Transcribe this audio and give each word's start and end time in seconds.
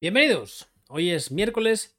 Bienvenidos. 0.00 0.68
Hoy 0.88 1.10
es 1.10 1.32
miércoles 1.32 1.98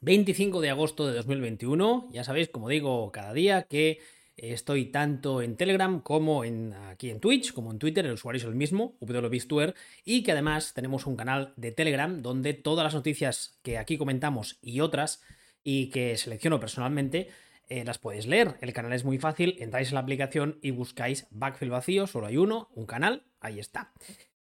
25 0.00 0.60
de 0.60 0.70
agosto 0.70 1.08
de 1.08 1.14
2021. 1.14 2.08
Ya 2.12 2.22
sabéis, 2.22 2.48
como 2.48 2.68
digo 2.68 3.10
cada 3.10 3.32
día, 3.32 3.64
que 3.64 3.98
estoy 4.36 4.84
tanto 4.84 5.42
en 5.42 5.56
Telegram 5.56 6.00
como 6.02 6.44
en, 6.44 6.72
aquí 6.72 7.10
en 7.10 7.18
Twitch, 7.18 7.52
como 7.52 7.72
en 7.72 7.80
Twitter, 7.80 8.06
el 8.06 8.12
usuario 8.12 8.38
es 8.38 8.44
el 8.44 8.54
mismo, 8.54 8.96
wbistuer, 9.00 9.74
y 10.04 10.22
que 10.22 10.30
además 10.30 10.72
tenemos 10.72 11.04
un 11.08 11.16
canal 11.16 11.52
de 11.56 11.72
Telegram 11.72 12.22
donde 12.22 12.54
todas 12.54 12.84
las 12.84 12.94
noticias 12.94 13.58
que 13.64 13.76
aquí 13.76 13.98
comentamos 13.98 14.60
y 14.62 14.78
otras, 14.78 15.20
y 15.64 15.90
que 15.90 16.16
selecciono 16.18 16.60
personalmente, 16.60 17.28
eh, 17.68 17.84
las 17.84 17.98
podéis 17.98 18.26
leer. 18.26 18.54
El 18.60 18.72
canal 18.72 18.92
es 18.92 19.04
muy 19.04 19.18
fácil, 19.18 19.56
entráis 19.58 19.88
en 19.88 19.94
la 19.94 20.02
aplicación 20.02 20.60
y 20.62 20.70
buscáis 20.70 21.26
Backfield 21.32 21.72
vacío, 21.72 22.06
solo 22.06 22.28
hay 22.28 22.36
uno, 22.36 22.68
un 22.76 22.86
canal, 22.86 23.24
ahí 23.40 23.58
está. 23.58 23.92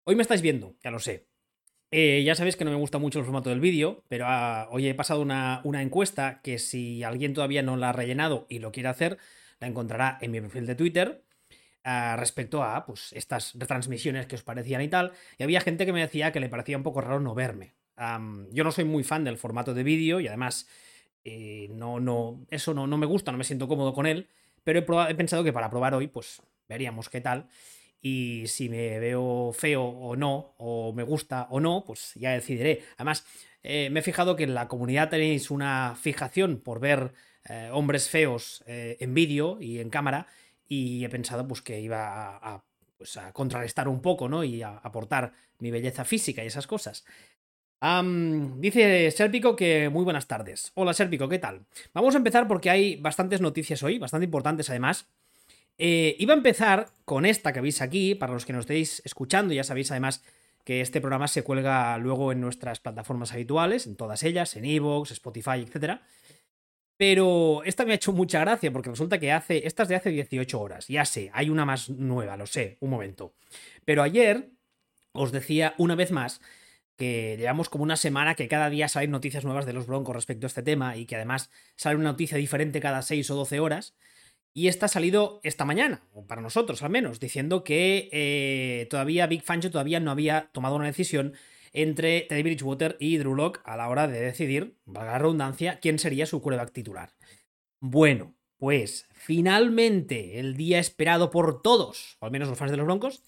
Hoy 0.03 0.17
me 0.17 0.21
estáis 0.21 0.41
viendo, 0.41 0.75
ya 0.83 0.91
lo 0.91 0.99
sé, 0.99 1.28
eh, 1.91 2.23
ya 2.23 2.35
sabéis 2.35 2.55
que 2.55 2.65
no 2.65 2.71
me 2.71 2.77
gusta 2.77 2.99
mucho 2.99 3.19
el 3.19 3.25
formato 3.25 3.49
del 3.49 3.59
vídeo, 3.59 4.03
pero 4.07 4.25
ah, 4.27 4.67
hoy 4.71 4.87
he 4.87 4.93
pasado 4.93 5.21
una, 5.21 5.61
encuesta 5.81 6.39
que 6.43 6.59
si 6.59 7.03
alguien 7.03 7.33
todavía 7.33 7.63
no 7.63 7.77
la 7.77 7.89
ha 7.89 7.93
rellenado 7.93 8.45
y 8.49 8.59
lo 8.59 8.71
quiere 8.71 8.89
hacer, 8.89 9.17
la 9.59 9.67
encontrará 9.67 10.17
en 10.21 10.31
mi 10.31 10.39
perfil 10.39 10.67
de 10.67 10.75
Twitter 10.75 11.23
ah, 11.83 12.15
respecto 12.17 12.63
a 12.63 12.85
pues, 12.85 13.11
estas 13.13 13.53
retransmisiones 13.55 14.27
que 14.27 14.35
os 14.35 14.43
parecían 14.43 14.81
y 14.81 14.87
tal. 14.87 15.13
Y 15.39 15.43
había 15.43 15.61
gente 15.61 15.85
que 15.85 15.93
me 15.93 16.01
decía 16.01 16.31
que 16.31 16.39
le 16.39 16.49
parecía 16.49 16.77
un 16.77 16.83
poco 16.83 17.01
raro 17.01 17.19
no 17.19 17.33
verme. 17.33 17.73
yo 18.51 18.63
no 18.63 18.71
soy 18.71 18.85
muy 18.85 19.03
fan 19.03 19.23
del 19.23 19.37
formato 19.37 19.73
de 19.73 19.83
vídeo 19.83 20.19
y 20.19 20.27
además 20.27 20.67
eh, 21.25 21.69
no, 21.71 21.99
no, 21.99 22.45
eso 22.51 22.73
no, 22.73 22.85
no, 22.87 22.97
me 22.97 23.07
gusta, 23.07 23.31
no 23.31 23.37
me 23.39 23.43
siento 23.43 23.67
cómodo 23.67 23.93
con 23.93 24.05
él, 24.05 24.27
pero 24.63 24.79
he, 24.79 25.11
he 25.11 25.15
pensado 25.15 25.43
que 25.43 25.53
para 25.53 25.69
probar 25.69 25.95
hoy, 25.95 26.07
pues 26.07 26.41
veríamos 26.67 27.09
qué 27.09 27.19
tal 27.19 27.47
y 28.01 28.43
si 28.47 28.69
me 28.69 28.99
veo 28.99 29.51
feo 29.53 29.83
o 29.83 30.15
no, 30.15 30.53
o 30.57 30.93
me 30.93 31.03
gusta 31.03 31.47
o 31.49 31.59
no, 31.59 31.83
pues 31.85 32.13
ya 32.15 32.31
decidiré. 32.31 32.83
Además, 32.95 33.25
eh, 33.63 33.89
me 33.89 33.99
he 33.99 34.03
fijado 34.03 34.35
que 34.35 34.43
en 34.43 34.53
la 34.53 34.67
comunidad 34.67 35.09
tenéis 35.09 35.51
una 35.51 35.95
fijación 35.99 36.61
por 36.61 36.79
ver 36.79 37.13
eh, 37.49 37.69
hombres 37.73 38.09
feos 38.09 38.63
eh, 38.67 38.97
en 38.99 39.13
vídeo 39.13 39.57
y 39.59 39.79
en 39.79 39.89
cámara, 39.89 40.27
y 40.67 41.03
he 41.03 41.09
pensado 41.09 41.47
pues 41.47 41.61
que 41.61 41.79
iba 41.81 42.37
a, 42.37 42.63
pues, 42.97 43.17
a 43.17 43.33
contrarrestar 43.33 43.87
un 43.87 44.01
poco, 44.01 44.29
¿no? 44.29 44.43
Y 44.43 44.61
a 44.61 44.77
aportar 44.77 45.33
mi 45.59 45.71
belleza 45.71 46.05
física 46.05 46.43
y 46.43 46.47
esas 46.47 46.67
cosas. 46.67 47.05
dice 48.57 49.11
Serpico 49.11 49.55
que 49.55 49.89
muy 49.89 50.03
buenas 50.03 50.27
tardes. 50.27 50.71
Hola 50.75 50.93
Serpico, 50.93 51.27
¿qué 51.27 51.39
tal? 51.39 51.65
Vamos 51.93 52.15
a 52.15 52.19
empezar 52.19 52.47
porque 52.47 52.69
hay 52.69 52.95
bastantes 52.95 53.41
noticias 53.41 53.83
hoy, 53.83 53.99
bastante 53.99 54.25
importantes 54.25 54.69
además. 54.69 55.07
Eh, 55.81 56.17
iba 56.19 56.33
a 56.33 56.37
empezar 56.37 56.89
con 57.05 57.25
esta 57.25 57.53
que 57.53 57.61
veis 57.61 57.81
aquí, 57.81 58.13
para 58.13 58.33
los 58.33 58.45
que 58.45 58.51
nos 58.51 58.63
estéis 58.63 59.01
escuchando, 59.05 59.53
ya 59.53 59.63
sabéis 59.63 59.89
además 59.91 60.21
que 60.65 60.81
este 60.81 60.99
programa 60.99 61.29
se 61.29 61.41
cuelga 61.41 61.97
luego 61.97 62.33
en 62.33 62.41
nuestras 62.41 62.81
plataformas 62.81 63.31
habituales, 63.31 63.87
en 63.87 63.95
todas 63.95 64.21
ellas, 64.23 64.57
en 64.57 64.65
Evox, 64.65 65.11
Spotify, 65.11 65.65
etc. 65.65 66.01
Pero 66.97 67.63
esta 67.63 67.85
me 67.85 67.93
ha 67.93 67.95
hecho 67.95 68.11
mucha 68.11 68.41
gracia 68.41 68.73
porque 68.73 68.89
resulta 68.89 69.19
que 69.19 69.31
hace, 69.31 69.65
esta 69.65 69.83
es 69.83 69.89
de 69.89 69.95
hace 69.95 70.09
18 70.09 70.59
horas, 70.59 70.87
ya 70.89 71.05
sé, 71.05 71.31
hay 71.33 71.49
una 71.49 71.63
más 71.63 71.89
nueva, 71.89 72.35
lo 72.35 72.45
sé, 72.45 72.77
un 72.81 72.89
momento. 72.89 73.33
Pero 73.85 74.03
ayer 74.03 74.49
os 75.13 75.31
decía 75.31 75.75
una 75.77 75.95
vez 75.95 76.11
más 76.11 76.41
que 76.97 77.37
llevamos 77.37 77.69
como 77.69 77.85
una 77.85 77.95
semana 77.95 78.35
que 78.35 78.49
cada 78.49 78.69
día 78.69 78.89
salen 78.89 79.11
noticias 79.11 79.45
nuevas 79.45 79.65
de 79.65 79.71
los 79.71 79.87
Broncos 79.87 80.13
respecto 80.13 80.45
a 80.45 80.49
este 80.49 80.61
tema 80.61 80.97
y 80.97 81.05
que 81.05 81.15
además 81.15 81.49
sale 81.77 81.95
una 81.95 82.11
noticia 82.11 82.37
diferente 82.37 82.81
cada 82.81 83.01
6 83.01 83.31
o 83.31 83.35
12 83.35 83.61
horas. 83.61 83.95
Y 84.53 84.67
esta 84.67 84.87
ha 84.87 84.89
salido 84.89 85.39
esta 85.43 85.65
mañana, 85.65 86.01
o 86.13 86.25
para 86.25 86.41
nosotros 86.41 86.81
al 86.81 86.89
menos, 86.89 87.19
diciendo 87.19 87.63
que 87.63 88.09
eh, 88.11 88.87
todavía 88.89 89.27
Big 89.27 89.43
Fangio 89.43 89.71
todavía 89.71 89.99
no 89.99 90.11
había 90.11 90.49
tomado 90.51 90.75
una 90.75 90.87
decisión 90.87 91.33
entre 91.71 92.21
Teddy 92.21 92.43
Bridgewater 92.43 92.97
y 92.99 93.17
Drew 93.17 93.35
Locke 93.35 93.61
a 93.63 93.77
la 93.77 93.89
hora 93.89 94.07
de 94.07 94.19
decidir, 94.19 94.75
valga 94.85 95.13
la 95.13 95.19
redundancia, 95.19 95.79
quién 95.79 95.99
sería 95.99 96.25
su 96.25 96.41
quarterback 96.41 96.73
titular. 96.73 97.13
Bueno, 97.79 98.35
pues 98.57 99.07
finalmente 99.13 100.39
el 100.39 100.57
día 100.57 100.79
esperado 100.79 101.29
por 101.29 101.61
todos, 101.61 102.17
o 102.19 102.25
al 102.25 102.31
menos 102.31 102.49
los 102.49 102.57
fans 102.57 102.71
de 102.71 102.77
los 102.77 102.85
Broncos, 102.85 103.23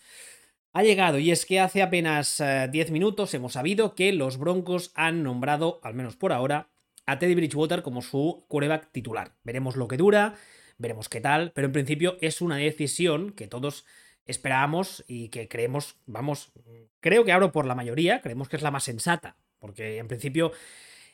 ha 0.74 0.84
llegado 0.84 1.20
y 1.20 1.32
es 1.32 1.46
que 1.46 1.60
hace 1.60 1.82
apenas 1.82 2.38
10 2.40 2.90
eh, 2.90 2.92
minutos 2.92 3.34
hemos 3.34 3.54
sabido 3.54 3.94
que 3.96 4.14
los 4.14 4.38
Broncos 4.38 4.92
han 4.96 5.24
nombrado, 5.24 5.80
al 5.84 5.94
menos 5.94 6.16
por 6.16 6.34
ahora, 6.34 6.70
a 7.06 7.20
Teddy 7.20 7.36
Bridgewater 7.36 7.82
como 7.82 8.02
su 8.02 8.46
quarterback 8.48 8.92
titular. 8.92 9.36
Veremos 9.44 9.76
lo 9.76 9.88
que 9.88 9.98
dura, 9.98 10.36
veremos 10.82 11.08
qué 11.08 11.22
tal, 11.22 11.52
pero 11.54 11.68
en 11.68 11.74
principio 11.74 12.18
es 12.22 12.42
una 12.42 12.58
decisión 12.58 13.32
que 13.32 13.48
todos 13.48 13.86
esperábamos 14.26 15.04
y 15.08 15.30
que 15.30 15.48
creemos, 15.48 15.96
vamos, 16.06 16.52
creo 17.00 17.24
que 17.24 17.32
hablo 17.32 17.52
por 17.52 17.66
la 17.66 17.76
mayoría, 17.76 18.22
creemos 18.22 18.50
que 18.50 18.58
es 18.58 18.62
la 18.62 18.72
más 18.72 18.84
sensata, 18.84 19.38
porque 19.60 19.98
en 19.98 20.08
principio 20.08 20.52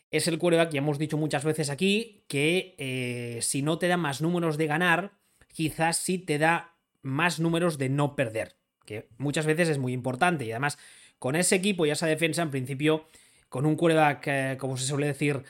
es 0.10 0.28
el 0.28 0.40
quarterback 0.40 0.72
que 0.72 0.78
hemos 0.78 0.98
dicho 0.98 1.18
muchas 1.18 1.44
veces 1.44 1.70
aquí, 1.70 2.24
que 2.28 2.76
eh, 2.78 3.40
si 3.42 3.62
no 3.62 3.78
te 3.78 3.88
da 3.88 3.98
más 3.98 4.22
números 4.22 4.58
de 4.58 4.68
ganar, 4.68 5.12
quizás 5.54 5.98
sí 5.98 6.18
te 6.18 6.38
da 6.38 6.76
más 7.02 7.40
números 7.40 7.78
de 7.78 7.90
no 7.90 8.16
perder, 8.16 8.56
que 8.86 9.10
muchas 9.18 9.46
veces 9.46 9.70
es 9.70 9.78
muy 9.78 9.92
importante. 9.92 10.46
Y 10.46 10.52
además 10.52 10.78
con 11.20 11.36
ese 11.36 11.56
equipo 11.56 11.86
y 11.86 11.90
esa 11.90 12.08
defensa, 12.08 12.42
en 12.42 12.52
principio, 12.52 13.08
con 13.50 13.66
un 13.66 13.76
quarterback, 13.76 14.28
eh, 14.28 14.58
como 14.58 14.78
se 14.78 14.86
suele 14.86 15.08
decir, 15.08 15.44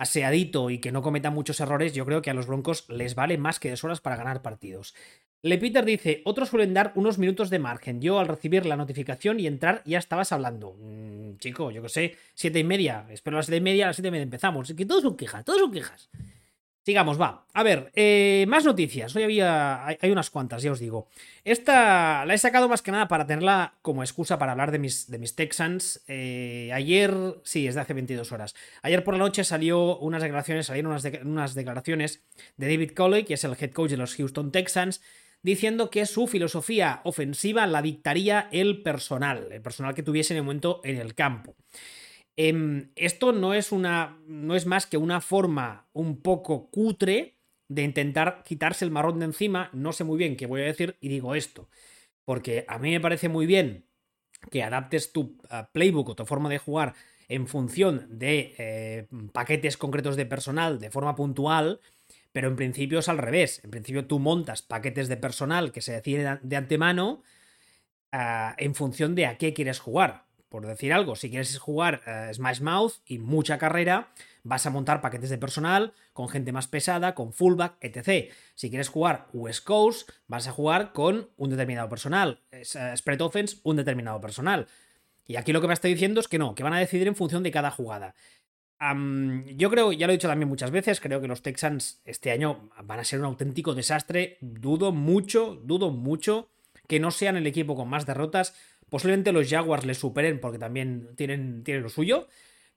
aseadito 0.00 0.70
y 0.70 0.78
que 0.78 0.92
no 0.92 1.02
cometa 1.02 1.30
muchos 1.30 1.60
errores, 1.60 1.92
yo 1.92 2.06
creo 2.06 2.22
que 2.22 2.30
a 2.30 2.34
los 2.34 2.46
Broncos 2.46 2.88
les 2.88 3.14
vale 3.14 3.36
más 3.36 3.60
que 3.60 3.68
dos 3.68 3.84
horas 3.84 4.00
para 4.00 4.16
ganar 4.16 4.40
partidos. 4.40 4.94
Le 5.42 5.58
Peter 5.58 5.84
dice, 5.84 6.22
otros 6.24 6.48
suelen 6.48 6.72
dar 6.72 6.92
unos 6.94 7.18
minutos 7.18 7.50
de 7.50 7.58
margen. 7.58 8.00
Yo 8.00 8.18
al 8.18 8.28
recibir 8.28 8.64
la 8.64 8.76
notificación 8.76 9.38
y 9.40 9.46
entrar 9.46 9.82
ya 9.84 9.98
estabas 9.98 10.32
hablando. 10.32 10.74
Mm, 10.78 11.36
chico, 11.36 11.70
yo 11.70 11.82
que 11.82 11.88
sé, 11.90 12.16
siete 12.34 12.58
y 12.58 12.64
media. 12.64 13.06
Espero 13.10 13.36
a 13.36 13.40
las 13.40 13.46
siete 13.46 13.58
y 13.58 13.60
media, 13.60 13.84
a 13.84 13.88
las 13.88 13.96
siete 13.96 14.08
y 14.08 14.10
media 14.10 14.24
empezamos. 14.24 14.72
Que 14.74 14.86
todos 14.86 15.02
son 15.02 15.16
quejas, 15.16 15.44
todos 15.44 15.60
son 15.60 15.72
quejas. 15.72 16.08
Sigamos, 16.82 17.20
va. 17.20 17.46
A 17.52 17.62
ver, 17.62 17.92
eh, 17.94 18.46
más 18.48 18.64
noticias. 18.64 19.14
Hoy 19.14 19.22
había. 19.22 19.86
Hay, 19.86 20.10
unas 20.10 20.30
cuantas, 20.30 20.62
ya 20.62 20.72
os 20.72 20.78
digo. 20.78 21.08
Esta 21.44 22.24
la 22.24 22.32
he 22.32 22.38
sacado 22.38 22.70
más 22.70 22.80
que 22.80 22.90
nada 22.90 23.06
para 23.06 23.26
tenerla 23.26 23.74
como 23.82 24.02
excusa 24.02 24.38
para 24.38 24.52
hablar 24.52 24.70
de 24.70 24.78
mis, 24.78 25.10
de 25.10 25.18
mis 25.18 25.34
Texans. 25.34 26.02
Eh, 26.08 26.70
ayer, 26.72 27.12
sí, 27.44 27.66
es 27.66 27.74
de 27.74 27.82
hace 27.82 27.92
22 27.92 28.32
horas. 28.32 28.54
Ayer 28.82 29.04
por 29.04 29.12
la 29.12 29.18
noche 29.18 29.44
salió 29.44 29.98
unas 29.98 30.22
declaraciones, 30.22 30.66
salieron 30.66 30.92
unas, 30.92 31.04
unas 31.22 31.54
declaraciones 31.54 32.22
de 32.56 32.68
David 32.68 32.92
Coley, 32.92 33.24
que 33.24 33.34
es 33.34 33.44
el 33.44 33.56
head 33.60 33.72
coach 33.72 33.90
de 33.90 33.98
los 33.98 34.14
Houston 34.14 34.50
Texans, 34.50 35.02
diciendo 35.42 35.90
que 35.90 36.06
su 36.06 36.26
filosofía 36.26 37.02
ofensiva 37.04 37.66
la 37.66 37.82
dictaría 37.82 38.48
el 38.52 38.82
personal, 38.82 39.48
el 39.50 39.60
personal 39.60 39.94
que 39.94 40.02
tuviese 40.02 40.32
en 40.32 40.38
el 40.38 40.44
momento 40.44 40.80
en 40.84 40.96
el 40.96 41.14
campo. 41.14 41.56
Em, 42.42 42.90
esto 42.96 43.32
no 43.32 43.52
es, 43.52 43.70
una, 43.70 44.18
no 44.26 44.54
es 44.54 44.64
más 44.64 44.86
que 44.86 44.96
una 44.96 45.20
forma 45.20 45.90
un 45.92 46.22
poco 46.22 46.70
cutre 46.70 47.36
de 47.68 47.82
intentar 47.82 48.44
quitarse 48.44 48.86
el 48.86 48.90
marrón 48.90 49.18
de 49.18 49.26
encima. 49.26 49.68
No 49.74 49.92
sé 49.92 50.04
muy 50.04 50.16
bien 50.16 50.38
qué 50.38 50.46
voy 50.46 50.62
a 50.62 50.64
decir 50.64 50.96
y 51.02 51.10
digo 51.10 51.34
esto. 51.34 51.68
Porque 52.24 52.64
a 52.66 52.78
mí 52.78 52.92
me 52.92 53.00
parece 53.00 53.28
muy 53.28 53.44
bien 53.44 53.84
que 54.50 54.62
adaptes 54.62 55.12
tu 55.12 55.36
eh, 55.50 55.64
playbook 55.72 56.08
o 56.08 56.16
tu 56.16 56.24
forma 56.24 56.48
de 56.48 56.56
jugar 56.56 56.94
en 57.28 57.46
función 57.46 58.06
de 58.18 58.54
eh, 58.56 59.06
paquetes 59.34 59.76
concretos 59.76 60.16
de 60.16 60.24
personal 60.24 60.80
de 60.80 60.90
forma 60.90 61.14
puntual, 61.14 61.80
pero 62.32 62.48
en 62.48 62.56
principio 62.56 63.00
es 63.00 63.10
al 63.10 63.18
revés. 63.18 63.62
En 63.64 63.70
principio 63.70 64.06
tú 64.06 64.18
montas 64.18 64.62
paquetes 64.62 65.08
de 65.08 65.18
personal 65.18 65.72
que 65.72 65.82
se 65.82 65.92
deciden 65.92 66.40
de 66.42 66.56
antemano 66.56 67.22
ah, 68.12 68.54
en 68.56 68.74
función 68.74 69.14
de 69.14 69.26
a 69.26 69.36
qué 69.36 69.52
quieres 69.52 69.78
jugar 69.78 70.29
por 70.50 70.66
decir 70.66 70.92
algo, 70.92 71.14
si 71.14 71.30
quieres 71.30 71.56
jugar 71.58 72.02
eh, 72.06 72.30
Smash 72.34 72.60
Mouth 72.60 72.94
y 73.06 73.18
mucha 73.18 73.56
carrera, 73.56 74.12
vas 74.42 74.66
a 74.66 74.70
montar 74.70 75.00
paquetes 75.00 75.30
de 75.30 75.38
personal 75.38 75.92
con 76.12 76.28
gente 76.28 76.50
más 76.50 76.66
pesada, 76.66 77.14
con 77.14 77.32
fullback, 77.32 77.76
etc. 77.80 78.32
Si 78.56 78.68
quieres 78.68 78.88
jugar 78.88 79.28
West 79.32 79.64
Coast, 79.64 80.10
vas 80.26 80.48
a 80.48 80.52
jugar 80.52 80.92
con 80.92 81.30
un 81.36 81.50
determinado 81.50 81.88
personal. 81.88 82.40
Eh, 82.50 82.64
spread 82.96 83.20
Offense, 83.20 83.58
un 83.62 83.76
determinado 83.76 84.20
personal. 84.20 84.66
Y 85.24 85.36
aquí 85.36 85.52
lo 85.52 85.60
que 85.60 85.68
me 85.68 85.74
estoy 85.74 85.92
diciendo 85.92 86.20
es 86.20 86.26
que 86.26 86.38
no, 86.38 86.56
que 86.56 86.64
van 86.64 86.74
a 86.74 86.80
decidir 86.80 87.06
en 87.06 87.14
función 87.14 87.44
de 87.44 87.52
cada 87.52 87.70
jugada. 87.70 88.16
yo 88.80 89.70
creo, 89.70 89.92
ya 89.92 90.08
lo 90.08 90.12
he 90.12 90.16
dicho 90.16 90.26
también 90.26 90.48
muchas 90.48 90.72
veces, 90.72 91.00
creo 91.00 91.20
que 91.20 91.28
los 91.28 91.42
Texans 91.42 92.00
este 92.04 92.32
año 92.32 92.70
van 92.82 92.98
a 92.98 93.04
ser 93.04 93.20
un 93.20 93.26
auténtico 93.26 93.74
desastre. 93.74 94.36
Dudo 94.40 94.90
mucho, 94.90 95.60
dudo 95.62 95.92
mucho 95.92 96.50
que 96.88 96.98
no 96.98 97.12
sean 97.12 97.36
el 97.36 97.46
equipo 97.46 97.76
con 97.76 97.88
más 97.88 98.04
derrotas 98.04 98.52
Posiblemente 98.90 99.32
los 99.32 99.48
Jaguars 99.48 99.86
les 99.86 99.98
superen 99.98 100.40
porque 100.40 100.58
también 100.58 101.14
tienen, 101.16 101.64
tienen 101.64 101.82
lo 101.82 101.88
suyo. 101.88 102.28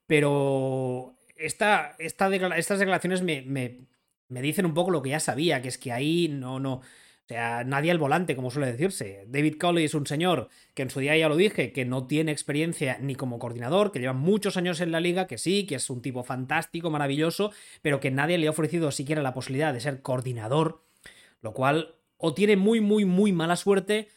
Pero 0.06 1.16
esta, 1.36 1.96
estas 1.98 2.30
declaraciones 2.30 3.22
me, 3.22 3.42
me, 3.42 4.42
dicen 4.42 4.66
un 4.66 4.74
poco 4.74 4.90
lo 4.90 5.02
que 5.02 5.10
ya 5.10 5.20
sabía, 5.20 5.62
que 5.62 5.68
es 5.68 5.78
que 5.78 5.92
ahí 5.92 6.28
no, 6.28 6.60
no. 6.60 6.74
O 6.74 7.26
sea, 7.26 7.64
nadie 7.64 7.90
al 7.90 7.96
volante, 7.96 8.36
como 8.36 8.50
suele 8.50 8.70
decirse. 8.70 9.24
David 9.28 9.56
Cowley 9.58 9.86
es 9.86 9.94
un 9.94 10.06
señor 10.06 10.50
que 10.74 10.82
en 10.82 10.90
su 10.90 11.00
día 11.00 11.16
ya 11.16 11.28
lo 11.28 11.36
dije, 11.36 11.72
que 11.72 11.86
no 11.86 12.06
tiene 12.06 12.32
experiencia 12.32 12.98
ni 13.00 13.14
como 13.14 13.38
coordinador, 13.38 13.92
que 13.92 13.98
lleva 13.98 14.12
muchos 14.12 14.58
años 14.58 14.82
en 14.82 14.92
la 14.92 15.00
liga, 15.00 15.26
que 15.26 15.38
sí, 15.38 15.64
que 15.64 15.76
es 15.76 15.88
un 15.88 16.02
tipo 16.02 16.22
fantástico, 16.22 16.90
maravilloso, 16.90 17.50
pero 17.80 17.98
que 17.98 18.10
nadie 18.10 18.36
le 18.36 18.46
ha 18.46 18.50
ofrecido 18.50 18.90
siquiera 18.90 19.22
la 19.22 19.32
posibilidad 19.32 19.72
de 19.72 19.80
ser 19.80 20.02
coordinador, 20.02 20.82
lo 21.40 21.54
cual 21.54 21.94
o 22.18 22.34
tiene 22.34 22.56
muy, 22.56 22.82
muy, 22.82 23.06
muy 23.06 23.32
mala 23.32 23.56
suerte 23.56 24.08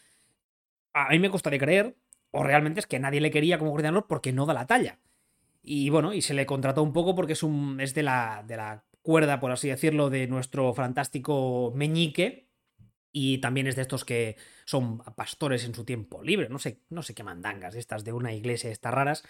a 1.05 1.09
mí 1.09 1.19
me 1.19 1.29
costaría 1.29 1.59
creer, 1.59 1.95
o 2.31 2.43
realmente 2.43 2.79
es 2.79 2.87
que 2.87 2.99
nadie 2.99 3.21
le 3.21 3.31
quería 3.31 3.57
como 3.57 3.71
coordinador 3.71 4.07
porque 4.07 4.33
no 4.33 4.45
da 4.45 4.53
la 4.53 4.67
talla. 4.67 4.99
Y 5.61 5.89
bueno, 5.89 6.13
y 6.13 6.21
se 6.21 6.33
le 6.33 6.45
contrató 6.45 6.81
un 6.83 6.93
poco 6.93 7.15
porque 7.15 7.33
es, 7.33 7.43
un, 7.43 7.79
es 7.81 7.93
de, 7.93 8.03
la, 8.03 8.43
de 8.47 8.57
la 8.57 8.85
cuerda, 9.01 9.39
por 9.39 9.51
así 9.51 9.69
decirlo, 9.69 10.09
de 10.09 10.27
nuestro 10.27 10.73
fantástico 10.73 11.73
meñique. 11.75 12.47
Y 13.11 13.39
también 13.39 13.67
es 13.67 13.75
de 13.75 13.81
estos 13.81 14.05
que 14.05 14.37
son 14.65 14.99
pastores 15.15 15.65
en 15.65 15.73
su 15.73 15.83
tiempo 15.83 16.23
libre. 16.23 16.49
No 16.49 16.59
sé, 16.59 16.81
no 16.89 17.01
sé 17.03 17.15
qué 17.15 17.23
mandangas 17.23 17.75
estas 17.75 18.03
de 18.03 18.13
una 18.13 18.33
iglesia, 18.33 18.69
estas 18.69 18.93
raras. 18.93 19.23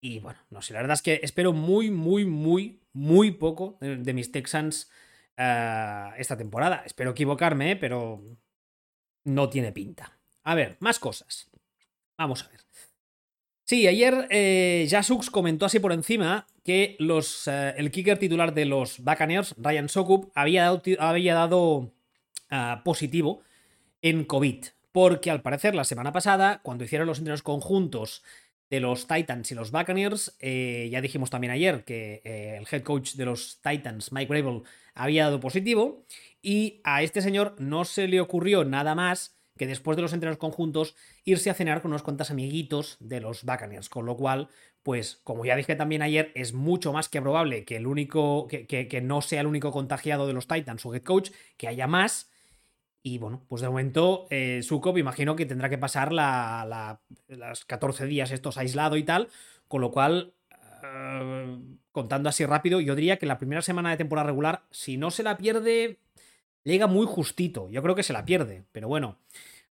Y 0.00 0.20
bueno, 0.20 0.40
no 0.50 0.62
sé, 0.62 0.72
la 0.72 0.80
verdad 0.80 0.94
es 0.94 1.02
que 1.02 1.20
espero 1.22 1.52
muy, 1.52 1.90
muy, 1.90 2.24
muy, 2.24 2.80
muy 2.92 3.30
poco 3.32 3.78
de, 3.80 4.12
mis 4.14 4.32
Texans 4.32 4.90
eh, 5.36 6.10
esta 6.18 6.36
temporada. 6.36 6.82
Espero 6.86 7.10
equivocarme, 7.12 7.76
pero 7.76 8.22
no 9.24 9.48
tiene 9.48 9.72
pinta. 9.72 10.18
A 10.44 10.54
ver, 10.54 10.76
más 10.80 10.98
cosas. 10.98 11.48
Vamos 12.18 12.44
a 12.44 12.48
ver. 12.48 12.60
Sí, 13.64 13.86
ayer 13.86 14.26
eh, 14.30 14.86
Jasux 14.90 15.30
comentó 15.30 15.64
así 15.64 15.78
por 15.78 15.92
encima 15.92 16.46
que 16.64 16.96
eh, 16.98 17.74
el 17.76 17.90
kicker 17.90 18.18
titular 18.18 18.52
de 18.52 18.66
los 18.66 18.98
Buccaneers, 18.98 19.54
Ryan 19.56 19.88
Sokup, 19.88 20.30
había 20.34 21.34
dado, 21.34 21.92
ah, 22.50 22.82
positivo 22.84 23.40
en 24.02 24.24
COVID. 24.24 24.66
Porque 24.92 25.30
al 25.30 25.42
parecer 25.42 25.74
la 25.74 25.84
semana 25.84 26.12
pasada, 26.12 26.60
cuando 26.62 26.84
hicieron 26.84 27.06
los 27.06 27.18
entrenos 27.18 27.42
conjuntos 27.42 28.22
de 28.68 28.80
los 28.80 29.06
Titans 29.06 29.50
y 29.52 29.54
los 29.54 29.70
Buccaneers, 29.70 30.36
eh, 30.40 30.88
ya 30.92 31.00
dijimos 31.00 31.30
también 31.30 31.52
ayer 31.52 31.84
que 31.84 32.20
el 32.58 32.66
head 32.70 32.82
coach 32.82 33.14
de 33.14 33.24
los 33.24 33.60
Titans, 33.62 34.12
Mike 34.12 34.34
Rabel, 34.34 34.64
había 34.94 35.24
dado 35.24 35.40
positivo. 35.40 36.04
Y 36.42 36.80
a 36.84 37.02
este 37.02 37.22
señor 37.22 37.54
no 37.58 37.84
se 37.86 38.06
le 38.06 38.20
ocurrió 38.20 38.64
nada 38.64 38.94
más 38.94 39.41
que 39.56 39.66
después 39.66 39.96
de 39.96 40.02
los 40.02 40.12
entrenos 40.12 40.38
conjuntos 40.38 40.96
irse 41.24 41.50
a 41.50 41.54
cenar 41.54 41.82
con 41.82 41.90
unos 41.90 42.02
cuantos 42.02 42.30
amiguitos 42.30 42.96
de 43.00 43.20
los 43.20 43.44
Buccaneers, 43.44 43.88
con 43.88 44.06
lo 44.06 44.16
cual, 44.16 44.48
pues 44.82 45.20
como 45.24 45.44
ya 45.44 45.56
dije 45.56 45.76
también 45.76 46.02
ayer, 46.02 46.32
es 46.34 46.52
mucho 46.54 46.92
más 46.92 47.08
que 47.08 47.20
probable 47.20 47.64
que 47.64 47.76
el 47.76 47.86
único, 47.86 48.46
que, 48.48 49.00
no 49.02 49.20
sea 49.20 49.42
el 49.42 49.46
único 49.46 49.70
contagiado 49.70 50.26
de 50.26 50.32
los 50.32 50.46
Titans 50.46 50.84
o 50.86 50.94
head 50.94 51.02
coach, 51.02 51.30
que 51.56 51.68
haya 51.68 51.86
más. 51.86 52.30
Y 53.02 53.18
bueno, 53.18 53.44
pues 53.48 53.62
de 53.62 53.68
momento 53.68 54.26
eh, 54.30 54.62
imagino 54.96 55.34
que 55.34 55.46
tendrá 55.46 55.68
que 55.68 55.78
pasar 55.78 56.12
la, 56.12 57.00
las 57.26 57.64
14 57.64 58.06
días 58.06 58.30
estos 58.30 58.56
aislado 58.58 58.96
y 58.96 59.02
tal, 59.02 59.28
con 59.66 59.80
lo 59.80 59.90
cual, 59.90 60.34
eh, 60.84 61.58
contando 61.90 62.28
así 62.28 62.46
rápido, 62.46 62.80
yo 62.80 62.94
diría 62.94 63.18
que 63.18 63.26
la 63.26 63.38
primera 63.38 63.60
semana 63.60 63.90
de 63.90 63.96
temporada 63.96 64.28
regular, 64.28 64.62
si 64.70 64.96
no 64.96 65.10
se 65.10 65.24
la 65.24 65.36
pierde, 65.36 65.98
llega 66.64 66.86
muy 66.86 67.06
justito. 67.06 67.68
Yo 67.70 67.82
creo 67.82 67.94
que 67.94 68.02
se 68.02 68.12
la 68.12 68.24
pierde, 68.24 68.64
pero 68.72 68.88
bueno. 68.88 69.18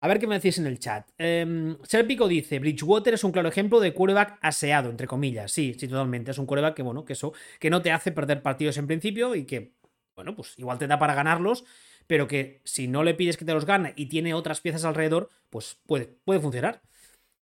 A 0.01 0.07
ver 0.07 0.21
qué 0.21 0.29
me 0.29 0.37
decís 0.37 0.59
en 0.59 0.67
el 0.67 0.79
chat. 0.79 1.09
Eh, 1.19 1.77
Serpico 1.83 2.29
dice: 2.29 2.61
Bridgewater 2.61 3.15
es 3.15 3.25
un 3.25 3.33
claro 3.33 3.49
ejemplo 3.49 3.81
de 3.81 3.93
quarterback 3.93 4.39
aseado, 4.43 4.91
entre 4.91 5.09
comillas. 5.09 5.51
Sí, 5.51 5.75
sí, 5.77 5.89
totalmente. 5.89 6.31
Es 6.31 6.39
un 6.39 6.47
quarterback 6.47 6.77
que, 6.77 6.83
bueno, 6.83 7.05
que 7.05 7.15
eso, 7.15 7.33
que 7.59 7.69
no 7.69 7.83
te 7.83 7.91
hace 7.91 8.13
perder 8.13 8.43
partidos 8.43 8.77
en 8.79 8.87
principio 8.87 9.35
y 9.35 9.45
que, 9.45 9.73
bueno, 10.15 10.37
pues 10.37 10.57
igual 10.57 10.79
te 10.79 10.87
da 10.87 11.01
para 11.01 11.15
ganarlos, 11.15 11.65
pero 12.07 12.29
que 12.29 12.61
si 12.65 12.87
no 12.87 13.03
le 13.03 13.15
pides 13.15 13.37
que 13.37 13.45
te 13.45 13.53
los 13.53 13.65
gane 13.67 13.93
y 13.97 14.07
tiene 14.07 14.35
otras 14.35 14.61
piezas 14.61 14.85
alrededor, 14.85 15.31
pues 15.51 15.79
puede, 15.85 16.07
puede 16.25 16.39
funcionar. 16.39 16.81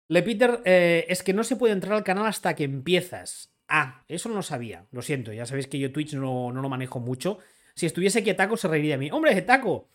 Le 0.07 0.23
Peter, 0.23 0.61
eh, 0.65 1.05
es 1.09 1.23
que 1.23 1.33
no 1.33 1.43
se 1.43 1.55
puede 1.57 1.73
entrar 1.73 1.93
al 1.93 2.03
canal 2.03 2.27
hasta 2.27 2.55
que 2.55 2.63
empiezas. 2.63 3.51
Ah, 3.67 4.05
eso 4.07 4.29
no 4.29 4.43
sabía. 4.43 4.85
Lo 4.91 5.01
siento, 5.01 5.33
ya 5.33 5.45
sabéis 5.45 5.67
que 5.67 5.79
yo 5.79 5.91
Twitch 5.91 6.13
no, 6.13 6.53
no 6.53 6.61
lo 6.61 6.69
manejo 6.69 6.99
mucho. 6.99 7.39
Si 7.75 7.85
estuviese 7.85 8.19
aquí 8.19 8.33
Taco, 8.33 8.57
se 8.57 8.67
reiría 8.67 8.93
de 8.93 8.99
mí. 8.99 9.11
¡Hombre, 9.11 9.39
Taco! 9.41 9.89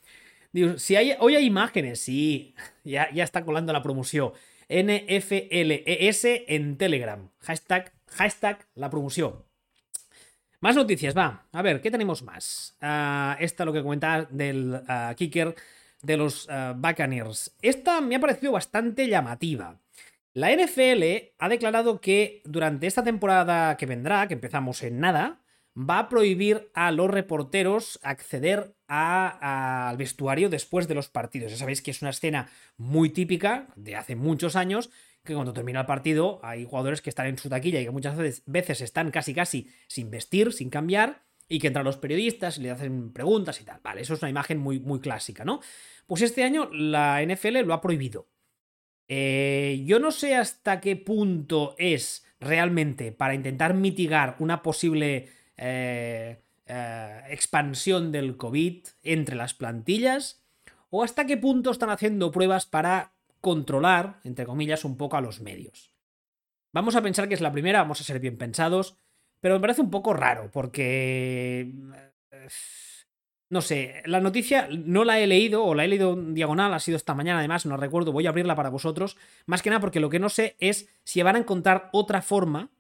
Si 0.77 0.97
hay, 0.97 1.15
hoy 1.19 1.37
hay 1.37 1.45
imágenes, 1.47 2.01
sí. 2.01 2.55
Ya, 2.85 3.11
ya 3.13 3.25
está 3.25 3.45
colando 3.45 3.73
la 3.73 3.83
promoción. 3.83 4.33
NFLES 4.69 6.25
en 6.47 6.77
Telegram. 6.77 7.31
Hashtag, 7.41 7.93
hashtag 8.09 8.67
la 8.75 8.91
promoción. 8.91 9.45
Más 10.61 10.77
noticias, 10.77 11.17
va. 11.17 11.47
A 11.53 11.63
ver, 11.63 11.81
¿qué 11.81 11.91
tenemos 11.91 12.23
más? 12.23 12.77
Uh, 12.83 13.43
esta 13.43 13.65
lo 13.65 13.73
que 13.73 13.83
comentaba 13.83 14.27
del 14.31 14.83
ah, 14.89 15.15
kicker 15.17 15.55
de 16.03 16.17
los 16.17 16.47
uh, 16.49 16.75
Buccaneers. 16.77 17.57
Esta 17.63 18.01
me 18.03 18.17
ha 18.17 18.21
parecido 18.21 18.53
bastante 18.53 19.09
llamativa. 19.09 19.81
La 20.35 20.55
NFL 20.55 21.33
ha 21.39 21.49
declarado 21.49 22.01
que 22.01 22.43
durante 22.45 22.87
esta 22.87 23.03
temporada 23.03 23.77
que 23.77 23.87
vendrá, 23.87 24.29
que 24.29 24.35
empezamos 24.35 24.83
en 24.83 25.01
nada, 25.01 25.40
va 25.77 25.99
a 25.99 26.09
prohibir 26.09 26.71
a 26.75 26.91
los 26.91 27.11
reporteros 27.11 27.99
acceder 28.03 28.75
al 28.87 29.97
vestuario 29.97 30.49
después 30.49 30.89
de 30.89 30.95
los 30.95 31.09
partidos. 31.09 31.53
Ya 31.53 31.59
sabéis 31.59 31.83
que 31.83 31.91
es 31.91 32.03
una 32.03 32.11
escena 32.11 32.51
muy 32.77 33.11
típica 33.11 33.69
de 33.77 33.97
hace 33.97 34.17
muchos 34.17 34.57
años, 34.57 34.91
que 35.25 35.35
cuando 35.35 35.53
termina 35.53 35.81
el 35.81 35.87
partido 35.87 36.41
hay 36.43 36.65
jugadores 36.65 37.03
que 37.03 37.11
están 37.11 37.27
en 37.27 37.39
su 37.39 37.49
taquilla 37.49 37.81
y 37.81 37.85
que 37.85 37.91
muchas 37.91 38.17
veces 38.47 38.81
están 38.81 39.11
casi 39.11 39.35
casi 39.35 39.69
sin 39.87 40.11
vestir, 40.11 40.53
sin 40.53 40.71
cambiar, 40.71 41.23
y 41.51 41.59
que 41.59 41.67
entran 41.67 41.85
los 41.85 41.99
periodistas 41.99 42.57
y 42.57 42.63
le 42.63 42.71
hacen 42.71 43.13
preguntas 43.13 43.61
y 43.61 43.65
tal. 43.65 43.81
Vale, 43.83 44.01
eso 44.01 44.15
es 44.15 44.23
una 44.23 44.31
imagen 44.31 44.59
muy, 44.59 44.79
muy 44.79 45.01
clásica, 45.01 45.45
¿no? 45.45 45.61
Pues 46.07 46.23
este 46.23 46.45
año 46.45 46.71
la 46.73 47.21
NFL 47.23 47.59
lo 47.65 47.75
ha 47.75 47.81
prohibido. 47.81 48.29
Eh, 49.09 49.83
yo 49.85 49.99
no 49.99 50.13
sé 50.13 50.37
hasta 50.37 50.81
qué 50.81 50.95
punto 50.95 51.75
es 51.77 52.25
realmente 52.39 53.11
para 53.11 53.35
intentar 53.35 53.75
mitigar 53.75 54.37
una 54.39 54.63
posible 54.63 55.29
eh, 55.61 56.41
eh, 56.67 57.21
expansión 57.29 58.11
del 58.13 58.37
COVID 58.37 58.87
entre 59.03 59.37
las 59.37 59.55
plantillas? 59.55 60.43
¿O 60.89 61.05
hasta 61.05 61.27
qué 61.27 61.37
punto 61.37 61.71
están 61.71 61.91
haciendo 61.91 62.33
pruebas 62.33 62.67
para 62.67 63.13
controlar, 63.41 64.21
entre 64.25 64.47
comillas, 64.47 64.85
un 64.85 64.97
poco 64.97 65.17
a 65.17 65.21
los 65.21 65.41
medios? 65.41 65.93
Vamos 66.73 66.97
a 66.97 67.03
pensar 67.03 67.29
que 67.29 67.35
es 67.35 67.41
la 67.41 67.53
primera, 67.53 67.83
vamos 67.83 68.01
a 68.01 68.05
ser 68.05 68.21
bien 68.21 68.39
pensados, 68.39 68.97
pero 69.41 69.55
me 69.55 69.61
parece 69.61 69.83
un 69.83 69.91
poco 69.91 70.15
raro 70.15 70.51
porque... 70.51 71.73
Eh, 72.33 72.49
no 73.51 73.61
sé, 73.63 74.03
la 74.07 74.21
noticia 74.21 74.69
no 74.71 75.05
la 75.05 75.19
he 75.19 75.27
leído 75.27 75.65
o 75.65 75.75
la 75.75 75.85
he 75.85 75.89
leído 75.89 76.13
en 76.13 76.35
diagonal, 76.35 76.73
ha 76.73 76.79
sido 76.79 76.97
esta 76.97 77.15
mañana 77.15 77.41
además, 77.41 77.67
no 77.67 77.77
recuerdo, 77.77 78.13
voy 78.13 78.27
a 78.27 78.29
abrirla 78.29 78.55
para 78.55 78.71
vosotros, 78.71 79.17
más 79.45 79.61
que 79.61 79.71
nada 79.71 79.81
porque 79.81 79.99
lo 79.99 80.09
que 80.09 80.21
no 80.21 80.29
sé 80.29 80.55
es 80.61 80.89
si 81.03 81.21
van 81.23 81.35
a 81.35 81.41
encontrar 81.41 81.91
otra 81.93 82.23
forma 82.23 82.71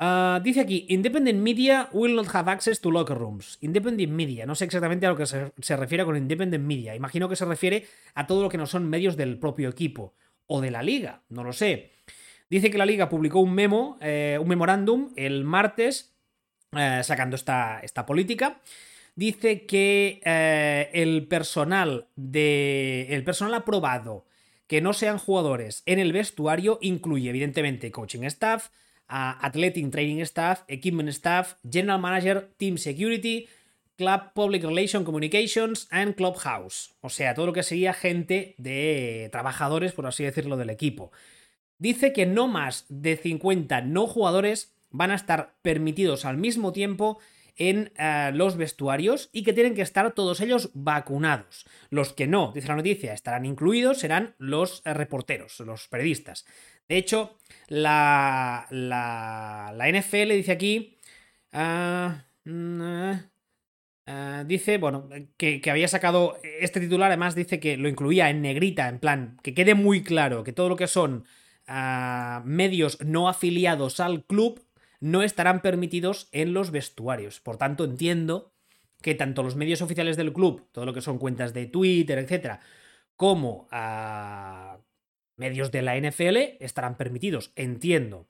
Ah, 0.00 0.40
dice 0.44 0.60
aquí, 0.60 0.86
Independent 0.88 1.40
Media 1.40 1.88
will 1.92 2.14
not 2.14 2.32
have 2.32 2.48
access 2.50 2.80
to 2.80 2.90
locker 2.90 3.18
rooms. 3.18 3.58
Independent 3.60 4.12
Media, 4.12 4.46
no 4.46 4.54
sé 4.54 4.64
exactamente 4.64 5.06
a 5.06 5.10
lo 5.10 5.16
que 5.16 5.26
se, 5.26 5.76
refiere 5.76 6.04
con 6.04 6.16
Independent 6.16 6.64
Media. 6.64 6.94
Imagino 6.94 7.28
que 7.28 7.34
se 7.34 7.44
refiere 7.44 7.84
a 8.14 8.26
todo 8.26 8.42
lo 8.42 8.48
que 8.48 8.58
no 8.58 8.66
son 8.66 8.88
medios 8.88 9.16
del 9.16 9.38
propio 9.38 9.68
equipo 9.68 10.14
o 10.46 10.60
de 10.60 10.70
la 10.70 10.82
liga, 10.82 11.22
no 11.28 11.42
lo 11.42 11.52
sé. 11.52 11.92
Dice 12.48 12.70
que 12.70 12.78
la 12.78 12.86
liga 12.86 13.08
publicó 13.08 13.40
un 13.40 13.52
memo, 13.52 13.98
eh, 14.00 14.38
un 14.40 14.48
memorándum 14.48 15.10
el 15.16 15.44
martes, 15.44 16.14
eh, 16.72 17.00
sacando 17.02 17.34
esta, 17.34 17.80
esta, 17.80 18.06
política. 18.06 18.60
Dice 19.16 19.66
que 19.66 20.20
eh, 20.24 20.90
el 20.92 21.26
personal 21.26 22.06
de. 22.14 23.08
El 23.10 23.24
personal 23.24 23.54
aprobado 23.54 24.26
que 24.68 24.80
no 24.80 24.92
sean 24.92 25.18
jugadores 25.18 25.82
en 25.86 25.98
el 25.98 26.12
vestuario 26.12 26.78
incluye, 26.82 27.30
evidentemente, 27.30 27.90
coaching 27.90 28.22
staff 28.24 28.68
Athletic 29.08 29.90
Training 29.90 30.20
Staff, 30.20 30.62
Equipment 30.68 31.08
Staff, 31.08 31.54
General 31.68 32.00
Manager, 32.00 32.52
Team 32.56 32.78
Security, 32.78 33.48
Club 33.96 34.32
Public 34.34 34.62
Relations 34.62 35.04
Communications 35.04 35.88
and 35.90 36.14
Clubhouse. 36.14 36.94
O 37.00 37.08
sea, 37.08 37.34
todo 37.34 37.46
lo 37.46 37.52
que 37.52 37.62
sería 37.62 37.92
gente 37.92 38.54
de 38.58 39.28
trabajadores, 39.32 39.92
por 39.92 40.06
así 40.06 40.22
decirlo, 40.22 40.56
del 40.56 40.70
equipo. 40.70 41.10
Dice 41.78 42.12
que 42.12 42.26
no 42.26 42.48
más 42.48 42.86
de 42.88 43.16
50 43.16 43.80
no 43.82 44.06
jugadores 44.06 44.74
van 44.90 45.10
a 45.10 45.16
estar 45.16 45.56
permitidos 45.62 46.24
al 46.24 46.36
mismo 46.36 46.72
tiempo 46.72 47.18
en 47.58 47.92
eh, 47.98 48.30
los 48.32 48.56
vestuarios 48.56 49.30
y 49.32 49.42
que 49.42 49.52
tienen 49.52 49.74
que 49.74 49.82
estar 49.82 50.12
todos 50.12 50.40
ellos 50.40 50.70
vacunados. 50.74 51.66
Los 51.90 52.12
que 52.12 52.28
no, 52.28 52.52
dice 52.54 52.68
la 52.68 52.76
noticia, 52.76 53.12
estarán 53.12 53.44
incluidos 53.44 53.98
serán 53.98 54.36
los 54.38 54.80
eh, 54.84 54.94
reporteros, 54.94 55.58
los 55.60 55.88
periodistas. 55.88 56.46
De 56.88 56.96
hecho, 56.96 57.36
la, 57.68 58.66
la, 58.70 59.90
NFL 59.92 60.32
dice 60.32 60.52
aquí... 60.52 60.98
Ah, 61.52 62.24
mm, 62.44 63.12
ah, 64.06 64.44
dice, 64.46 64.78
bueno, 64.78 65.08
que, 65.36 65.62
había 65.70 65.88
sacado 65.88 66.38
este 66.60 66.80
titular, 66.80 67.10
además 67.10 67.34
dice 67.34 67.60
que 67.60 67.76
lo 67.76 67.88
incluía 67.88 68.30
en 68.30 68.42
negrita, 68.42 68.88
en 68.88 68.98
plan, 68.98 69.38
que 69.42 69.54
quede 69.54 69.74
muy 69.74 70.02
claro 70.02 70.44
que 70.44 70.52
todo 70.52 70.68
lo 70.68 70.76
que 70.76 70.86
son 70.86 71.24
ah, 71.66 72.42
medios 72.44 72.98
no 73.04 73.28
afiliados 73.28 74.00
al 74.00 74.24
club 74.24 74.62
no 75.00 75.22
estarán 75.22 75.62
permitidos 75.62 76.28
en 76.32 76.54
los 76.54 76.70
vestuarios. 76.70 77.40
Por 77.40 77.56
tanto, 77.56 77.84
entiendo 77.84 78.52
que 79.02 79.14
tanto 79.14 79.42
los 79.42 79.56
medios 79.56 79.82
oficiales 79.82 80.16
del 80.16 80.32
club, 80.32 80.68
todo 80.72 80.86
lo 80.86 80.94
que 80.94 81.00
son 81.00 81.18
cuentas 81.18 81.54
de 81.54 81.66
Twitter, 81.66 82.18
etcétera, 82.18 82.60
como 83.16 83.68
medios 85.38 85.70
de 85.70 85.82
la 85.82 85.98
NFL 85.98 86.36
estarán 86.60 86.96
permitidos, 86.96 87.52
entiendo. 87.56 88.28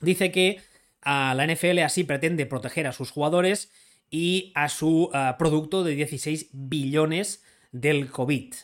Dice 0.00 0.30
que 0.30 0.60
a 1.02 1.34
la 1.34 1.46
NFL 1.46 1.78
así 1.80 2.04
pretende 2.04 2.46
proteger 2.46 2.86
a 2.86 2.92
sus 2.92 3.10
jugadores 3.10 3.72
y 4.10 4.52
a 4.54 4.68
su 4.68 5.10
producto 5.38 5.84
de 5.84 5.94
16 5.94 6.50
billones 6.52 7.44
del 7.72 8.10
COVID. 8.10 8.54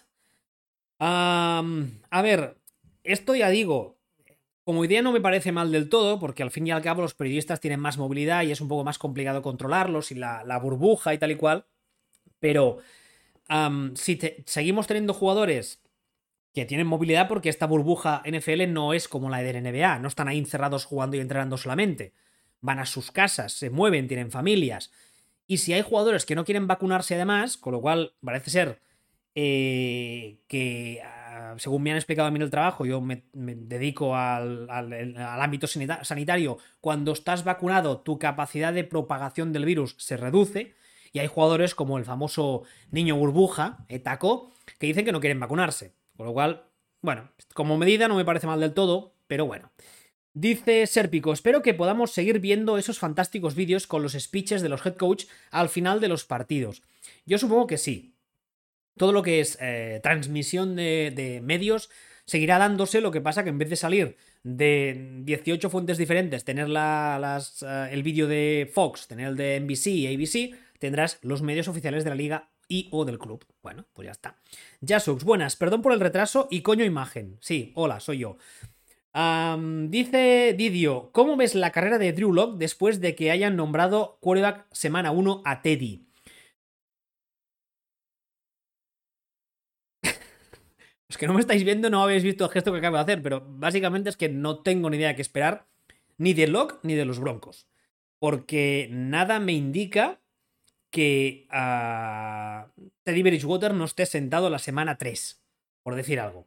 a 0.98 2.22
ver, 2.22 2.56
esto 3.04 3.34
ya 3.34 3.48
digo, 3.50 3.96
Como 4.64 4.84
idea 4.84 5.00
no 5.00 5.12
me 5.12 5.20
parece 5.20 5.52
mal 5.52 5.70
del 5.70 5.88
todo, 5.88 6.18
porque 6.18 6.42
al 6.42 6.50
fin 6.50 6.66
y 6.66 6.72
al 6.72 6.82
cabo 6.82 7.00
los 7.00 7.14
periodistas 7.14 7.60
tienen 7.60 7.78
más 7.78 7.98
movilidad 7.98 8.42
y 8.42 8.50
es 8.50 8.60
un 8.60 8.66
poco 8.66 8.82
más 8.82 8.98
complicado 8.98 9.40
controlarlos 9.40 10.10
y 10.10 10.16
la, 10.16 10.58
burbuja 10.60 11.14
y 11.14 11.18
tal 11.18 11.30
y 11.30 11.36
cual. 11.36 11.66
Pero 12.40 12.78
si 13.94 14.18
seguimos 14.44 14.88
teniendo 14.88 15.14
jugadores 15.14 15.85
que 16.56 16.64
tienen 16.64 16.86
movilidad 16.86 17.28
porque 17.28 17.50
esta 17.50 17.66
burbuja 17.66 18.22
NFL 18.24 18.72
no 18.72 18.94
es 18.94 19.08
como 19.08 19.28
la 19.28 19.42
de 19.42 19.60
NBA, 19.60 19.98
no 19.98 20.08
están 20.08 20.26
ahí 20.26 20.38
encerrados 20.38 20.86
jugando 20.86 21.14
y 21.14 21.20
entrenando 21.20 21.58
solamente. 21.58 22.14
Van 22.62 22.78
a 22.78 22.86
sus 22.86 23.12
casas, 23.12 23.52
se 23.52 23.68
mueven, 23.68 24.08
tienen 24.08 24.30
familias. 24.30 24.90
Y 25.46 25.58
si 25.58 25.74
hay 25.74 25.82
jugadores 25.82 26.24
que 26.24 26.34
no 26.34 26.46
quieren 26.46 26.66
vacunarse 26.66 27.14
además, 27.14 27.58
con 27.58 27.74
lo 27.74 27.82
cual 27.82 28.14
parece 28.24 28.48
ser 28.48 28.80
eh, 29.34 30.38
que, 30.48 31.02
ah, 31.04 31.56
según 31.58 31.82
me 31.82 31.90
han 31.90 31.98
explicado 31.98 32.26
a 32.26 32.30
mí 32.30 32.36
en 32.36 32.42
el 32.44 32.50
trabajo, 32.50 32.86
yo 32.86 33.02
me, 33.02 33.24
dedico 33.34 34.16
al, 34.16 34.66
ámbito 35.20 35.66
sanitario, 35.66 36.56
cuando 36.80 37.12
estás 37.12 37.44
vacunado 37.44 38.00
tu 38.00 38.18
capacidad 38.18 38.72
de 38.72 38.84
propagación 38.84 39.52
del 39.52 39.66
virus 39.66 39.94
se 39.98 40.16
reduce. 40.16 40.74
Y 41.12 41.18
hay 41.18 41.26
jugadores 41.26 41.74
como 41.74 41.98
el 41.98 42.06
famoso 42.06 42.62
niño 42.90 43.14
burbuja, 43.16 43.84
Etaco, 43.90 44.52
que 44.78 44.86
dicen 44.86 45.04
que 45.04 45.12
no 45.12 45.20
quieren 45.20 45.38
vacunarse. 45.38 45.92
Con 46.16 46.26
lo 46.26 46.32
cual, 46.32 46.64
bueno, 47.02 47.30
como 47.54 47.76
medida 47.76 48.08
no 48.08 48.16
me 48.16 48.24
parece 48.24 48.46
mal 48.46 48.60
del 48.60 48.74
todo, 48.74 49.14
pero 49.26 49.46
bueno. 49.46 49.70
Dice 50.38 50.86
Serpico, 50.86 51.32
espero 51.32 51.62
que 51.62 51.72
podamos 51.72 52.10
seguir 52.10 52.40
viendo 52.40 52.76
esos 52.76 52.98
fantásticos 52.98 53.54
vídeos 53.54 53.86
con 53.86 54.02
los 54.02 54.12
speeches 54.12 54.60
de 54.60 54.68
los 54.68 54.84
head 54.84 54.96
coach 54.96 55.24
al 55.50 55.70
final 55.70 55.98
de 55.98 56.08
los 56.08 56.26
partidos. 56.26 56.82
Yo 57.24 57.38
supongo 57.38 57.66
que 57.66 57.78
sí. 57.78 58.12
Todo 58.98 59.12
lo 59.12 59.22
que 59.22 59.40
es 59.40 59.56
eh, 59.62 60.00
transmisión 60.02 60.76
de, 60.76 61.40
medios 61.42 61.88
seguirá 62.26 62.58
dándose, 62.58 63.00
lo 63.00 63.12
que 63.12 63.22
pasa 63.22 63.44
que 63.44 63.48
en 63.50 63.56
vez 63.58 63.70
de 63.70 63.76
salir 63.76 64.16
de 64.42 65.22
18 65.22 65.70
fuentes 65.70 65.96
diferentes, 65.96 66.44
tener 66.44 66.68
las, 66.68 67.62
eh, 67.62 67.88
el 67.92 68.02
vídeo 68.02 68.26
de 68.26 68.70
Fox, 68.72 69.06
tener 69.06 69.28
el 69.28 69.36
de 69.36 69.58
NBC 69.60 69.86
y 69.86 70.14
ABC, 70.14 70.54
tendrás 70.78 71.18
los 71.22 71.40
medios 71.40 71.68
oficiales 71.68 72.04
de 72.04 72.10
la 72.10 72.16
liga 72.16 72.50
y 72.68 72.88
o 72.92 73.04
del 73.04 73.18
club. 73.18 73.44
Bueno, 73.62 73.86
pues 73.92 74.06
ya 74.06 74.12
está. 74.12 74.36
Jasux, 74.86 75.24
buenas, 75.24 75.56
perdón 75.56 75.82
por 75.82 75.92
el 75.92 76.00
retraso 76.00 76.48
y 76.50 76.62
coño 76.62 76.84
imagen. 76.84 77.38
Sí, 77.40 77.72
hola, 77.74 78.00
soy 78.00 78.18
yo 78.18 78.36
dice 79.88 80.54
Didio, 80.56 81.10
¿cómo 81.12 81.36
ves 81.36 81.54
la 81.54 81.72
carrera 81.72 81.98
de 81.98 82.12
Drew 82.12 82.32
Lock 82.34 82.58
después 82.58 83.00
de 83.00 83.14
que 83.14 83.30
hayan 83.30 83.56
nombrado 83.56 84.18
quarterback 84.20 84.66
semana 84.72 85.10
1 85.10 85.42
a 85.44 85.62
Teddy? 85.62 86.06
es 91.08 91.16
que 91.16 91.26
no 91.26 91.32
me 91.32 91.40
estáis 91.40 91.64
viendo, 91.64 91.88
no 91.88 92.02
habéis 92.02 92.24
visto 92.24 92.44
el 92.44 92.50
gesto 92.50 92.72
que 92.72 92.78
acabo 92.78 92.96
de 92.96 93.02
hacer, 93.02 93.22
pero 93.22 93.42
básicamente 93.48 94.10
es 94.10 94.18
que 94.18 94.28
no 94.28 94.58
tengo 94.62 94.90
ni 94.90 94.98
idea 94.98 95.08
de 95.08 95.16
qué 95.16 95.22
esperar, 95.22 95.66
ni 96.18 96.34
de 96.34 96.46
Locke 96.46 96.78
ni 96.82 96.94
de 96.94 97.06
los 97.06 97.18
Broncos. 97.18 97.66
Porque 98.18 98.88
nada 98.90 99.40
me 99.40 99.52
indica 99.52 100.20
que 100.90 101.48
uh, 101.50 102.68
Teddy 103.02 103.22
Bridgewater 103.22 103.74
no 103.74 103.84
esté 103.84 104.06
sentado 104.06 104.50
la 104.50 104.58
semana 104.58 104.98
3, 104.98 105.42
por 105.82 105.94
decir 105.94 106.20
algo. 106.20 106.46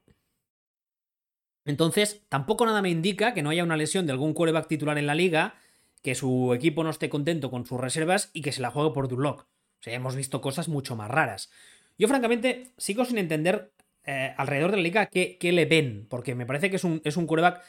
Entonces, 1.66 2.24
tampoco 2.30 2.66
nada 2.66 2.82
me 2.82 2.90
indica 2.90 3.34
que 3.34 3.44
no 3.44 3.52
haya 3.52 3.64
una 3.64 3.78
lesión 3.78 4.06
de 4.06 4.12
algún 4.12 4.34
quarterback 4.34 4.68
titular 4.68 4.98
en 4.98 5.08
la 5.08 5.16
liga, 5.16 5.56
que 6.02 6.16
su 6.16 6.54
equipo 6.54 6.84
no 6.84 6.90
esté 6.90 7.10
contento 7.10 7.52
con 7.52 7.66
sus 7.66 7.80
reservas 7.80 8.32
y 8.34 8.42
que 8.42 8.52
se 8.52 8.62
la 8.62 8.72
juegue 8.72 8.94
por 8.94 9.08
Durlock. 9.08 9.42
O 9.42 9.84
sea, 9.84 9.94
hemos 9.94 10.16
visto 10.16 10.42
cosas 10.42 10.68
mucho 10.68 10.96
más 10.96 11.12
raras. 11.12 11.52
Yo, 11.98 12.08
francamente, 12.08 12.72
sigo 12.78 13.06
sin 13.06 13.18
entender 13.18 13.72
eh, 14.06 14.34
alrededor 14.38 14.72
de 14.72 14.78
la 14.78 14.84
liga 14.84 15.06
qué, 15.08 15.38
le 15.42 15.66
ven, 15.66 16.08
porque 16.10 16.34
me 16.34 16.46
parece 16.46 16.70
que 16.70 16.78
es 16.78 16.84
un, 16.84 17.02
es 17.04 17.18
un 17.18 17.28
quarterback, 17.28 17.62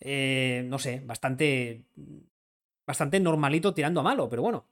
eh, 0.00 0.64
no 0.66 0.78
sé, 0.78 1.00
bastante, 1.04 1.82
bastante 2.86 3.18
normalito 3.20 3.74
tirando 3.74 4.00
a 4.00 4.04
malo, 4.04 4.28
pero 4.28 4.42
bueno. 4.42 4.66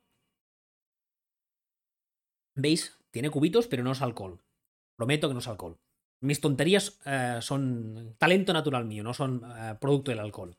¿Veis? 2.59 2.99
Tiene 3.13 3.31
cubitos, 3.31 3.69
pero 3.69 3.85
no 3.85 3.93
es 3.93 4.03
alcohol. 4.03 4.41
Prometo 4.97 5.29
que 5.29 5.35
no 5.35 5.41
es 5.41 5.49
alcohol. 5.49 5.79
Mis 6.21 6.41
tonterías 6.41 6.99
eh, 7.07 7.39
son 7.41 8.17
talento 8.19 8.53
natural 8.53 8.85
mío, 8.85 9.05
no 9.05 9.15
son 9.15 9.43
eh, 9.45 9.75
producto 9.81 10.11
del 10.11 10.19
alcohol. 10.19 10.57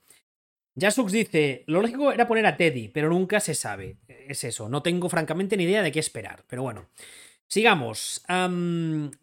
Jasux 0.79 1.11
dice, 1.11 1.65
lo 1.67 1.81
lógico 1.81 2.13
era 2.13 2.27
poner 2.27 2.45
a 2.45 2.55
Teddy, 2.55 2.87
pero 2.87 3.09
nunca 3.09 3.41
se 3.41 3.53
sabe. 3.53 3.97
Es 4.07 4.45
eso, 4.45 4.69
no 4.69 4.81
tengo 4.81 5.09
francamente 5.09 5.57
ni 5.57 5.65
idea 5.65 5.83
de 5.83 5.91
qué 5.91 5.99
esperar, 5.99 6.45
pero 6.47 6.63
bueno. 6.63 6.87
Sigamos. 7.47 8.23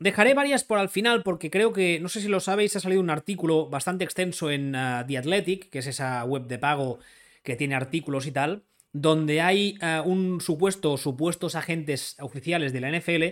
dejaré 0.00 0.34
varias 0.34 0.64
por 0.64 0.78
al 0.78 0.88
final 0.88 1.22
porque 1.22 1.48
creo 1.48 1.72
que, 1.72 2.00
no 2.00 2.08
sé 2.08 2.20
si 2.20 2.26
lo 2.26 2.40
sabéis, 2.40 2.74
ha 2.74 2.80
salido 2.80 3.00
un 3.00 3.08
artículo 3.08 3.68
bastante 3.68 4.04
extenso 4.04 4.50
en 4.50 4.72
The 4.72 5.18
Athletic, 5.18 5.70
que 5.70 5.78
es 5.78 5.86
esa 5.86 6.24
web 6.24 6.48
de 6.48 6.58
pago 6.58 6.98
que 7.44 7.54
tiene 7.54 7.76
artículos 7.76 8.26
y 8.26 8.32
tal, 8.32 8.64
donde 9.00 9.40
hay 9.40 9.78
uh, 9.82 10.08
un 10.08 10.40
supuesto, 10.40 10.96
supuestos 10.96 11.54
agentes 11.54 12.16
oficiales 12.20 12.72
de 12.72 12.80
la 12.80 12.90
NFL 12.90 13.24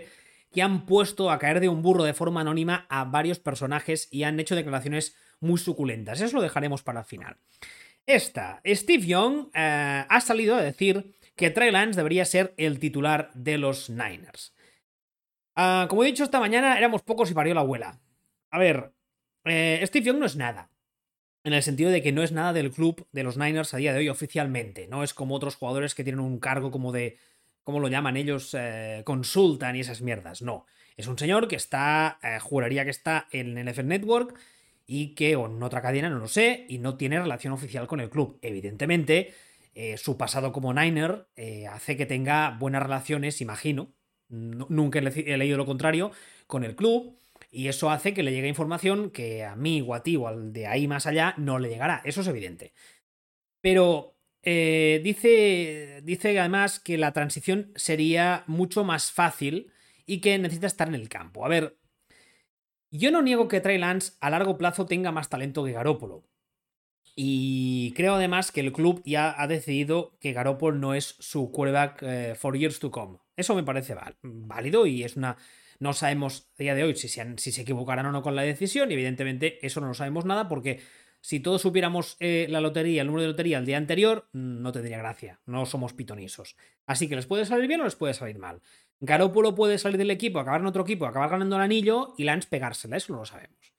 que 0.53 0.63
han 0.63 0.87
puesto 0.87 1.31
a 1.31 1.39
caer 1.39 1.61
de 1.61 1.69
un 1.69 1.83
burro 1.83 2.05
de 2.05 2.15
forma 2.15 2.43
anónima 2.43 2.87
a 2.89 3.05
varios 3.05 3.41
personajes 3.41 4.09
y 4.11 4.23
han 4.23 4.39
hecho 4.39 4.55
declaraciones 4.55 5.17
muy 5.41 5.59
suculentas. 5.59 6.21
Eso 6.21 6.37
lo 6.37 6.43
dejaremos 6.43 6.83
para 6.83 7.01
el 7.01 7.07
final. 7.07 7.39
Esta, 8.07 8.61
Steve 8.65 9.07
Young 9.07 9.49
eh, 9.55 10.05
ha 10.09 10.21
salido 10.21 10.55
a 10.55 10.63
decir 10.63 11.17
que 11.35 11.51
Trey 11.51 11.73
Lance 11.73 11.97
debería 11.97 12.25
ser 12.25 12.55
el 12.57 12.79
titular 12.79 13.31
de 13.35 13.59
los 13.59 13.91
Niners. 13.91 14.55
Ah, 15.57 15.87
como 15.89 16.05
he 16.05 16.07
dicho 16.07 16.25
esta 16.25 16.41
mañana, 16.41 16.77
éramos 16.77 17.03
pocos 17.03 17.31
y 17.31 17.35
parió 17.35 17.55
la 17.55 17.63
abuela. 17.63 18.01
A 18.51 18.59
ver, 18.59 18.93
eh, 19.45 19.83
Steve 19.87 20.07
Young 20.07 20.19
no 20.19 20.27
es 20.27 20.37
nada. 20.37 20.71
En 21.45 21.53
el 21.53 21.63
sentido 21.63 21.91
de 21.91 22.03
que 22.03 22.11
no 22.11 22.23
es 22.23 22.33
nada 22.33 22.53
del 22.53 22.71
club 22.73 23.07
de 23.13 23.23
los 23.23 23.37
Niners 23.37 23.75
a 23.75 23.77
día 23.77 23.93
de 23.93 24.01
hoy 24.01 24.09
oficialmente. 24.09 24.89
No 24.89 25.05
es 25.05 25.15
como 25.15 25.35
otros 25.35 25.57
jugadores 25.57 25.95
que 25.95 26.03
tienen 26.03 26.21
un 26.21 26.41
cargo 26.41 26.71
como 26.71 26.91
de 26.91 27.19
¿cómo 27.65 27.81
lo 27.81 27.89
llaman 27.89 28.17
ellos? 28.17 28.55
Eh, 28.57 29.03
consultan 29.05 29.75
y 29.75 29.81
esas 29.81 30.03
mierdas. 30.03 30.43
No. 30.43 30.67
Es 30.97 31.09
un 31.09 31.19
señor 31.19 31.49
que 31.49 31.57
está, 31.57 32.19
eh, 32.23 32.39
juraría 32.41 32.85
que 32.85 32.91
está 32.91 33.27
en 33.33 33.59
el 33.59 33.69
NFL 33.69 33.89
Network 33.89 34.39
y 34.87 35.15
que, 35.15 35.35
o 35.35 35.47
en 35.47 35.63
otra 35.63 35.83
cadena, 35.83 36.09
no 36.11 36.19
lo 36.19 36.29
sé, 36.29 36.67
y 36.69 36.79
no 36.79 36.97
tiene 36.97 37.19
relación 37.19 37.53
oficial 37.53 37.89
con 37.89 38.01
el 38.01 38.11
club. 38.11 38.39
Evidentemente, 38.43 39.35
eh, 39.75 39.97
su 39.97 40.17
pasado 40.17 40.53
como 40.53 40.73
Niner 40.73 41.27
hace 41.71 41.97
que 41.97 42.07
tenga 42.07 42.57
buenas 42.61 42.83
relaciones, 42.83 43.41
imagino. 43.41 43.93
nunca 44.29 44.99
he, 44.99 45.37
leído 45.37 45.57
lo 45.57 45.67
contrario, 45.67 46.13
con 46.47 46.65
el 46.65 46.77
club. 46.77 47.17
Y 47.55 47.69
eso 47.69 47.91
hace 47.91 48.13
que 48.13 48.23
le 48.23 48.33
llegue 48.33 48.49
información 48.49 49.11
que 49.11 49.45
a 49.45 49.55
mí 49.55 49.81
o 49.81 49.95
a 49.95 50.03
ti 50.03 50.17
o 50.17 50.27
al 50.27 50.53
de 50.53 50.67
ahí 50.67 50.89
más 50.89 51.07
allá 51.07 51.35
no 51.39 51.59
le 51.59 51.69
llegará. 51.69 52.03
Eso 52.05 52.23
es 52.23 52.27
evidente. 52.27 52.73
Pero 53.61 54.17
eh, 54.43 55.01
dice, 55.05 56.01
dice 56.03 56.39
además 56.39 56.81
que 56.81 56.99
la 56.99 57.13
transición 57.13 57.73
sería 57.77 58.45
mucho 58.47 58.85
más 58.85 59.13
fácil 59.13 59.73
y 60.05 60.21
que 60.21 60.39
necesita 60.39 60.67
estar 60.67 60.89
en 60.89 60.97
el 60.97 61.09
campo. 61.09 61.45
A 61.45 61.49
ver, 61.49 61.79
yo 62.91 63.11
no 63.11 63.23
niego 63.23 63.49
que 63.49 63.61
Trey 63.61 63.79
Lance 63.79 64.15
a 64.21 64.31
largo 64.31 64.59
plazo 64.59 64.87
tenga 64.87 65.13
más 65.13 65.29
talento 65.29 65.65
que 65.65 65.73
Garópolo. 65.73 66.25
Y 67.17 67.93
creo 67.93 68.15
además 68.15 68.51
que 68.51 68.61
el 68.61 68.73
club 68.73 69.01
ya 69.05 69.41
ha 69.41 69.47
decidido 69.47 70.17
que 70.21 70.33
Garoppolo 70.33 70.77
no 70.77 70.95
es 70.95 71.17
su 71.21 71.53
quarterback 71.53 72.03
eh, 72.03 72.35
for 72.35 72.57
years 72.57 72.81
to 72.81 72.91
come. 72.91 73.19
Eso 73.37 73.55
me 73.55 73.63
parece 73.63 73.97
válido 74.23 74.87
y 74.87 75.05
es 75.05 75.17
una. 75.17 75.37
No 75.85 75.93
sabemos 75.93 76.49
a 76.59 76.63
día 76.63 76.75
de 76.75 76.83
hoy 76.83 76.97
si 76.97 77.09
se, 77.09 77.37
si 77.37 77.53
se 77.53 77.61
equivocarán 77.61 78.07
o 78.07 78.11
no 78.11 78.23
con 78.23 78.35
la 78.35 78.41
decisión. 78.41 78.91
Y 78.91 78.95
evidentemente 78.95 79.59
eso 79.67 79.83
no 79.83 79.89
lo 79.89 79.93
sabemos 79.93 80.25
nada 80.25 80.49
porque 80.49 80.81
si 81.21 81.41
todos 81.41 81.61
supiéramos 81.61 82.17
eh, 82.21 82.47
la 82.49 82.63
lotería, 82.63 83.03
el 83.03 83.09
número 83.09 83.21
de 83.21 83.29
lotería 83.29 83.59
el 83.59 83.67
día 83.67 83.77
anterior, 83.77 84.31
mm, 84.33 84.63
no 84.63 84.73
tendría 84.73 84.97
gracia. 84.97 85.43
No 85.45 85.67
somos 85.67 85.93
pitonisos. 85.93 86.57
Así 86.87 87.07
que 87.07 87.17
les 87.17 87.27
puede 87.27 87.45
salir 87.45 87.69
bien 87.69 87.83
o 87.83 87.85
les 87.85 87.97
puede 87.97 88.15
salir 88.15 88.39
mal. 88.39 88.63
Garópolo 88.99 89.55
puede 89.55 89.77
salir 89.77 89.99
del 89.99 90.11
equipo, 90.11 90.39
acabar 90.39 90.63
en 90.63 90.69
otro 90.69 90.85
equipo, 90.85 91.05
acabar 91.05 91.29
ganando 91.29 91.57
el 91.57 91.63
anillo 91.63 92.15
y 92.17 92.25
Lance 92.25 92.49
pegársela. 92.49 92.97
Eso 92.97 93.13
no 93.13 93.19
lo 93.19 93.27
sabemos. 93.27 93.75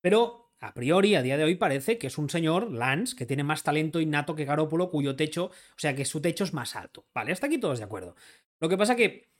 Pero 0.00 0.54
a 0.58 0.72
priori, 0.72 1.16
a 1.16 1.22
día 1.22 1.36
de 1.36 1.44
hoy, 1.44 1.56
parece 1.56 1.98
que 1.98 2.06
es 2.06 2.16
un 2.16 2.30
señor, 2.30 2.72
Lance, 2.72 3.14
que 3.14 3.26
tiene 3.26 3.44
más 3.44 3.62
talento 3.62 4.00
innato 4.00 4.34
que 4.34 4.46
Garópolo, 4.46 4.88
cuyo 4.88 5.16
techo, 5.16 5.46
o 5.46 5.76
sea 5.76 5.94
que 5.94 6.06
su 6.06 6.22
techo 6.22 6.44
es 6.44 6.54
más 6.54 6.76
alto. 6.76 7.04
Vale, 7.12 7.32
hasta 7.32 7.46
aquí 7.48 7.58
todos 7.58 7.76
de 7.76 7.84
acuerdo. 7.84 8.16
Lo 8.58 8.70
que 8.70 8.78
pasa 8.78 8.96
que 8.96 9.31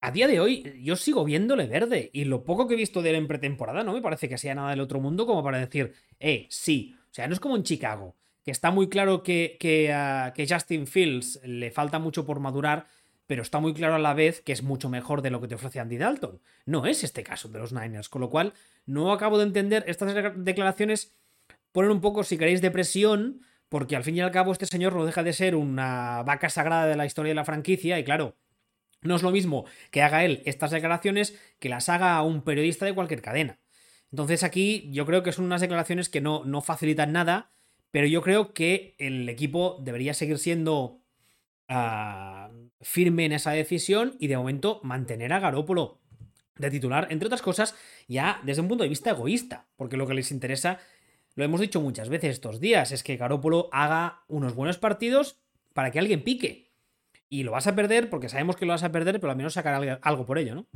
a 0.00 0.10
día 0.10 0.26
de 0.28 0.40
hoy 0.40 0.80
yo 0.82 0.96
sigo 0.96 1.24
viéndole 1.24 1.66
verde 1.66 2.10
y 2.12 2.24
lo 2.24 2.44
poco 2.44 2.68
que 2.68 2.74
he 2.74 2.76
visto 2.76 3.02
de 3.02 3.10
él 3.10 3.16
en 3.16 3.26
pretemporada 3.26 3.82
no 3.82 3.92
me 3.92 4.00
parece 4.00 4.28
que 4.28 4.38
sea 4.38 4.54
nada 4.54 4.70
del 4.70 4.80
otro 4.80 5.00
mundo 5.00 5.26
como 5.26 5.42
para 5.42 5.58
decir, 5.58 5.94
eh, 6.20 6.46
sí. 6.50 6.96
O 7.10 7.14
sea, 7.14 7.26
no 7.26 7.34
es 7.34 7.40
como 7.40 7.56
en 7.56 7.64
Chicago, 7.64 8.14
que 8.44 8.50
está 8.50 8.70
muy 8.70 8.88
claro 8.88 9.22
que, 9.22 9.56
que, 9.58 9.92
ah, 9.92 10.32
Justin 10.36 10.86
Fields 10.86 11.40
le 11.44 11.70
falta 11.70 11.98
mucho 11.98 12.24
por 12.24 12.38
madurar, 12.38 12.86
pero 13.26 13.42
está 13.42 13.58
muy 13.60 13.74
claro 13.74 13.96
a 13.96 13.98
la 13.98 14.14
vez 14.14 14.40
que 14.40 14.52
es 14.52 14.62
mucho 14.62 14.88
mejor 14.88 15.20
de 15.20 15.30
lo 15.30 15.40
que 15.40 15.48
te 15.48 15.56
ofrece 15.56 15.80
Andy 15.80 15.98
Dalton. 15.98 16.40
No 16.64 16.86
es 16.86 17.02
este 17.02 17.22
caso 17.22 17.48
de 17.48 17.58
los 17.58 17.72
Niners, 17.72 18.08
con 18.08 18.20
lo 18.20 18.30
cual 18.30 18.52
no 18.86 19.12
acabo 19.12 19.38
de 19.38 19.44
entender 19.44 19.84
estas 19.86 20.14
declaraciones 20.36 21.12
ponen 21.72 21.90
un 21.90 22.00
poco, 22.00 22.24
si 22.24 22.38
queréis, 22.38 22.62
de 22.62 22.70
presión, 22.70 23.42
porque 23.68 23.96
al 23.96 24.04
fin 24.04 24.16
y 24.16 24.20
al 24.20 24.30
cabo 24.30 24.52
este 24.52 24.66
señor 24.66 24.94
no 24.94 25.04
deja 25.04 25.22
de 25.22 25.32
ser 25.32 25.56
una 25.56 26.22
vaca 26.22 26.48
sagrada 26.48 26.86
de 26.86 26.96
la 26.96 27.06
historia 27.06 27.30
de 27.30 27.34
la 27.34 27.44
franquicia 27.44 27.98
y 27.98 28.04
claro, 28.04 28.36
no 29.02 29.16
es 29.16 29.22
lo 29.22 29.30
mismo 29.30 29.64
que 29.90 30.02
haga 30.02 30.24
él 30.24 30.42
estas 30.44 30.70
declaraciones 30.70 31.38
que 31.58 31.68
las 31.68 31.88
haga 31.88 32.20
un 32.22 32.42
periodista 32.42 32.86
de 32.86 32.94
cualquier 32.94 33.22
cadena. 33.22 33.58
Entonces 34.10 34.42
aquí 34.42 34.88
yo 34.90 35.06
creo 35.06 35.22
que 35.22 35.32
son 35.32 35.44
unas 35.44 35.60
declaraciones 35.60 36.08
que 36.08 36.20
no, 36.20 36.44
no 36.44 36.60
facilitan 36.60 37.12
nada, 37.12 37.50
pero 37.90 38.06
yo 38.06 38.22
creo 38.22 38.52
que 38.54 38.94
el 38.98 39.28
equipo 39.28 39.78
debería 39.82 40.14
seguir 40.14 40.38
siendo 40.38 41.02
ah, 41.68 42.50
firme 42.80 43.24
en 43.24 43.32
esa 43.32 43.52
decisión 43.52 44.16
y 44.18 44.28
de 44.28 44.36
momento 44.36 44.80
mantener 44.82 45.32
a 45.32 45.40
Garópolo 45.40 46.00
de 46.56 46.70
titular, 46.70 47.06
entre 47.10 47.26
otras 47.26 47.42
cosas, 47.42 47.74
ya 48.08 48.40
desde 48.44 48.62
un 48.62 48.68
punto 48.68 48.82
de 48.82 48.88
vista 48.88 49.10
egoísta, 49.10 49.66
porque 49.76 49.96
lo 49.96 50.06
que 50.06 50.14
les 50.14 50.30
interesa, 50.32 50.78
lo 51.34 51.44
hemos 51.44 51.60
dicho 51.60 51.80
muchas 51.80 52.08
veces 52.08 52.30
estos 52.30 52.60
días, 52.60 52.90
es 52.92 53.02
que 53.02 53.16
Garópolo 53.16 53.68
haga 53.72 54.24
unos 54.28 54.54
buenos 54.54 54.78
partidos 54.78 55.38
para 55.72 55.90
que 55.90 55.98
alguien 55.98 56.24
pique. 56.24 56.67
Y 57.28 57.42
lo 57.42 57.52
vas 57.52 57.66
a 57.66 57.74
perder 57.74 58.08
porque 58.10 58.28
sabemos 58.28 58.56
que 58.56 58.66
lo 58.66 58.72
vas 58.72 58.82
a 58.82 58.92
perder, 58.92 59.20
pero 59.20 59.30
al 59.30 59.36
menos 59.36 59.54
sacar 59.54 60.00
algo 60.02 60.26
por 60.26 60.38
ello, 60.38 60.54
¿no? 60.54 60.66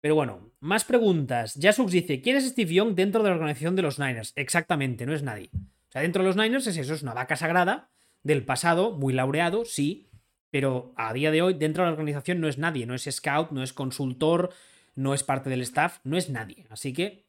Pero 0.00 0.14
bueno, 0.14 0.52
más 0.60 0.84
preguntas. 0.84 1.58
Jasux 1.60 1.90
dice, 1.90 2.20
¿quién 2.20 2.36
es 2.36 2.46
Steve 2.46 2.72
Young 2.72 2.94
dentro 2.94 3.22
de 3.22 3.30
la 3.30 3.34
organización 3.34 3.74
de 3.76 3.82
los 3.82 3.98
Niners? 3.98 4.32
Exactamente, 4.36 5.06
no 5.06 5.14
es 5.14 5.22
nadie. 5.22 5.50
O 5.52 5.92
sea, 5.92 6.02
dentro 6.02 6.22
de 6.22 6.28
los 6.28 6.36
Niners 6.36 6.66
es 6.66 6.76
eso, 6.76 6.94
es 6.94 7.02
una 7.02 7.14
vaca 7.14 7.36
sagrada 7.36 7.90
del 8.22 8.44
pasado, 8.44 8.92
muy 8.92 9.12
laureado, 9.12 9.64
sí, 9.64 10.08
pero 10.50 10.92
a 10.96 11.12
día 11.12 11.30
de 11.30 11.42
hoy 11.42 11.54
dentro 11.54 11.82
de 11.82 11.88
la 11.88 11.92
organización 11.92 12.40
no 12.40 12.48
es 12.48 12.58
nadie, 12.58 12.86
no 12.86 12.94
es 12.94 13.08
scout, 13.10 13.50
no 13.50 13.62
es 13.62 13.72
consultor, 13.72 14.50
no 14.94 15.14
es 15.14 15.22
parte 15.22 15.50
del 15.50 15.62
staff, 15.62 15.98
no 16.04 16.16
es 16.16 16.30
nadie. 16.30 16.66
Así 16.70 16.92
que... 16.92 17.24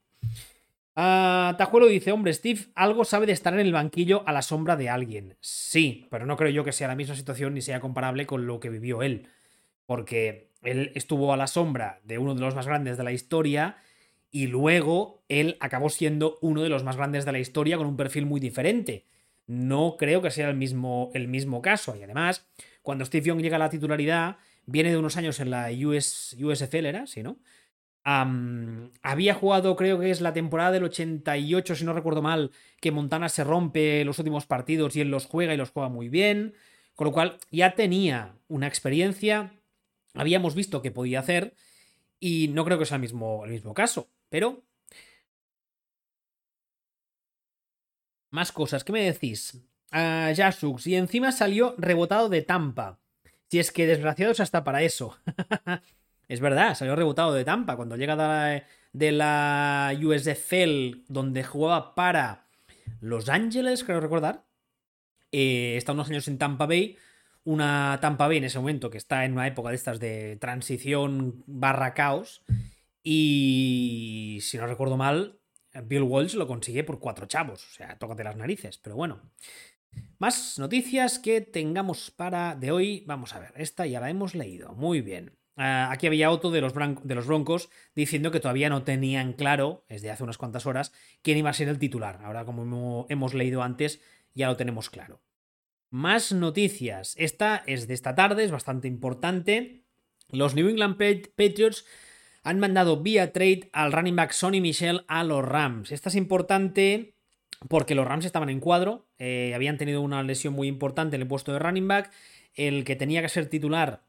Uh, 1.01 1.56
Tajuelo 1.56 1.86
dice, 1.86 2.12
hombre, 2.12 2.34
Steve 2.34 2.65
algo 2.75 3.06
sabe 3.06 3.25
de 3.25 3.32
estar 3.32 3.53
en 3.53 3.62
el 3.62 3.72
banquillo 3.72 4.27
a 4.27 4.34
la 4.34 4.41
sombra 4.41 4.75
de 4.75 4.89
alguien. 4.89 5.38
Sí, 5.39 6.08
pero 6.12 6.25
no 6.25 6.36
creo 6.36 6.50
yo 6.50 6.65
que 6.65 6.74
sea 6.74 6.89
la 6.89 6.96
misma 6.96 7.15
situación 7.15 7.53
ni 7.53 7.62
sea 7.62 7.79
comparable 7.79 8.25
con 8.25 8.48
lo 8.48 8.60
que 8.60 8.70
vivió 8.70 9.01
él. 9.01 9.29
Porque 9.86 10.51
él 10.62 10.91
estuvo 10.96 11.32
a 11.32 11.38
la 11.38 11.48
sombra 11.48 12.01
de 12.03 12.18
uno 12.18 12.36
de 12.36 12.41
los 12.41 12.53
más 12.53 12.68
grandes 12.68 12.98
de 12.98 13.06
la 13.06 13.13
historia 13.13 13.77
y 14.29 14.48
luego 14.48 15.24
él 15.29 15.56
acabó 15.62 15.89
siendo 15.89 16.38
uno 16.41 16.63
de 16.63 16.70
los 16.70 16.84
más 16.84 16.98
grandes 16.98 17.24
de 17.24 17.32
la 17.32 17.39
historia 17.39 17.77
con 17.77 17.88
un 17.88 17.96
perfil 17.96 18.25
muy 18.25 18.41
diferente. 18.41 19.06
No 19.48 19.96
creo 19.98 20.22
que 20.22 20.32
sea 20.32 20.50
el 20.50 20.58
mismo, 20.58 21.12
el 21.13 21.29
mismo 21.29 21.62
caso. 21.62 21.96
Y 21.96 22.03
además, 22.03 22.46
cuando 22.82 23.06
Steve 23.06 23.27
Young 23.27 23.41
llega 23.41 23.56
a 23.56 23.60
la 23.60 23.70
titularidad, 23.70 24.36
viene 24.65 24.89
de 24.89 24.98
unos 24.98 25.15
años 25.15 25.39
en 25.39 25.50
la 25.50 25.70
US, 25.72 26.36
USFL, 26.38 26.88
¿era? 26.88 27.08
Sí, 27.08 27.24
¿no? 27.24 27.38
Había 29.01 29.33
jugado, 29.33 29.75
creo 29.75 29.99
que 29.99 30.09
es 30.09 30.21
la 30.21 30.33
temporada 30.33 30.71
del 30.71 30.85
88, 30.85 31.75
si 31.75 31.85
no 31.85 31.93
recuerdo 31.93 32.21
mal, 32.21 32.51
que 32.79 32.91
Montana 32.91 33.29
se 33.29 33.43
rompe 33.43 34.03
los 34.05 34.17
últimos 34.19 34.45
partidos 34.45 34.95
y 34.95 35.01
él 35.01 35.09
los 35.09 35.25
juega 35.25 35.53
y 35.53 35.57
los 35.57 35.71
juega 35.71 35.89
muy 35.89 36.09
bien. 36.09 36.55
Con 36.95 37.05
lo 37.05 37.13
cual 37.13 37.37
ya 37.51 37.75
tenía 37.75 38.35
una 38.47 38.67
experiencia, 38.67 39.53
habíamos 40.13 40.55
visto 40.55 40.81
que 40.81 40.91
podía 40.91 41.19
hacer 41.19 41.53
y 42.19 42.49
no 42.49 42.65
creo 42.65 42.79
que 42.79 42.85
sea 42.85 42.95
el 42.95 43.01
mismo, 43.01 43.45
el 43.45 43.51
mismo 43.51 43.73
caso. 43.73 44.09
Pero... 44.29 44.63
Más 48.31 48.51
cosas, 48.51 48.83
¿qué 48.83 48.91
me 48.91 49.03
decís? 49.03 49.55
Uh, 49.91 50.35
Jasux, 50.35 50.85
y 50.85 50.95
encima 50.95 51.31
salió 51.31 51.73
rebotado 51.77 52.29
de 52.29 52.43
Tampa. 52.43 52.99
Si 53.49 53.57
es 53.57 53.71
que 53.71 53.87
desgraciados 53.87 54.39
hasta 54.39 54.63
para 54.63 54.83
eso. 54.83 55.17
es 56.29 56.39
verdad, 56.41 56.75
salió 56.75 56.95
rebotado 56.95 57.33
de 57.33 57.43
Tampa. 57.43 57.75
Cuando 57.75 57.98
llega 57.98 58.63
de 58.93 59.12
la, 59.12 59.91
USFL, 60.00 61.05
donde 61.07 61.43
jugaba 61.43 61.95
para 61.95 62.45
Los 63.01 63.29
Ángeles, 63.29 63.83
creo 63.83 64.00
recordar, 64.00 64.45
eh, 65.31 65.74
está 65.75 65.93
unos 65.93 66.07
años 66.09 66.27
en 66.27 66.38
Tampa 66.38 66.67
Bay. 66.67 66.98
Una 67.45 67.98
Tampa 68.00 68.27
Bay 68.27 68.38
en 68.38 68.43
ese 68.43 68.59
momento 68.59 68.91
que 68.91 69.00
está 69.00 69.25
en 69.25 69.33
una 69.33 69.48
época 69.48 69.69
de 69.69 69.75
estas 69.75 70.00
de 70.00 70.38
transición 70.38 71.43
barra 71.48 71.95
caos. 71.95 72.43
Y 73.01 74.38
si 74.43 74.59
no 74.59 74.67
recuerdo 74.67 74.98
mal, 74.98 75.39
Bill 75.86 76.03
Walsh 76.03 76.36
lo 76.36 76.45
consigue 76.45 76.83
por 76.83 77.00
cuatro 77.00 77.25
chavos. 77.25 77.65
O 77.71 77.74
sea, 77.74 77.98
tócate 77.98 78.24
las 78.24 78.36
narices. 78.36 78.77
Pero 78.77 78.95
bueno. 78.95 79.19
Más 80.19 80.59
noticias 80.59 81.17
que 81.17 81.41
tengamos 81.41 82.12
para 82.12 82.55
de 82.55 82.71
hoy. 82.71 83.03
Vamos 83.07 83.33
a 83.33 83.39
ver, 83.39 83.53
esta 83.55 83.87
ya 83.87 84.00
la 84.00 84.11
hemos 84.11 84.35
leído. 84.35 84.74
Muy 84.75 85.01
bien. 85.01 85.38
Ah, 85.61 85.91
aquí 85.91 86.07
había 86.07 86.31
otro 86.31 86.51
de 86.51 86.61
los, 86.61 86.74
de 86.74 87.15
los 87.15 87.27
Broncos 87.27 87.69
diciendo 87.93 88.31
que 88.31 88.39
todavía 88.39 88.69
no 88.69 88.83
tenían 88.83 89.33
claro, 89.33 89.83
desde 89.89 90.09
hace 90.09 90.24
unas 90.24 90.37
cuantas 90.37 90.65
horas, 90.65 90.93
quién 91.22 91.37
iba 91.37 91.50
a 91.50 91.53
ser 91.53 91.67
el 91.67 91.79
titular. 91.79 92.22
Ahora, 92.24 92.45
como 92.45 93.05
hemos 93.09 93.33
leído 93.33 93.61
antes, 93.61 94.01
ya 94.33 94.48
lo 94.48 94.55
tenemos 94.55 94.89
claro. 94.89 95.22
Más 95.89 96.31
noticias. 96.31 97.13
Esta 97.17 97.61
es 97.67 97.89
de 97.89 97.93
esta 97.93 98.15
tarde, 98.15 98.45
es 98.45 98.51
bastante 98.51 98.87
importante. 98.87 99.83
Los 100.29 100.55
New 100.55 100.69
England 100.69 100.95
Patriots 101.35 101.85
han 102.41 102.61
mandado 102.61 103.01
vía 103.01 103.33
trade 103.33 103.69
al 103.74 103.91
running 103.91 104.15
back 104.15 104.31
Sonny 104.31 104.61
Michel 104.61 105.03
a 105.09 105.25
los 105.25 105.43
Rams. 105.43 105.91
Esta 105.91 106.07
es 106.07 106.15
importante 106.15 107.15
porque 107.67 107.95
los 107.95 108.07
Rams 108.07 108.24
estaban 108.24 108.50
en 108.50 108.61
cuadro, 108.61 109.09
eh, 109.17 109.51
habían 109.53 109.77
tenido 109.77 110.00
una 110.00 110.24
lesión 110.24 110.53
muy 110.53 110.69
importante 110.69 111.17
en 111.17 111.24
el 111.24 111.27
puesto 111.27 111.51
de 111.51 111.59
running 111.59 111.89
back, 111.89 112.13
el 112.53 112.85
que 112.85 112.95
tenía 112.95 113.22
que 113.22 113.27
ser 113.27 113.48
titular 113.48 114.07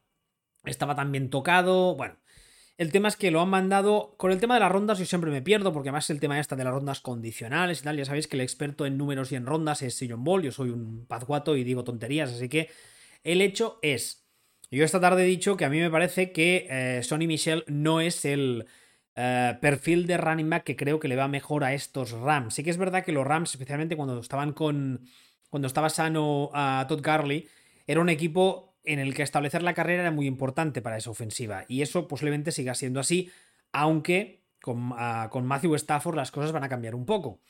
estaba 0.64 0.94
también 0.94 1.30
tocado, 1.30 1.96
bueno. 1.96 2.16
El 2.78 2.92
tema 2.92 3.08
es 3.08 3.16
que 3.16 3.30
lo 3.30 3.42
han 3.42 3.50
mandado. 3.50 4.14
Con 4.16 4.32
el 4.32 4.40
tema 4.40 4.54
de 4.54 4.60
las 4.60 4.72
rondas, 4.72 4.98
yo 4.98 5.04
siempre 5.04 5.30
me 5.30 5.42
pierdo, 5.42 5.70
porque 5.72 5.90
además 5.90 6.08
el 6.08 6.18
tema 6.18 6.40
esta 6.40 6.56
de 6.56 6.64
las 6.64 6.72
rondas 6.72 7.00
condicionales 7.00 7.80
y 7.80 7.84
tal. 7.84 7.98
Ya 7.98 8.06
sabéis 8.06 8.26
que 8.26 8.36
el 8.36 8.40
experto 8.40 8.86
en 8.86 8.96
números 8.96 9.30
y 9.32 9.36
en 9.36 9.44
rondas 9.44 9.82
es 9.82 9.94
Sillon 9.96 10.24
Ball. 10.24 10.42
Yo 10.42 10.50
soy 10.50 10.70
un 10.70 11.04
pazguato 11.06 11.56
y 11.56 11.64
digo 11.64 11.84
tonterías. 11.84 12.30
Así 12.30 12.48
que 12.48 12.70
el 13.22 13.42
hecho 13.42 13.78
es 13.82 14.20
yo 14.72 14.84
esta 14.84 15.00
tarde 15.00 15.24
he 15.24 15.26
dicho 15.26 15.56
que 15.56 15.64
a 15.64 15.68
mí 15.68 15.80
me 15.80 15.90
parece 15.90 16.30
que 16.30 16.66
eh, 16.70 17.02
Sonny 17.02 17.26
Michel 17.26 17.64
no 17.66 18.00
es 18.00 18.24
el 18.24 18.66
eh, 19.16 19.58
perfil 19.60 20.06
de 20.06 20.16
running 20.16 20.48
back 20.48 20.62
que 20.62 20.76
creo 20.76 21.00
que 21.00 21.08
le 21.08 21.16
va 21.16 21.26
mejor 21.26 21.64
a 21.64 21.74
estos 21.74 22.12
Rams. 22.12 22.54
Sí 22.54 22.62
que 22.62 22.70
es 22.70 22.76
verdad 22.76 23.04
que 23.04 23.10
los 23.10 23.26
Rams, 23.26 23.50
especialmente 23.50 23.96
cuando 23.96 24.20
estaban 24.20 24.52
con. 24.52 25.00
cuando 25.48 25.66
estaba 25.66 25.90
sano 25.90 26.50
a 26.54 26.86
Todd 26.88 27.00
Garley, 27.02 27.48
era 27.86 28.00
un 28.00 28.08
equipo 28.10 28.69
en 28.84 28.98
el 28.98 29.14
que 29.14 29.22
establecer 29.22 29.62
la 29.62 29.74
carrera 29.74 30.02
era 30.02 30.10
muy 30.10 30.26
importante 30.26 30.82
para 30.82 30.96
esa 30.96 31.10
ofensiva. 31.10 31.64
Y 31.68 31.82
eso 31.82 32.08
posiblemente 32.08 32.52
siga 32.52 32.74
siendo 32.74 33.00
así, 33.00 33.30
aunque 33.72 34.42
con, 34.60 34.92
ah, 34.96 35.28
con 35.30 35.46
Matthew 35.46 35.74
Stafford 35.76 36.16
las 36.16 36.30
cosas 36.30 36.52
van 36.52 36.64
a 36.64 36.68
cambiar 36.68 36.94
un 36.94 37.06
poco. 37.06 37.40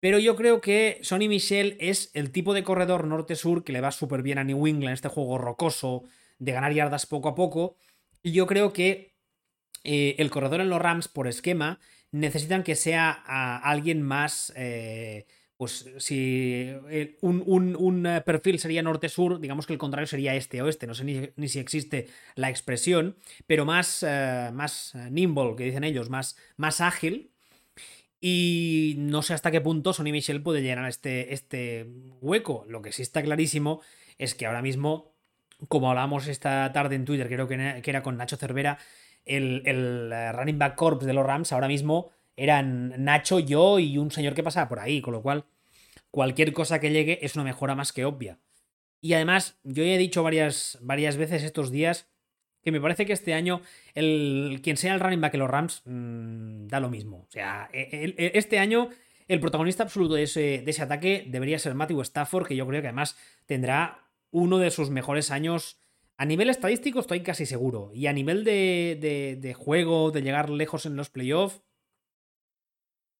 Pero 0.00 0.18
yo 0.18 0.34
creo 0.34 0.60
que 0.60 0.98
Sonny 1.02 1.28
Michel 1.28 1.76
es 1.78 2.10
el 2.14 2.32
tipo 2.32 2.54
de 2.54 2.64
corredor 2.64 3.06
norte-sur 3.06 3.64
que 3.64 3.72
le 3.72 3.82
va 3.82 3.92
súper 3.92 4.22
bien 4.22 4.38
a 4.38 4.44
New 4.44 4.66
England, 4.66 4.94
este 4.94 5.08
juego 5.08 5.36
rocoso, 5.36 6.04
de 6.38 6.52
ganar 6.52 6.72
yardas 6.72 7.04
poco 7.06 7.28
a 7.28 7.34
poco. 7.34 7.76
Y 8.22 8.32
yo 8.32 8.46
creo 8.46 8.72
que 8.72 9.14
eh, 9.84 10.16
el 10.18 10.30
corredor 10.30 10.62
en 10.62 10.70
los 10.70 10.80
Rams, 10.80 11.08
por 11.08 11.28
esquema, 11.28 11.80
necesitan 12.12 12.62
que 12.62 12.76
sea 12.76 13.10
alguien 13.10 14.02
más. 14.02 14.52
Eh, 14.56 15.26
pues 15.60 15.84
si 15.98 16.72
eh, 16.88 17.18
un, 17.20 18.22
perfil 18.24 18.58
sería 18.58 18.82
norte-sur, 18.82 19.40
digamos 19.40 19.66
que 19.66 19.74
el 19.74 19.78
contrario 19.78 20.06
sería 20.06 20.34
este-oeste. 20.34 20.86
No 20.86 20.94
sé 20.94 21.04
ni, 21.04 21.48
si 21.48 21.58
existe 21.58 22.08
la 22.34 22.48
expresión, 22.48 23.18
pero 23.46 23.66
más, 23.66 24.02
más 24.54 24.94
nimble, 25.10 25.56
que 25.58 25.64
dicen 25.64 25.84
ellos, 25.84 26.08
más, 26.08 26.38
más 26.56 26.80
ágil. 26.80 27.30
Y 28.22 28.94
no 28.96 29.20
sé 29.20 29.34
hasta 29.34 29.50
qué 29.50 29.60
punto 29.60 29.92
Sonny 29.92 30.12
Michel 30.12 30.42
puede 30.42 30.62
llenar 30.62 30.88
este, 30.88 31.34
este 31.34 31.86
hueco. 32.22 32.64
Lo 32.66 32.80
que 32.80 32.92
sí 32.92 33.02
está 33.02 33.22
clarísimo 33.22 33.82
es 34.16 34.34
que 34.34 34.46
ahora 34.46 34.62
mismo 34.62 35.12
como 35.68 35.90
hablábamos 35.90 36.26
esta 36.26 36.72
tarde 36.72 36.96
en 36.96 37.04
Twitter, 37.04 37.28
creo 37.28 37.46
que 37.46 37.82
era 37.84 38.02
con 38.02 38.16
Nacho 38.16 38.38
Cervera, 38.38 38.78
el, 39.26 39.62
eh, 39.66 40.32
running 40.32 40.58
back 40.58 40.74
corps 40.74 41.04
de 41.04 41.12
los 41.12 41.26
Rams 41.26 41.52
ahora 41.52 41.68
mismo 41.68 42.10
eran 42.42 43.04
Nacho, 43.04 43.38
yo 43.38 43.78
y 43.78 43.98
un 43.98 44.10
señor 44.10 44.34
que 44.34 44.42
pasaba 44.42 44.68
por 44.68 44.80
ahí, 44.80 45.00
con 45.00 45.12
lo 45.12 45.22
cual 45.22 45.44
cualquier 46.10 46.52
cosa 46.52 46.80
que 46.80 46.90
llegue 46.90 47.18
es 47.22 47.34
una 47.34 47.44
mejora 47.44 47.74
más 47.74 47.92
que 47.92 48.04
obvia. 48.04 48.38
Y 49.00 49.14
además, 49.14 49.58
yo 49.64 49.84
ya 49.84 49.92
he 49.92 49.98
dicho 49.98 50.22
varias, 50.22 50.78
varias 50.82 51.16
veces 51.16 51.42
estos 51.42 51.70
días 51.70 52.08
que 52.62 52.72
me 52.72 52.80
parece 52.80 53.06
que 53.06 53.12
este 53.12 53.32
año 53.32 53.62
el, 53.94 54.60
quien 54.62 54.76
sea 54.76 54.92
el 54.94 55.00
running 55.00 55.20
back 55.20 55.32
de 55.32 55.38
los 55.38 55.50
Rams 55.50 55.82
mm, 55.84 56.66
da 56.66 56.80
lo 56.80 56.90
mismo. 56.90 57.26
O 57.28 57.30
sea, 57.30 57.70
e, 57.72 58.14
e, 58.16 58.32
este 58.34 58.58
año 58.58 58.90
el 59.28 59.38
protagonista 59.38 59.84
absoluto 59.84 60.14
de 60.14 60.24
ese, 60.24 60.62
de 60.64 60.70
ese 60.70 60.82
ataque 60.82 61.24
debería 61.28 61.58
ser 61.58 61.74
Matthew 61.74 62.00
Stafford, 62.02 62.46
que 62.48 62.56
yo 62.56 62.66
creo 62.66 62.82
que 62.82 62.88
además 62.88 63.16
tendrá 63.46 64.08
uno 64.32 64.58
de 64.58 64.70
sus 64.70 64.90
mejores 64.90 65.30
años. 65.30 65.78
A 66.16 66.24
nivel 66.24 66.50
estadístico 66.50 66.98
estoy 66.98 67.20
casi 67.20 67.46
seguro. 67.46 67.92
Y 67.94 68.08
a 68.08 68.12
nivel 68.12 68.44
de, 68.44 69.38
de, 69.40 69.54
juego, 69.54 70.10
de 70.10 70.22
llegar 70.22 70.50
lejos 70.50 70.84
en 70.84 70.96
los 70.96 71.10
playoffs, 71.10 71.62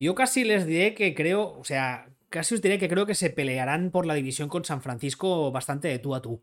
yo 0.00 0.14
casi 0.14 0.44
les 0.44 0.66
diré 0.66 0.94
que 0.94 1.14
creo, 1.14 1.58
o 1.58 1.64
sea, 1.64 2.08
casi 2.30 2.54
os 2.54 2.62
diré 2.62 2.78
que 2.78 2.88
creo 2.88 3.06
que 3.06 3.14
se 3.14 3.30
pelearán 3.30 3.90
por 3.90 4.06
la 4.06 4.14
división 4.14 4.48
con 4.48 4.64
San 4.64 4.82
Francisco 4.82 5.52
bastante 5.52 5.88
de 5.88 5.98
tú 5.98 6.14
a 6.14 6.22
tú. 6.22 6.42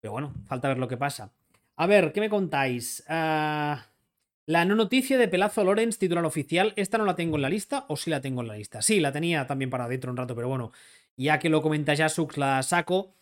Pero 0.00 0.12
bueno, 0.12 0.34
falta 0.46 0.68
ver 0.68 0.78
lo 0.78 0.88
que 0.88 0.98
pasa. 0.98 1.32
A 1.76 1.86
ver, 1.86 2.12
¿qué 2.12 2.20
me 2.20 2.28
contáis? 2.28 3.02
Ah, 3.08 3.86
la 4.46 4.66
no 4.66 4.74
noticia 4.74 5.16
de 5.16 5.26
Pelazo 5.28 5.64
Lorenz, 5.64 5.98
titular 5.98 6.24
oficial, 6.26 6.74
¿esta 6.76 6.98
no 6.98 7.06
la 7.06 7.16
tengo 7.16 7.36
en 7.36 7.42
la 7.42 7.48
lista 7.48 7.86
o 7.88 7.96
sí 7.96 8.10
la 8.10 8.20
tengo 8.20 8.42
en 8.42 8.48
la 8.48 8.56
lista? 8.56 8.82
Sí, 8.82 9.00
la 9.00 9.10
tenía 9.12 9.46
también 9.46 9.70
para 9.70 9.88
dentro 9.88 10.10
un 10.10 10.18
rato, 10.18 10.34
pero 10.34 10.48
bueno, 10.48 10.70
ya 11.16 11.38
que 11.38 11.48
lo 11.48 11.62
comenta 11.62 11.96
Jasux, 11.96 12.36
la 12.36 12.62
saco. 12.62 13.14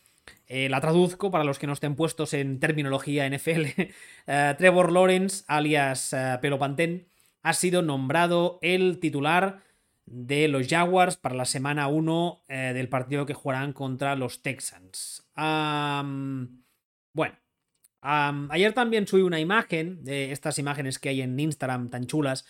Eh, 0.46 0.68
la 0.68 0.80
traduzco 0.80 1.30
para 1.30 1.44
los 1.44 1.58
que 1.58 1.66
no 1.66 1.72
estén 1.72 1.96
puestos 1.96 2.34
en 2.34 2.60
terminología 2.60 3.26
NFL. 3.26 3.66
Eh, 4.24 4.54
Trevor 4.56 4.92
Lawrence, 4.92 5.42
alias 5.48 6.12
uh, 6.12 6.40
Pelo 6.40 6.56
ha 7.42 7.52
sido 7.52 7.82
nombrado 7.82 8.58
el 8.62 8.98
titular 8.98 9.62
de 10.06 10.48
los 10.48 10.68
Jaguars 10.68 11.16
para 11.16 11.34
la 11.34 11.44
semana 11.44 11.88
1 11.88 12.44
eh, 12.48 12.72
del 12.74 12.88
partido 12.88 13.26
que 13.26 13.34
jugarán 13.34 13.72
contra 13.72 14.16
los 14.16 14.42
Texans. 14.42 15.24
bueno, 15.34 17.36
ayer 18.00 18.72
también 18.72 19.06
subí 19.06 19.22
una 19.22 19.40
imagen 19.40 20.04
de 20.04 20.32
estas 20.32 20.58
imágenes 20.58 20.98
que 20.98 21.08
hay 21.08 21.22
en 21.22 21.38
Instagram 21.38 21.90
tan 21.90 22.06
chulas. 22.06 22.44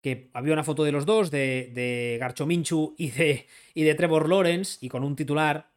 Que 0.00 0.28
había 0.34 0.52
una 0.52 0.64
foto 0.64 0.84
de 0.84 0.92
los 0.92 1.06
dos, 1.06 1.30
de, 1.30 1.70
de 1.72 2.18
Garcho 2.20 2.44
Minchu 2.44 2.94
y 2.98 3.10
de, 3.10 3.46
y 3.72 3.84
de 3.84 3.94
Trevor 3.94 4.28
Lawrence, 4.28 4.76
y 4.84 4.90
con 4.90 5.02
un 5.02 5.16
titular 5.16 5.70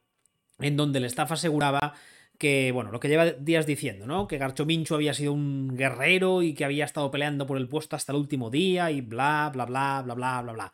en 0.60 0.76
donde 0.76 1.00
el 1.00 1.06
staff 1.06 1.32
aseguraba 1.32 1.94
que, 2.38 2.72
bueno, 2.72 2.92
lo 2.92 3.00
que 3.00 3.10
lleva 3.10 3.26
días 3.32 3.66
diciendo, 3.66 4.06
¿no? 4.06 4.28
Que 4.28 4.38
Garcho 4.38 4.66
Minchu 4.66 4.96
había 4.96 5.14
sido 5.14 5.34
un 5.34 5.76
guerrero 5.76 6.42
y 6.42 6.54
que 6.54 6.66
había 6.66 6.86
estado 6.86 7.12
peleando 7.12 7.48
por 7.48 7.58
el 7.58 7.68
puesto 7.68 7.96
hasta 7.96 8.12
el 8.12 8.20
último 8.20 8.50
día 8.50 8.92
y 8.92 9.02
bla, 9.02 9.50
bla, 9.54 9.66
bla, 9.66 10.02
bla, 10.04 10.16
bla, 10.16 10.42
bla, 10.42 10.54
bla. 10.54 10.74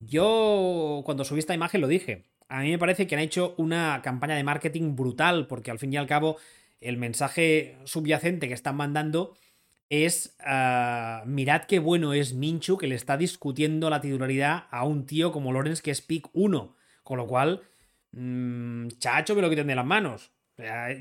Yo, 0.00 1.02
cuando 1.04 1.24
subí 1.24 1.40
esta 1.40 1.54
imagen, 1.54 1.80
lo 1.80 1.88
dije. 1.88 2.24
A 2.48 2.60
mí 2.62 2.70
me 2.70 2.78
parece 2.78 3.06
que 3.06 3.14
han 3.14 3.20
hecho 3.20 3.54
una 3.58 4.00
campaña 4.02 4.36
de 4.36 4.44
marketing 4.44 4.94
brutal, 4.94 5.46
porque 5.46 5.70
al 5.70 5.78
fin 5.78 5.92
y 5.92 5.96
al 5.96 6.06
cabo, 6.06 6.36
el 6.80 6.96
mensaje 6.96 7.78
subyacente 7.84 8.48
que 8.48 8.54
están 8.54 8.76
mandando 8.76 9.34
es 9.88 10.36
ah, 10.40 11.22
mirad 11.26 11.62
qué 11.66 11.78
bueno 11.78 12.12
es 12.12 12.34
Minchu 12.34 12.76
que 12.76 12.88
le 12.88 12.96
está 12.96 13.16
discutiendo 13.16 13.88
la 13.88 14.00
titularidad 14.00 14.66
a 14.70 14.84
un 14.84 15.06
tío 15.06 15.32
como 15.32 15.52
Lorenz 15.52 15.82
que 15.82 15.90
es 15.90 16.02
pick 16.02 16.28
1. 16.32 16.74
Con 17.02 17.18
lo 17.18 17.26
cual, 17.26 17.62
mmm, 18.12 18.88
chacho, 18.98 19.34
me 19.34 19.42
lo 19.42 19.50
quiten 19.50 19.68
de 19.68 19.76
las 19.76 19.86
manos. 19.86 20.32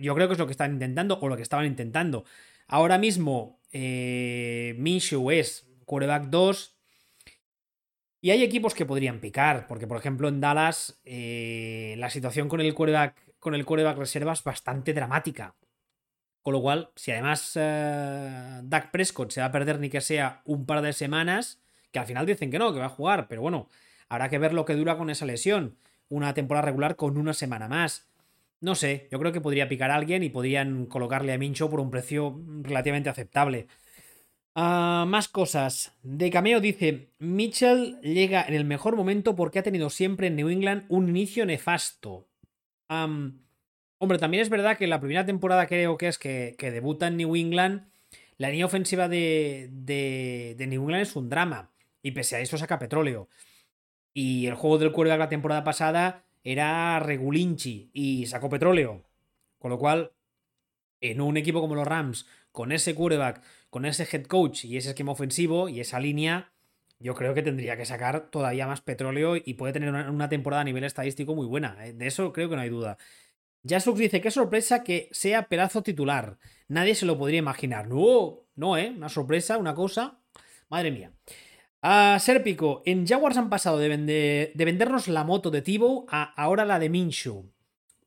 Yo 0.01 0.15
creo 0.15 0.27
que 0.27 0.33
es 0.33 0.39
lo 0.39 0.45
que 0.45 0.51
están 0.51 0.73
intentando 0.73 1.17
o 1.19 1.27
lo 1.27 1.35
que 1.35 1.43
estaban 1.43 1.65
intentando. 1.65 2.25
Ahora 2.67 2.97
mismo, 2.97 3.59
eh, 3.71 4.75
Minshew 4.77 5.31
es 5.31 5.67
quarterback 5.85 6.25
2, 6.25 6.75
y 8.25 8.31
hay 8.31 8.41
equipos 8.41 8.73
que 8.73 8.87
podrían 8.87 9.19
picar, 9.19 9.67
porque 9.67 9.85
por 9.85 9.97
ejemplo 9.97 10.27
en 10.27 10.41
Dallas 10.41 10.99
eh, 11.05 11.93
la 11.99 12.09
situación 12.09 12.49
con 12.49 12.59
el 12.59 12.73
quarterback, 12.73 13.15
con 13.37 13.53
el 13.53 13.65
quarterback 13.65 13.99
reserva 13.99 14.33
es 14.33 14.43
bastante 14.43 14.95
dramática. 14.95 15.53
Con 16.41 16.53
lo 16.53 16.61
cual, 16.63 16.89
si 16.95 17.11
además 17.11 17.51
eh, 17.53 18.61
Dak 18.63 18.89
Prescott 18.89 19.29
se 19.29 19.41
va 19.41 19.45
a 19.45 19.51
perder 19.51 19.79
ni 19.79 19.91
que 19.91 20.01
sea 20.01 20.41
un 20.45 20.65
par 20.65 20.81
de 20.81 20.93
semanas, 20.93 21.61
que 21.91 21.99
al 21.99 22.07
final 22.07 22.25
dicen 22.25 22.49
que 22.49 22.57
no, 22.57 22.73
que 22.73 22.79
va 22.79 22.85
a 22.85 22.89
jugar, 22.89 23.27
pero 23.27 23.43
bueno, 23.43 23.69
habrá 24.09 24.27
que 24.27 24.39
ver 24.39 24.53
lo 24.53 24.65
que 24.65 24.73
dura 24.73 24.97
con 24.97 25.11
esa 25.11 25.27
lesión. 25.27 25.77
Una 26.09 26.33
temporada 26.33 26.65
regular 26.65 26.95
con 26.95 27.19
una 27.19 27.33
semana 27.33 27.67
más. 27.67 28.07
No 28.61 28.75
sé, 28.75 29.07
yo 29.11 29.19
creo 29.19 29.31
que 29.31 29.41
podría 29.41 29.67
picar 29.67 29.91
a 29.91 29.95
alguien 29.95 30.23
y 30.23 30.29
podrían 30.29 30.85
colocarle 30.85 31.33
a 31.33 31.37
Mincho 31.37 31.69
por 31.69 31.79
un 31.79 31.91
precio 31.91 32.41
relativamente 32.63 33.09
aceptable. 33.09 33.67
Ah, 34.55 35.03
más 35.07 35.27
cosas. 35.27 35.93
De 36.01 36.29
Cameo 36.29 36.61
dice: 36.61 37.09
Mitchell 37.19 37.99
llega 38.01 38.45
en 38.47 38.53
el 38.53 38.63
mejor 38.63 38.95
momento 38.95 39.35
porque 39.35 39.59
ha 39.59 39.63
tenido 39.63 39.89
siempre 39.89 40.27
en 40.27 40.37
New 40.37 40.49
England 40.49 40.85
un 40.87 41.09
inicio 41.09 41.45
nefasto. 41.45 42.29
hombre, 42.89 44.17
también 44.17 44.41
es 44.41 44.49
verdad 44.49 44.77
que 44.77 44.87
la 44.87 44.99
primera 44.99 45.25
temporada 45.25 45.67
creo 45.67 45.97
que 45.97 46.07
es 46.07 46.17
que, 46.17 46.55
debuta 46.57 47.07
en 47.07 47.17
New 47.17 47.35
England. 47.35 47.89
La 48.37 48.49
línea 48.49 48.65
ofensiva 48.65 49.07
de, 49.09 49.69
de, 49.71 50.67
New 50.67 50.83
England 50.83 51.03
es 51.03 51.15
un 51.15 51.29
drama. 51.29 51.71
Y 52.01 52.11
pese 52.11 52.37
a 52.37 52.39
eso 52.39 52.57
saca 52.57 52.79
petróleo. 52.79 53.29
Y 54.13 54.47
el 54.47 54.55
juego 54.55 54.77
del 54.77 54.93
de 54.93 55.17
la 55.17 55.29
temporada 55.29 55.63
pasada 55.63 56.25
era 56.45 56.99
regulinchi 56.99 57.89
y 57.91 58.27
sacó 58.27 58.49
petróleo. 58.49 59.03
Con 59.57 59.71
lo 59.71 59.79
cual, 59.79 60.13
en 61.01 61.19
un 61.19 61.35
equipo 61.35 61.59
como 61.59 61.75
los 61.75 61.87
Rams, 61.87 62.27
con 62.51 62.71
ese 62.71 62.95
quarterback, 62.95 63.41
con 63.69 63.85
ese 63.85 64.07
head 64.09 64.27
coach 64.27 64.63
y 64.63 64.77
ese 64.77 64.89
esquema 64.89 65.11
ofensivo 65.11 65.67
y 65.67 65.79
esa 65.81 65.99
línea, 65.99 66.53
yo 66.99 67.15
creo 67.15 67.33
que 67.33 67.41
tendría 67.41 67.75
que 67.75 67.85
sacar 67.85 68.29
todavía 68.29 68.67
más 68.67 68.81
petróleo 68.81 69.35
y 69.35 69.55
puede 69.55 69.73
tener 69.73 69.89
una, 69.89 70.29
temporada 70.29 70.61
a 70.61 70.65
nivel 70.65 70.83
estadístico 70.83 71.35
muy 71.35 71.47
buena. 71.47 71.77
¿eh? 71.85 71.93
De 71.93 72.07
eso 72.07 72.31
creo 72.31 72.47
que 72.47 72.55
no 72.55 72.61
hay 72.61 72.69
duda. 72.69 72.97
Jasux 73.67 73.97
dice, 73.97 74.21
qué 74.21 74.29
sorpresa 74.29 74.83
que 74.83 75.09
sea 75.11 75.49
pedazo 75.49 75.81
titular. 75.81 76.37
Nadie 76.67 76.93
se 76.93 77.07
lo 77.07 77.17
podría 77.17 77.39
imaginar. 77.39 77.87
No, 77.87 78.45
no, 78.55 78.77
¿eh? 78.77 78.93
Una 78.95 79.09
sorpresa, 79.09 79.57
una 79.57 79.73
cosa. 79.73 80.19
Madre 80.69 80.91
mía. 80.91 81.11
A 81.87 82.17
Serpico, 82.17 82.81
en 82.87 83.05
Jaguars 83.05 83.37
han 83.37 83.51
pasado 83.51 83.77
de, 83.77 84.51
de 84.51 84.65
vendernos 84.65 85.07
la 85.07 85.23
moto 85.23 85.51
de 85.51 85.61
Tibo 85.61 86.07
a 86.09 86.23
ahora 86.23 86.65
la 86.65 86.79
de 86.79 86.89
Minshu. 86.89 87.53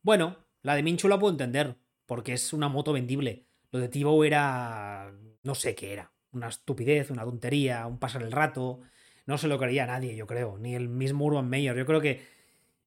Bueno, 0.02 0.38
la 0.62 0.74
de 0.74 0.82
Minshu 0.82 1.06
la 1.06 1.16
puedo 1.16 1.30
entender, 1.30 1.76
porque 2.04 2.32
es 2.32 2.52
una 2.52 2.68
moto 2.68 2.92
vendible. 2.92 3.46
Lo 3.70 3.78
de 3.78 3.88
Tibo 3.88 4.24
era. 4.24 5.12
No 5.44 5.54
sé 5.54 5.76
qué 5.76 5.92
era. 5.92 6.10
Una 6.32 6.48
estupidez, 6.48 7.12
una 7.12 7.22
tontería, 7.22 7.86
un 7.86 8.00
pasar 8.00 8.24
el 8.24 8.32
rato. 8.32 8.80
No 9.26 9.38
se 9.38 9.46
lo 9.46 9.60
creía 9.60 9.86
nadie, 9.86 10.16
yo 10.16 10.26
creo. 10.26 10.58
Ni 10.58 10.74
el 10.74 10.88
mismo 10.88 11.26
Urban 11.26 11.48
Meyer. 11.48 11.76
Yo 11.76 11.86
creo 11.86 12.00
que 12.00 12.20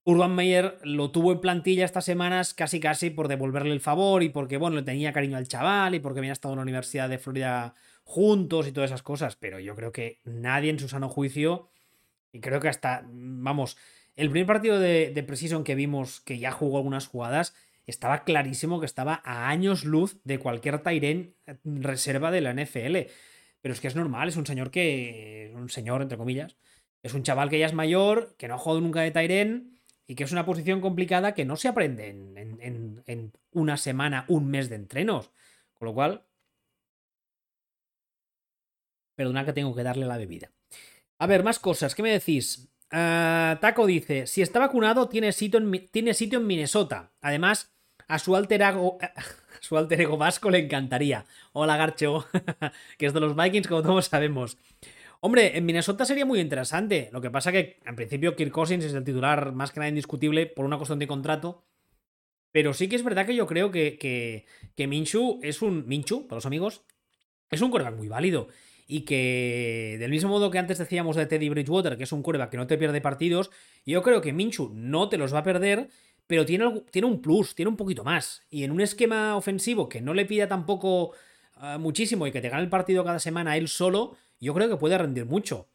Urban 0.03 0.33
Meyer 0.33 0.79
lo 0.83 1.11
tuvo 1.11 1.31
en 1.31 1.41
plantilla 1.41 1.85
estas 1.85 2.05
semanas 2.05 2.55
casi 2.55 2.79
casi 2.79 3.11
por 3.11 3.27
devolverle 3.27 3.71
el 3.71 3.81
favor 3.81 4.23
y 4.23 4.29
porque, 4.29 4.57
bueno, 4.57 4.77
le 4.77 4.83
tenía 4.83 5.13
cariño 5.13 5.37
al 5.37 5.47
chaval 5.47 5.93
y 5.93 5.99
porque 5.99 6.19
había 6.19 6.31
estado 6.31 6.53
en 6.53 6.57
la 6.57 6.63
Universidad 6.63 7.07
de 7.07 7.19
Florida 7.19 7.75
juntos 8.03 8.67
y 8.67 8.71
todas 8.71 8.89
esas 8.89 9.03
cosas. 9.03 9.35
Pero 9.35 9.59
yo 9.59 9.75
creo 9.75 9.91
que 9.91 10.19
nadie 10.23 10.71
en 10.71 10.79
su 10.79 10.87
sano 10.87 11.07
juicio. 11.07 11.69
Y 12.31 12.39
creo 12.39 12.59
que 12.59 12.69
hasta. 12.69 13.03
Vamos. 13.05 13.77
El 14.15 14.29
primer 14.31 14.47
partido 14.47 14.79
de, 14.79 15.11
de 15.11 15.23
Precision 15.23 15.63
que 15.63 15.75
vimos, 15.75 16.21
que 16.21 16.39
ya 16.39 16.51
jugó 16.51 16.77
algunas 16.77 17.07
jugadas, 17.07 17.53
estaba 17.85 18.23
clarísimo 18.23 18.79
que 18.79 18.85
estaba 18.85 19.21
a 19.23 19.49
años 19.49 19.85
luz 19.85 20.19
de 20.23 20.39
cualquier 20.39 20.79
Tairen 20.79 21.35
reserva 21.63 22.31
de 22.31 22.41
la 22.41 22.53
NFL. 22.53 23.11
Pero 23.61 23.73
es 23.73 23.79
que 23.79 23.87
es 23.87 23.95
normal, 23.95 24.29
es 24.29 24.37
un 24.37 24.47
señor 24.47 24.71
que. 24.71 25.51
Un 25.55 25.69
señor, 25.69 26.01
entre 26.01 26.17
comillas. 26.17 26.57
Es 27.03 27.13
un 27.13 27.23
chaval 27.23 27.49
que 27.49 27.59
ya 27.59 27.67
es 27.67 27.73
mayor, 27.73 28.35
que 28.37 28.47
no 28.47 28.55
ha 28.55 28.57
jugado 28.57 28.81
nunca 28.81 29.01
de 29.01 29.11
Tairen 29.11 29.81
y 30.07 30.15
que 30.15 30.23
es 30.23 30.31
una 30.31 30.45
posición 30.45 30.81
complicada 30.81 31.33
que 31.33 31.45
no 31.45 31.55
se 31.55 31.67
aprende 31.67 32.09
en, 32.09 33.33
una 33.51 33.77
semana, 33.77 34.25
un 34.27 34.49
mes 34.49 34.69
de 34.69 34.75
entrenos. 34.75 35.31
Con 35.73 35.87
lo 35.87 35.93
cual. 35.93 36.25
Perdona 39.15 39.45
que 39.45 39.53
tengo 39.53 39.75
que 39.75 39.83
darle 39.83 40.05
la 40.05 40.17
bebida. 40.17 40.51
A 41.17 41.27
ver, 41.27 41.43
más 41.43 41.59
cosas. 41.59 41.95
¿Qué 41.95 42.03
me 42.03 42.11
decís? 42.11 42.69
Ah, 42.91 43.57
Taco 43.61 43.85
dice: 43.85 44.27
Si 44.27 44.41
está 44.41 44.59
vacunado, 44.59 45.07
tiene 45.07 45.31
sitio, 45.31 45.59
en, 45.59 45.89
tiene 45.89 46.13
sitio 46.13 46.39
en 46.39 46.47
Minnesota. 46.47 47.13
Además, 47.21 47.71
a 48.07 48.19
su 48.19 48.35
alter 48.35 48.61
ego, 48.61 48.97
su 49.61 49.77
alter 49.77 50.01
ego 50.01 50.17
vasco 50.17 50.49
le 50.49 50.59
encantaría. 50.59 51.25
Hola, 51.53 51.77
Garcho, 51.77 52.27
que 52.97 53.05
es 53.05 53.13
de 53.13 53.19
los 53.19 53.35
Vikings, 53.35 53.67
como 53.67 53.81
todos 53.81 54.07
sabemos. 54.07 54.57
Hombre, 55.21 55.55
en 55.55 55.65
Minnesota 55.65 56.03
sería 56.03 56.25
muy 56.25 56.39
interesante. 56.39 57.10
Lo 57.13 57.21
que 57.21 57.29
pasa 57.29 57.51
que, 57.51 57.79
en 57.86 57.95
principio, 57.95 58.36
Kirk 58.36 58.51
Cousins 58.51 58.84
es 58.84 58.93
el 58.93 59.03
titular 59.03 59.53
más 59.53 59.71
que 59.71 59.79
nada 59.79 59.89
indiscutible 59.89 60.47
por 60.47 60.65
una 60.65 60.77
cuestión 60.77 60.99
de 60.99 61.07
contrato. 61.07 61.63
Pero 62.51 62.73
sí 62.73 62.89
que 62.89 62.95
es 62.97 63.03
verdad 63.03 63.25
que 63.25 63.36
yo 63.36 63.47
creo 63.47 63.71
que, 63.71 63.97
que, 64.75 64.88
Minshu 64.88 65.39
es 65.43 65.62
un. 65.62 65.88
Minshu, 65.88 66.27
para 66.27 66.38
los 66.38 66.45
amigos, 66.45 66.84
es 67.49 67.62
un 67.62 67.69
quarterback 67.69 67.97
muy 67.97 68.07
válido. 68.07 68.47
Y 68.88 69.01
que, 69.01 69.95
del 69.99 70.12
mismo 70.12 70.31
modo 70.31 70.51
que 70.51 70.60
antes 70.60 70.79
decíamos 70.79 71.15
de 71.15 71.27
Teddy 71.27 71.49
Bridgewater, 71.49 71.97
que 71.97 72.03
es 72.03 72.12
un 72.12 72.23
quarterback 72.23 72.49
que 72.49 72.57
no 72.57 72.67
te 72.67 72.77
pierde 72.77 72.99
partidos, 72.99 73.51
yo 73.86 74.01
creo 74.01 74.21
que 74.21 74.34
Minshu 74.34 74.71
no 74.73 75.07
te 75.07 75.17
los 75.17 75.34
va 75.34 75.39
a 75.39 75.43
perder 75.43 75.89
pero 76.31 76.45
tiene, 76.45 76.84
tiene 76.91 77.10
un 77.10 77.21
plus, 77.21 77.55
tiene 77.55 77.67
un 77.67 77.75
poquito 77.75 78.05
más. 78.05 78.43
Y 78.49 78.63
en 78.63 78.71
un 78.71 78.79
esquema 78.79 79.36
ofensivo 79.36 79.89
que 79.89 79.99
no 79.99 80.13
le 80.13 80.25
pida 80.25 80.47
tampoco 80.47 81.12
ah, 81.55 81.77
muchísimo 81.77 82.25
y 82.25 82.31
que 82.31 82.39
te 82.39 82.47
gane 82.47 82.63
el 82.63 82.69
partido 82.69 83.03
cada 83.03 83.19
semana 83.19 83.57
él 83.57 83.67
solo, 83.67 84.15
yo 84.41 84.54
creo 84.54 84.69
que 84.69 84.77
puede 84.77 84.97
rendir 84.97 85.25
mucho. 85.25 85.69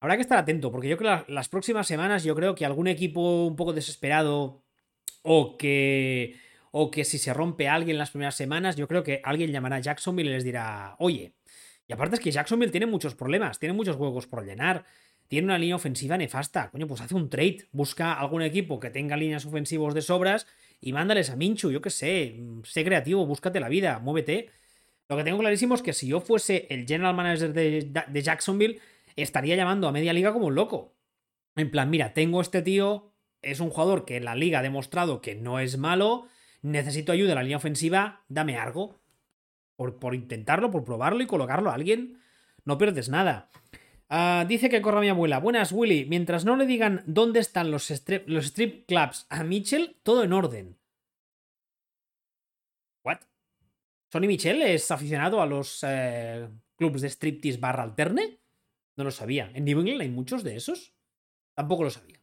Habrá 0.00 0.16
que 0.16 0.22
estar 0.22 0.38
atento, 0.38 0.70
porque 0.72 0.88
yo 0.88 0.96
creo 0.96 1.24
que 1.24 1.32
las 1.32 1.48
próximas 1.48 1.86
semanas 1.86 2.24
yo 2.24 2.34
creo 2.34 2.54
que 2.54 2.66
algún 2.66 2.88
equipo 2.88 3.46
un 3.46 3.56
poco 3.56 3.72
desesperado 3.72 4.62
o 5.22 5.56
que 5.56 6.36
o 6.72 6.90
que 6.90 7.04
si 7.04 7.18
se 7.18 7.32
rompe 7.32 7.68
alguien 7.68 7.96
las 7.96 8.10
primeras 8.10 8.34
semanas, 8.34 8.76
yo 8.76 8.86
creo 8.88 9.02
que 9.02 9.20
alguien 9.24 9.50
llamará 9.52 9.76
a 9.76 9.80
Jacksonville 9.80 10.30
y 10.30 10.32
les 10.34 10.44
dirá, 10.44 10.96
oye, 10.98 11.32
y 11.88 11.92
aparte 11.92 12.16
es 12.16 12.20
que 12.20 12.30
Jacksonville 12.30 12.72
tiene 12.72 12.86
muchos 12.86 13.14
problemas, 13.14 13.58
tiene 13.58 13.72
muchos 13.72 13.96
juegos 13.96 14.26
por 14.26 14.44
llenar 14.44 14.84
tiene 15.28 15.46
una 15.46 15.58
línea 15.58 15.76
ofensiva 15.76 16.16
nefasta. 16.16 16.70
Coño, 16.70 16.86
pues 16.86 17.00
hace 17.00 17.14
un 17.14 17.28
trade. 17.28 17.68
Busca 17.72 18.14
algún 18.14 18.42
equipo 18.42 18.78
que 18.78 18.90
tenga 18.90 19.16
líneas 19.16 19.44
ofensivas 19.44 19.94
de 19.94 20.02
sobras 20.02 20.46
y 20.80 20.92
mándales 20.92 21.30
a 21.30 21.36
Minchu. 21.36 21.70
Yo 21.70 21.80
qué 21.80 21.90
sé. 21.90 22.40
Sé 22.64 22.84
creativo, 22.84 23.26
búscate 23.26 23.60
la 23.60 23.68
vida, 23.68 23.98
muévete. 23.98 24.48
Lo 25.08 25.16
que 25.16 25.24
tengo 25.24 25.38
clarísimo 25.38 25.74
es 25.74 25.82
que 25.82 25.92
si 25.92 26.08
yo 26.08 26.20
fuese 26.20 26.66
el 26.70 26.86
general 26.86 27.14
manager 27.14 27.52
de, 27.52 28.22
Jacksonville, 28.22 28.80
estaría 29.14 29.56
llamando 29.56 29.86
a 29.86 29.92
media 29.92 30.12
liga 30.12 30.32
como 30.32 30.46
un 30.46 30.54
loco. 30.54 30.94
En 31.54 31.70
plan, 31.70 31.90
mira, 31.90 32.12
tengo 32.12 32.40
este 32.40 32.62
tío, 32.62 33.12
es 33.40 33.60
un 33.60 33.70
jugador 33.70 34.04
que 34.04 34.20
la 34.20 34.34
liga 34.34 34.58
ha 34.58 34.62
demostrado 34.62 35.20
que 35.20 35.34
no 35.34 35.60
es 35.60 35.78
malo, 35.78 36.26
necesito 36.62 37.12
ayuda 37.12 37.30
en 37.30 37.36
la 37.36 37.42
línea 37.42 37.56
ofensiva, 37.56 38.24
dame 38.28 38.56
algo. 38.56 39.00
Por, 39.76 39.98
por 39.98 40.14
intentarlo, 40.14 40.70
por 40.70 40.84
probarlo 40.84 41.22
y 41.22 41.26
colocarlo 41.26 41.70
a 41.70 41.74
alguien, 41.74 42.18
no 42.64 42.78
pierdes 42.78 43.08
nada. 43.08 43.50
Ah, 44.08 44.44
dice 44.48 44.68
que 44.68 44.80
corra 44.80 45.00
mi 45.00 45.08
abuela. 45.08 45.38
Buenas, 45.38 45.72
Willy. 45.72 46.06
Mientras 46.06 46.44
no 46.44 46.56
le 46.56 46.66
digan 46.66 47.02
dónde 47.06 47.40
están 47.40 47.70
los, 47.70 47.90
los 48.26 48.46
strip 48.46 48.86
clubs 48.86 49.26
a 49.28 49.44
Mitchell, 49.44 49.96
todo 50.02 50.24
en 50.24 50.32
orden. 50.32 50.76
¿Sonny 54.12 54.28
Mitchell 54.28 54.62
es 54.62 54.90
aficionado 54.90 55.40
a 55.40 55.46
los 55.46 55.84
eh, 55.86 56.48
clubs 56.76 57.00
de 57.02 57.08
striptease 57.08 57.58
barra 57.58 57.82
alterne? 57.82 58.40
No 58.96 59.04
lo 59.04 59.10
sabía. 59.10 59.50
¿En 59.54 59.64
New 59.64 59.80
England 59.80 60.02
hay 60.02 60.08
muchos 60.08 60.42
de 60.44 60.56
esos? 60.56 60.94
Tampoco 61.54 61.84
lo 61.84 61.90
sabía. 61.90 62.22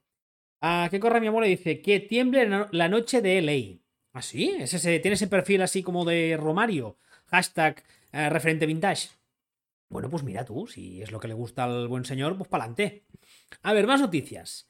¿A 0.62 0.88
qué 0.90 1.00
corre 1.00 1.20
mi 1.20 1.28
amor? 1.28 1.44
Dice 1.44 1.82
que 1.82 2.00
tiemble 2.00 2.48
la 2.72 2.88
noche 2.88 3.22
de 3.22 3.40
LA. 3.42 3.80
¿Ah, 4.14 4.22
sí? 4.22 4.56
¿Es 4.60 4.74
ese, 4.74 5.00
¿Tiene 5.00 5.16
ese 5.16 5.28
perfil 5.28 5.62
así 5.62 5.84
como 5.84 6.06
de 6.06 6.38
Romario? 6.38 6.98
Hashtag 7.28 7.84
eh, 8.12 8.30
referente 8.30 8.66
vintage. 8.66 9.10
Bueno, 9.90 10.10
pues 10.10 10.24
mira 10.24 10.46
tú, 10.46 10.66
si 10.68 11.02
es 11.02 11.12
lo 11.12 11.20
que 11.20 11.28
le 11.28 11.34
gusta 11.34 11.66
al 11.66 11.88
buen 11.88 12.06
señor, 12.06 12.38
pues 12.38 12.48
para 12.48 12.64
adelante. 12.64 13.04
A 13.62 13.74
ver, 13.74 13.86
más 13.86 14.02
noticias. 14.02 14.68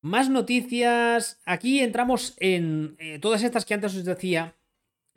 Más 0.00 0.30
noticias. 0.30 1.40
Aquí 1.44 1.80
entramos 1.80 2.34
en 2.38 2.96
eh, 2.98 3.18
todas 3.18 3.42
estas 3.42 3.64
que 3.64 3.74
antes 3.74 3.94
os 3.94 4.04
decía 4.04 4.57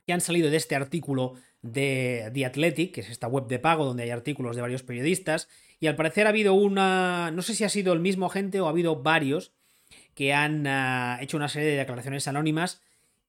que 0.06 0.14
han 0.14 0.22
salido 0.22 0.50
de 0.50 0.58
este 0.58 0.76
artículo 0.76 1.36
de 1.62 2.32
The 2.34 2.46
Athletic, 2.46 2.94
que 2.94 3.02
es 3.02 3.10
esta 3.10 3.28
web 3.28 3.48
de 3.48 3.60
pago 3.60 3.86
donde 3.86 4.04
hay 4.04 4.10
artículos 4.10 4.56
de 4.56 4.62
varios 4.62 4.84
periodistas. 4.84 5.48
Y 5.80 5.88
al 5.88 5.96
parecer 5.96 6.28
ha 6.28 6.30
habido 6.30 6.54
una. 6.54 7.32
No 7.32 7.42
sé 7.42 7.54
si 7.54 7.64
ha 7.64 7.70
sido 7.70 7.94
el 7.94 8.00
mismo 8.00 8.26
agente 8.26 8.62
o 8.62 8.68
ha 8.68 8.70
habido 8.70 9.02
varios 9.02 9.54
que 10.14 10.34
han 10.34 10.66
ah, 10.68 11.18
hecho 11.22 11.38
una 11.38 11.50
serie 11.50 11.70
de 11.70 11.78
declaraciones 11.78 12.28
anónimas 12.28 12.82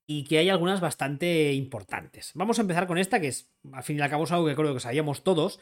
y 0.06 0.24
que 0.24 0.38
hay 0.38 0.50
algunas 0.50 0.80
bastante 0.80 1.52
importantes. 1.52 2.32
Vamos 2.34 2.58
a 2.58 2.62
empezar 2.62 2.86
con 2.86 2.98
esta, 2.98 3.20
que 3.20 3.28
es, 3.28 3.50
al 3.72 3.82
fin 3.82 3.98
y 3.98 4.00
al 4.00 4.10
cabo, 4.10 4.24
es 4.24 4.32
algo 4.32 4.46
que 4.46 4.56
creo 4.56 4.74
que 4.74 4.80
sabíamos 4.80 5.22
todos. 5.22 5.60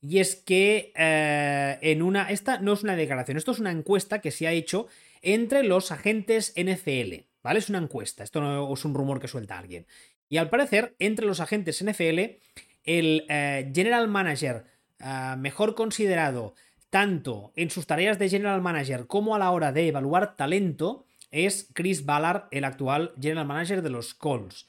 Y 0.00 0.18
es 0.18 0.36
que 0.36 0.92
eh, 0.94 1.78
en 1.80 2.02
una. 2.02 2.30
Esta 2.30 2.58
no 2.60 2.74
es 2.74 2.82
una 2.82 2.96
declaración, 2.96 3.36
esto 3.38 3.52
es 3.52 3.58
una 3.58 3.70
encuesta 3.70 4.20
que 4.20 4.30
se 4.30 4.46
ha 4.46 4.52
hecho 4.52 4.88
entre 5.22 5.62
los 5.62 5.90
agentes 5.90 6.52
NFL. 6.56 7.24
Es 7.54 7.68
una 7.68 7.78
encuesta, 7.78 8.24
esto 8.24 8.40
no 8.40 8.72
es 8.72 8.84
un 8.84 8.94
rumor 8.94 9.20
que 9.20 9.28
suelta 9.28 9.58
alguien. 9.58 9.86
Y 10.28 10.38
al 10.38 10.48
parecer, 10.48 10.96
entre 10.98 11.26
los 11.26 11.40
agentes 11.40 11.84
NFL, 11.84 12.38
el 12.84 13.26
eh, 13.28 13.70
general 13.74 14.08
manager 14.08 14.64
eh, 14.98 15.34
mejor 15.38 15.74
considerado 15.74 16.54
tanto 16.90 17.52
en 17.56 17.70
sus 17.70 17.86
tareas 17.86 18.18
de 18.18 18.28
general 18.28 18.62
manager 18.62 19.06
como 19.06 19.34
a 19.34 19.38
la 19.38 19.50
hora 19.50 19.72
de 19.72 19.88
evaluar 19.88 20.36
talento 20.36 21.04
es 21.30 21.68
Chris 21.74 22.06
Ballard, 22.06 22.44
el 22.50 22.64
actual 22.64 23.12
general 23.20 23.46
manager 23.46 23.82
de 23.82 23.90
los 23.90 24.14
Colts. 24.14 24.66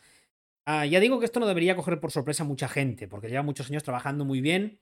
Ah, 0.66 0.86
ya 0.86 1.00
digo 1.00 1.20
que 1.20 1.26
esto 1.26 1.40
no 1.40 1.48
debería 1.48 1.76
coger 1.76 2.00
por 2.00 2.12
sorpresa 2.12 2.44
a 2.44 2.46
mucha 2.46 2.68
gente, 2.68 3.08
porque 3.08 3.30
lleva 3.30 3.44
muchos 3.44 3.70
años 3.70 3.84
trabajando 3.84 4.26
muy 4.26 4.42
bien. 4.42 4.80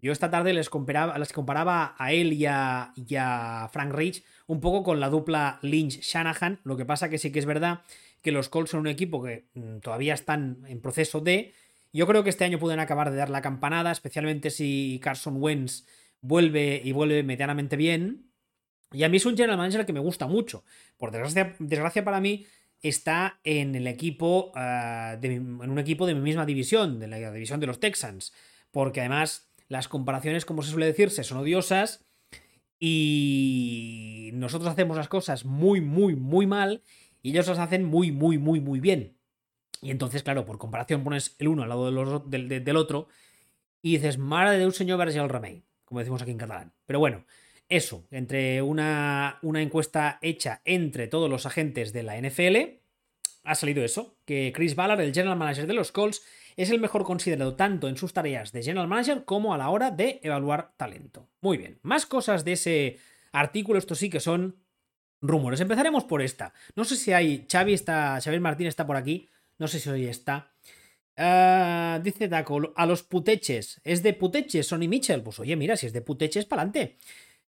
Yo 0.00 0.12
esta 0.12 0.30
tarde 0.30 0.52
les 0.52 0.68
comparaba, 0.68 1.16
comparaba 1.32 1.94
a 1.98 2.12
él 2.12 2.32
y 2.34 2.46
a, 2.46 3.70
Frank 3.72 3.92
Rich 3.94 4.24
un 4.46 4.60
poco 4.60 4.82
con 4.82 5.00
la 5.00 5.08
dupla 5.08 5.58
Lynch-Shanahan. 5.62 6.60
Lo 6.64 6.76
que 6.76 6.84
pasa 6.84 7.08
que 7.08 7.18
sí 7.18 7.32
que 7.32 7.38
es 7.38 7.46
verdad 7.46 7.80
que 8.22 8.32
los 8.32 8.48
Colts 8.48 8.70
son 8.70 8.80
un 8.80 8.88
equipo 8.88 9.22
que 9.22 9.46
mm, 9.54 9.78
todavía 9.78 10.14
están 10.14 10.64
en 10.68 10.80
proceso 10.80 11.20
de. 11.20 11.54
Yo 11.92 12.06
creo 12.06 12.24
que 12.24 12.30
este 12.30 12.44
año 12.44 12.58
pueden 12.58 12.80
acabar 12.80 13.10
de 13.10 13.16
dar 13.16 13.30
la 13.30 13.40
campanada, 13.40 13.90
especialmente 13.90 14.50
si 14.50 15.00
Carson 15.02 15.40
Wentz 15.40 15.86
vuelve 16.20 16.80
y 16.84 16.92
vuelve 16.92 17.22
medianamente 17.22 17.76
bien. 17.76 18.30
Y 18.92 19.04
a 19.04 19.08
mí 19.08 19.16
es 19.16 19.26
un 19.26 19.36
general 19.36 19.56
manager 19.56 19.86
que 19.86 19.92
me 19.92 20.00
gusta 20.00 20.26
mucho. 20.26 20.64
Por 20.96 21.10
desgracia, 21.10 22.04
para 22.04 22.20
mí, 22.20 22.46
está 22.82 23.40
en 23.44 23.74
el 23.74 23.86
equipo, 23.86 24.52
ah, 24.54 25.18
en 25.22 25.70
un 25.70 25.78
equipo 25.78 26.06
de 26.06 26.14
mi 26.14 26.20
misma 26.20 26.44
división, 26.46 26.98
de 26.98 27.08
la 27.08 27.32
división 27.32 27.60
de 27.60 27.66
los 27.66 27.80
Texans. 27.80 28.32
Porque 28.70 29.00
además 29.00 29.45
las 29.68 29.88
comparaciones, 29.88 30.44
como 30.44 30.62
se 30.62 30.70
suele 30.70 30.86
decirse, 30.86 31.24
son 31.24 31.38
odiosas. 31.38 32.04
Y 32.78 34.30
nosotros 34.34 34.70
hacemos 34.70 34.96
las 34.96 35.08
cosas 35.08 35.44
muy, 35.44 35.80
muy, 35.80 36.14
muy 36.14 36.46
mal. 36.46 36.82
Y 37.22 37.30
ellos 37.30 37.48
las 37.48 37.58
hacen 37.58 37.84
muy, 37.84 38.12
muy, 38.12 38.38
muy, 38.38 38.60
muy 38.60 38.80
bien. 38.80 39.16
Y 39.82 39.90
entonces, 39.90 40.22
claro, 40.22 40.44
por 40.44 40.58
comparación 40.58 41.04
pones 41.04 41.36
el 41.38 41.48
uno 41.48 41.62
al 41.62 41.68
lado 41.68 42.20
del, 42.20 42.76
otro. 42.76 43.08
Y 43.82 43.96
dices, 43.96 44.18
madre 44.18 44.58
de 44.58 44.66
un 44.66 44.72
señor 44.72 44.98
verge 44.98 45.18
el 45.18 45.28
remei. 45.28 45.64
Como 45.84 46.00
decimos 46.00 46.22
aquí 46.22 46.30
en 46.30 46.38
catalán. 46.38 46.72
Pero 46.86 46.98
bueno, 46.98 47.24
eso, 47.68 48.06
entre 48.10 48.62
una, 48.62 49.38
una 49.42 49.62
encuesta 49.62 50.18
hecha 50.22 50.62
entre 50.64 51.08
todos 51.08 51.30
los 51.30 51.46
agentes 51.46 51.92
de 51.92 52.02
la 52.02 52.20
NFL, 52.20 52.80
ha 53.44 53.54
salido 53.54 53.84
eso, 53.84 54.18
que 54.24 54.52
Chris 54.54 54.74
Ballard, 54.74 55.00
el 55.00 55.14
general 55.14 55.38
manager 55.38 55.66
de 55.66 55.74
los 55.74 55.92
Colts, 55.92 56.22
es 56.56 56.70
el 56.70 56.80
mejor 56.80 57.04
considerado 57.04 57.54
tanto 57.54 57.88
en 57.88 57.96
sus 57.96 58.12
tareas 58.12 58.52
de 58.52 58.62
general 58.62 58.88
manager 58.88 59.24
como 59.24 59.52
a 59.52 59.58
la 59.58 59.68
hora 59.68 59.90
de 59.90 60.20
evaluar 60.22 60.72
talento. 60.76 61.28
Muy 61.40 61.58
bien, 61.58 61.78
más 61.82 62.06
cosas 62.06 62.44
de 62.44 62.52
ese 62.52 62.98
artículo, 63.32 63.78
esto 63.78 63.94
sí 63.94 64.08
que 64.08 64.20
son 64.20 64.56
rumores. 65.20 65.60
Empezaremos 65.60 66.04
por 66.04 66.22
esta. 66.22 66.54
No 66.74 66.84
sé 66.84 66.96
si 66.96 67.12
hay, 67.12 67.46
Xavi 67.50 67.74
está, 67.74 68.18
Xavier 68.20 68.40
Martín 68.40 68.66
está 68.66 68.86
por 68.86 68.96
aquí, 68.96 69.28
no 69.58 69.68
sé 69.68 69.80
si 69.80 69.88
hoy 69.90 70.06
está. 70.06 70.52
Ah, 71.16 72.00
dice 72.02 72.28
Daco, 72.28 72.72
a 72.74 72.86
los 72.86 73.02
puteches. 73.02 73.80
¿Es 73.84 74.02
de 74.02 74.12
puteches, 74.12 74.66
Sonny 74.66 74.88
Mitchell? 74.88 75.22
Pues 75.22 75.38
oye, 75.38 75.56
mira, 75.56 75.76
si 75.76 75.86
es 75.86 75.92
de 75.92 76.02
puteches, 76.02 76.44
para 76.44 76.62
adelante. 76.62 76.96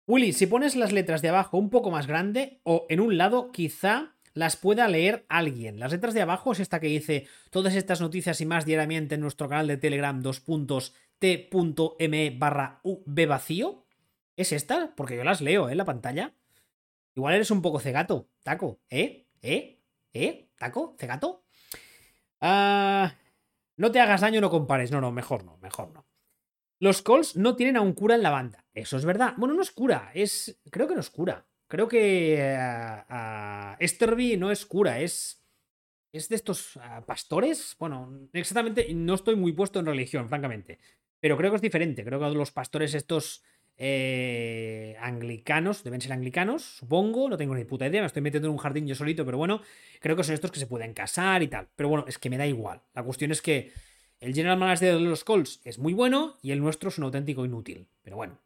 Willy, 0.07 0.33
si 0.33 0.47
pones 0.47 0.75
las 0.75 0.91
letras 0.91 1.21
de 1.21 1.29
abajo 1.29 1.57
un 1.57 1.69
poco 1.69 1.91
más 1.91 2.07
grande 2.07 2.59
o 2.63 2.85
en 2.89 2.99
un 2.99 3.17
lado, 3.17 3.51
quizá 3.51 4.15
las 4.33 4.55
pueda 4.55 4.87
leer 4.87 5.25
alguien. 5.29 5.79
Las 5.79 5.91
letras 5.91 6.13
de 6.13 6.21
abajo 6.21 6.51
es 6.51 6.59
esta 6.59 6.79
que 6.79 6.87
dice 6.87 7.27
todas 7.49 7.75
estas 7.75 8.01
noticias 8.01 8.41
y 8.41 8.45
más 8.45 8.65
diariamente 8.65 9.15
en 9.15 9.21
nuestro 9.21 9.49
canal 9.49 9.67
de 9.67 9.77
Telegram 9.77 10.21
t.m 11.19 12.37
barra 12.37 12.79
v 12.83 13.25
vacío. 13.25 13.85
¿Es 14.35 14.51
esta? 14.51 14.93
Porque 14.95 15.15
yo 15.15 15.23
las 15.23 15.41
leo 15.41 15.69
¿eh? 15.69 15.75
la 15.75 15.85
pantalla. 15.85 16.33
Igual 17.15 17.35
eres 17.35 17.51
un 17.51 17.61
poco 17.61 17.79
cegato, 17.79 18.29
taco. 18.43 18.79
¿Eh? 18.89 19.27
¿Eh? 19.41 19.81
¿Eh? 20.13 20.49
¿Taco? 20.57 20.95
¿Cegato? 20.97 21.43
Ah, 22.39 23.13
no 23.75 23.91
te 23.91 23.99
hagas 23.99 24.21
daño, 24.21 24.41
no 24.41 24.49
compares. 24.49 24.91
No, 24.91 25.01
no, 25.01 25.11
mejor 25.11 25.43
no, 25.43 25.57
mejor 25.57 25.91
no. 25.91 26.07
Los 26.79 27.01
Colts 27.03 27.35
no 27.35 27.55
tienen 27.55 27.77
a 27.77 27.81
un 27.81 27.93
cura 27.93 28.15
en 28.15 28.23
la 28.23 28.31
banda. 28.31 28.65
Eso 28.73 28.97
es 28.97 29.05
verdad. 29.05 29.33
Bueno, 29.37 29.53
no 29.53 29.61
es 29.61 29.71
cura, 29.71 30.11
es. 30.15 30.59
Creo 30.71 30.87
que 30.87 30.95
no 30.95 31.01
es 31.01 31.09
cura. 31.09 31.45
Creo 31.71 31.87
que 31.87 32.53
uh, 32.53 33.75
Esterby 33.79 34.35
no 34.35 34.51
es 34.51 34.65
cura, 34.65 34.99
es. 34.99 35.37
Es 36.11 36.27
de 36.27 36.35
estos 36.35 36.77
pastores. 37.05 37.77
Bueno, 37.79 38.27
exactamente, 38.33 38.93
no 38.93 39.13
estoy 39.13 39.37
muy 39.37 39.53
puesto 39.53 39.79
en 39.79 39.85
religión, 39.85 40.27
francamente. 40.27 40.77
Pero 41.21 41.37
creo 41.37 41.49
que 41.51 41.55
es 41.55 41.61
diferente. 41.61 42.03
Creo 42.03 42.19
que 42.19 42.29
los 42.35 42.51
pastores 42.51 42.93
estos 42.93 43.41
eh, 43.77 44.97
anglicanos, 44.99 45.85
deben 45.85 46.01
ser 46.01 46.11
anglicanos, 46.11 46.63
supongo, 46.63 47.29
no 47.29 47.37
tengo 47.37 47.55
ni 47.55 47.63
puta 47.63 47.87
idea, 47.87 48.01
me 48.01 48.07
estoy 48.07 48.21
metiendo 48.21 48.49
en 48.49 48.51
un 48.51 48.57
jardín 48.57 48.85
yo 48.85 48.93
solito, 48.93 49.23
pero 49.23 49.37
bueno, 49.37 49.61
creo 50.01 50.17
que 50.17 50.25
son 50.25 50.33
estos 50.33 50.51
que 50.51 50.59
se 50.59 50.67
pueden 50.67 50.93
casar 50.93 51.41
y 51.43 51.47
tal. 51.47 51.69
Pero 51.77 51.87
bueno, 51.87 52.03
es 52.05 52.17
que 52.17 52.29
me 52.29 52.37
da 52.37 52.45
igual. 52.45 52.81
La 52.93 53.03
cuestión 53.03 53.31
es 53.31 53.41
que 53.41 53.71
el 54.19 54.33
General 54.35 54.57
Manager 54.57 54.95
de 54.95 54.99
los 54.99 55.23
Colts 55.23 55.61
es 55.63 55.79
muy 55.79 55.93
bueno 55.93 56.37
y 56.41 56.51
el 56.51 56.59
nuestro 56.59 56.89
es 56.89 56.97
un 56.97 57.05
auténtico 57.05 57.45
inútil. 57.45 57.87
Pero 58.03 58.17
bueno. 58.17 58.37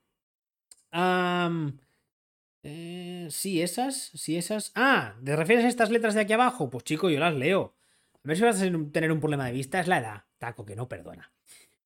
Eh, 2.67 3.28
sí, 3.30 3.62
esas, 3.62 4.10
sí, 4.15 4.38
esas. 4.38 4.71
Ah, 4.73 5.13
¿te 5.23 5.36
refieres 5.36 5.65
a 5.65 5.67
estas 5.67 5.91
letras 5.91 6.15
de 6.15 6.21
aquí 6.21 6.34
abajo? 6.34 6.71
Pues 6.71 6.84
chico, 6.84 7.12
yo 7.12 7.19
las 7.19 7.36
leo. 7.36 7.75
A 8.23 8.28
ver 8.28 8.38
si 8.38 8.43
vas 8.43 8.60
a 8.60 8.65
tener 8.91 9.12
un 9.12 9.19
problema 9.19 9.45
de 9.45 9.51
vista, 9.51 9.80
es 9.80 9.88
la 9.88 9.99
edad. 9.99 10.23
Taco 10.39 10.65
que 10.65 10.75
no 10.75 10.89
perdona. 10.89 11.32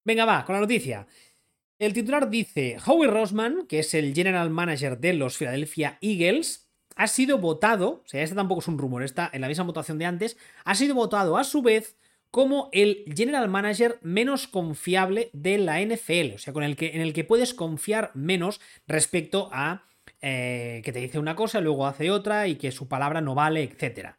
Venga, 0.05 0.23
va, 0.23 0.45
con 0.45 0.55
la 0.55 0.61
noticia. 0.61 1.05
El 1.77 1.91
titular 1.91 2.29
dice: 2.29 2.77
Howie 2.85 3.09
Rosman, 3.09 3.67
que 3.67 3.79
es 3.79 3.93
el 3.93 4.13
general 4.13 4.49
manager 4.51 4.97
de 4.97 5.13
los 5.13 5.37
Philadelphia 5.37 5.97
Eagles, 5.99 6.69
ha 6.95 7.07
sido 7.07 7.39
votado, 7.39 8.01
o 8.05 8.07
sea, 8.07 8.23
este 8.23 8.37
tampoco 8.37 8.61
es 8.61 8.67
un 8.69 8.77
rumor, 8.77 9.03
está 9.03 9.29
en 9.33 9.41
la 9.41 9.49
misma 9.49 9.65
votación 9.65 9.97
de 9.97 10.05
antes, 10.05 10.37
ha 10.63 10.75
sido 10.75 10.95
votado 10.95 11.37
a 11.37 11.43
su 11.43 11.61
vez 11.61 11.97
como 12.31 12.69
el 12.71 13.03
general 13.13 13.49
manager 13.49 13.99
menos 14.01 14.47
confiable 14.47 15.29
de 15.33 15.57
la 15.57 15.81
NFL, 15.81 16.35
o 16.35 16.37
sea, 16.37 16.53
con 16.53 16.63
el 16.63 16.77
que, 16.77 16.91
en 16.95 17.01
el 17.01 17.11
que 17.11 17.25
puedes 17.25 17.53
confiar 17.53 18.11
menos 18.13 18.61
respecto 18.87 19.49
a 19.51 19.88
eh, 20.21 20.81
que 20.83 20.91
te 20.91 20.99
dice 20.99 21.19
una 21.19 21.35
cosa, 21.35 21.61
luego 21.61 21.87
hace 21.87 22.11
otra 22.11 22.47
y 22.47 22.55
que 22.55 22.71
su 22.71 22.87
palabra 22.87 23.21
no 23.21 23.35
vale, 23.35 23.63
etc. 23.63 24.15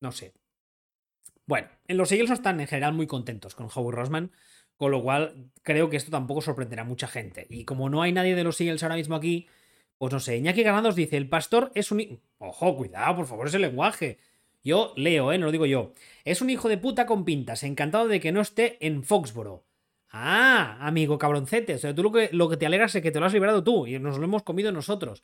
No 0.00 0.12
sé. 0.12 0.32
Bueno, 1.46 1.68
en 1.88 1.96
los 1.96 2.10
Eagles 2.12 2.30
están 2.30 2.60
en 2.60 2.66
general 2.66 2.94
muy 2.94 3.06
contentos 3.06 3.54
con 3.54 3.68
Howie 3.74 3.94
Rosman, 3.94 4.32
con 4.76 4.90
lo 4.90 5.02
cual 5.02 5.50
creo 5.62 5.90
que 5.90 5.96
esto 5.96 6.10
tampoco 6.10 6.40
sorprenderá 6.40 6.82
a 6.82 6.84
mucha 6.86 7.06
gente. 7.06 7.46
Y 7.50 7.64
como 7.64 7.88
no 7.90 8.02
hay 8.02 8.12
nadie 8.12 8.34
de 8.34 8.44
los 8.44 8.60
Eagles 8.60 8.82
ahora 8.82 8.96
mismo 8.96 9.14
aquí, 9.14 9.46
pues 9.98 10.12
no 10.12 10.20
sé, 10.20 10.36
Iñaki 10.36 10.62
Granados 10.62 10.96
dice, 10.96 11.16
el 11.16 11.28
pastor 11.28 11.70
es 11.74 11.90
un... 11.92 12.20
Ojo, 12.38 12.76
cuidado, 12.76 13.16
por 13.16 13.26
favor, 13.26 13.46
ese 13.46 13.58
lenguaje. 13.58 14.18
Yo 14.64 14.94
leo, 14.96 15.30
¿eh? 15.30 15.38
No 15.38 15.46
lo 15.46 15.52
digo 15.52 15.66
yo. 15.66 15.92
Es 16.24 16.40
un 16.40 16.48
hijo 16.48 16.68
de 16.70 16.78
puta 16.78 17.04
con 17.04 17.24
pintas, 17.26 17.62
encantado 17.62 18.08
de 18.08 18.18
que 18.18 18.32
no 18.32 18.40
esté 18.40 18.84
en 18.84 19.04
Foxboro. 19.04 19.66
Ah, 20.10 20.78
amigo 20.80 21.18
cabroncete. 21.18 21.74
O 21.74 21.78
sea, 21.78 21.94
tú 21.94 22.02
lo 22.02 22.48
que, 22.48 22.56
te 22.56 22.66
alegras 22.66 22.94
es 22.94 23.02
que 23.02 23.10
te 23.10 23.20
lo 23.20 23.26
has 23.26 23.34
liberado 23.34 23.62
tú 23.62 23.86
y 23.86 23.98
nos 23.98 24.16
lo 24.16 24.24
hemos 24.24 24.42
comido 24.42 24.72
nosotros. 24.72 25.22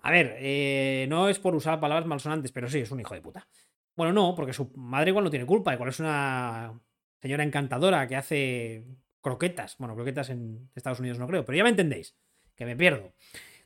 A 0.00 0.10
ver, 0.10 0.36
eh, 0.40 1.06
no 1.08 1.28
es 1.28 1.38
por 1.38 1.54
usar 1.54 1.78
palabras 1.78 2.06
malsonantes, 2.06 2.50
pero 2.50 2.68
sí, 2.68 2.80
es 2.80 2.90
un 2.90 3.00
hijo 3.00 3.14
de 3.14 3.20
puta. 3.20 3.46
Bueno, 3.94 4.12
no, 4.12 4.34
porque 4.34 4.52
su 4.52 4.72
madre 4.74 5.10
igual 5.10 5.24
no 5.24 5.30
tiene 5.30 5.46
culpa. 5.46 5.74
Igual 5.74 5.90
es 5.90 6.00
una 6.00 6.80
señora 7.20 7.44
encantadora 7.44 8.08
que 8.08 8.16
hace 8.16 8.84
croquetas. 9.20 9.76
Bueno, 9.78 9.94
croquetas 9.94 10.30
en 10.30 10.70
Estados 10.74 10.98
Unidos 11.00 11.18
no 11.18 11.26
creo, 11.28 11.44
pero 11.44 11.56
ya 11.56 11.64
me 11.64 11.70
entendéis. 11.70 12.16
Que 12.56 12.64
me 12.64 12.74
pierdo. 12.74 13.12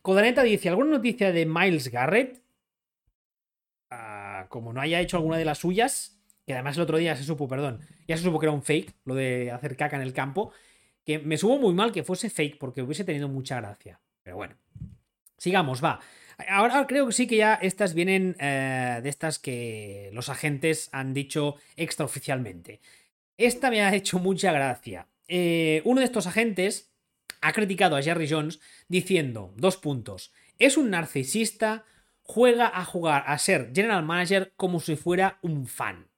Codaneta 0.03 0.43
dice, 0.43 0.69
¿alguna 0.69 0.91
noticia 0.91 1.33
de 1.33 1.47
Miles 1.47 1.89
Garrett? 1.91 2.43
Como 4.49 4.73
no 4.73 4.81
haya 4.81 5.01
hecho 5.01 5.17
alguna 5.17 5.37
de 5.37 5.45
las 5.45 5.59
suyas, 5.59 6.21
que 6.47 6.55
además 6.55 6.77
el 6.77 6.83
otro 6.83 6.99
día 6.99 7.17
se 7.17 7.25
supo, 7.25 7.49
perdón, 7.49 7.81
ya 8.09 8.17
se 8.17 8.23
supo 8.23 8.39
que 8.39 8.47
era 8.47 8.53
un 8.53 8.63
fake, 8.63 8.95
lo 9.05 9.15
de 9.15 9.51
hacer 9.51 9.77
caca 9.77 9.97
en 9.97 10.03
el 10.03 10.13
campo, 10.13 10.53
que 11.05 11.19
me 11.19 11.37
subo 11.37 11.59
muy 11.59 11.73
mal 11.73 11.93
que 11.93 12.05
fuese 12.05 12.31
fake 12.31 12.59
porque 12.59 12.83
hubiese 12.83 13.05
tenido 13.05 13.29
mucha 13.29 13.61
gracia. 13.61 14.01
Pero 14.23 14.37
bueno, 14.37 14.55
sigamos, 15.37 15.83
va. 15.83 16.01
Ahora 16.49 16.87
creo 16.87 17.07
que 17.07 17.13
sí 17.13 17.27
que 17.27 17.37
ya 17.37 17.55
estas 17.55 17.95
vienen 17.95 18.37
eh, 18.39 19.01
de 19.03 19.09
estas 19.09 19.39
que 19.39 20.11
los 20.13 20.29
agentes 20.29 20.89
han 20.93 21.13
dicho 21.13 21.57
extraoficialmente. 21.77 22.81
Esta 23.37 23.71
me 23.71 23.83
ha 23.83 23.95
hecho 23.95 24.19
mucha 24.19 24.53
gracia. 24.53 25.07
Eh, 25.29 25.83
uno 25.85 26.01
de 26.01 26.07
estos 26.07 26.27
agentes 26.27 26.93
ha 27.41 27.53
criticado 27.53 27.97
a 27.97 28.03
Jerry 28.03 28.29
Jones 28.29 28.61
diciendo, 28.89 29.53
dos 29.57 29.77
puntos, 29.77 30.33
es 30.59 30.77
un 30.77 30.91
narcisista, 30.91 31.85
juega 32.31 32.71
a 32.73 32.85
jugar 32.85 33.25
a 33.27 33.37
ser 33.39 33.73
general 33.75 34.05
manager 34.05 34.53
como 34.57 34.79
si 34.79 34.95
fuera 34.95 35.39
un 35.43 35.67
fan. 35.67 36.09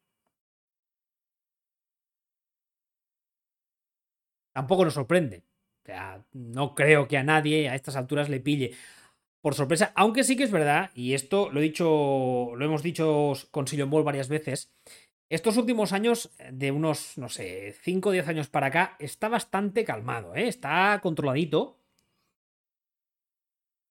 Tampoco 4.52 4.84
nos 4.84 4.94
sorprende. 4.94 5.44
O 5.82 5.86
sea, 5.86 6.24
no 6.32 6.74
creo 6.74 7.08
que 7.08 7.16
a 7.16 7.22
nadie 7.24 7.68
a 7.68 7.74
estas 7.74 7.96
alturas 7.96 8.28
le 8.28 8.40
pille 8.40 8.76
por 9.40 9.54
sorpresa, 9.54 9.92
aunque 9.96 10.22
sí 10.22 10.36
que 10.36 10.44
es 10.44 10.52
verdad, 10.52 10.90
y 10.94 11.14
esto 11.14 11.50
lo 11.50 11.58
he 11.60 11.64
dicho, 11.64 12.52
lo 12.54 12.64
hemos 12.64 12.82
dicho 12.82 13.32
con 13.50 13.66
Sillon 13.66 13.90
Ball 13.90 14.04
varias 14.04 14.28
veces, 14.28 14.72
estos 15.30 15.56
últimos 15.56 15.92
años, 15.92 16.30
de 16.52 16.70
unos, 16.70 17.16
no 17.18 17.28
sé, 17.28 17.74
5 17.82 18.10
o 18.10 18.12
10 18.12 18.28
años 18.28 18.48
para 18.48 18.68
acá, 18.68 18.96
está 19.00 19.28
bastante 19.28 19.84
calmado, 19.84 20.34
¿eh? 20.36 20.46
está 20.46 21.00
controladito. 21.02 21.78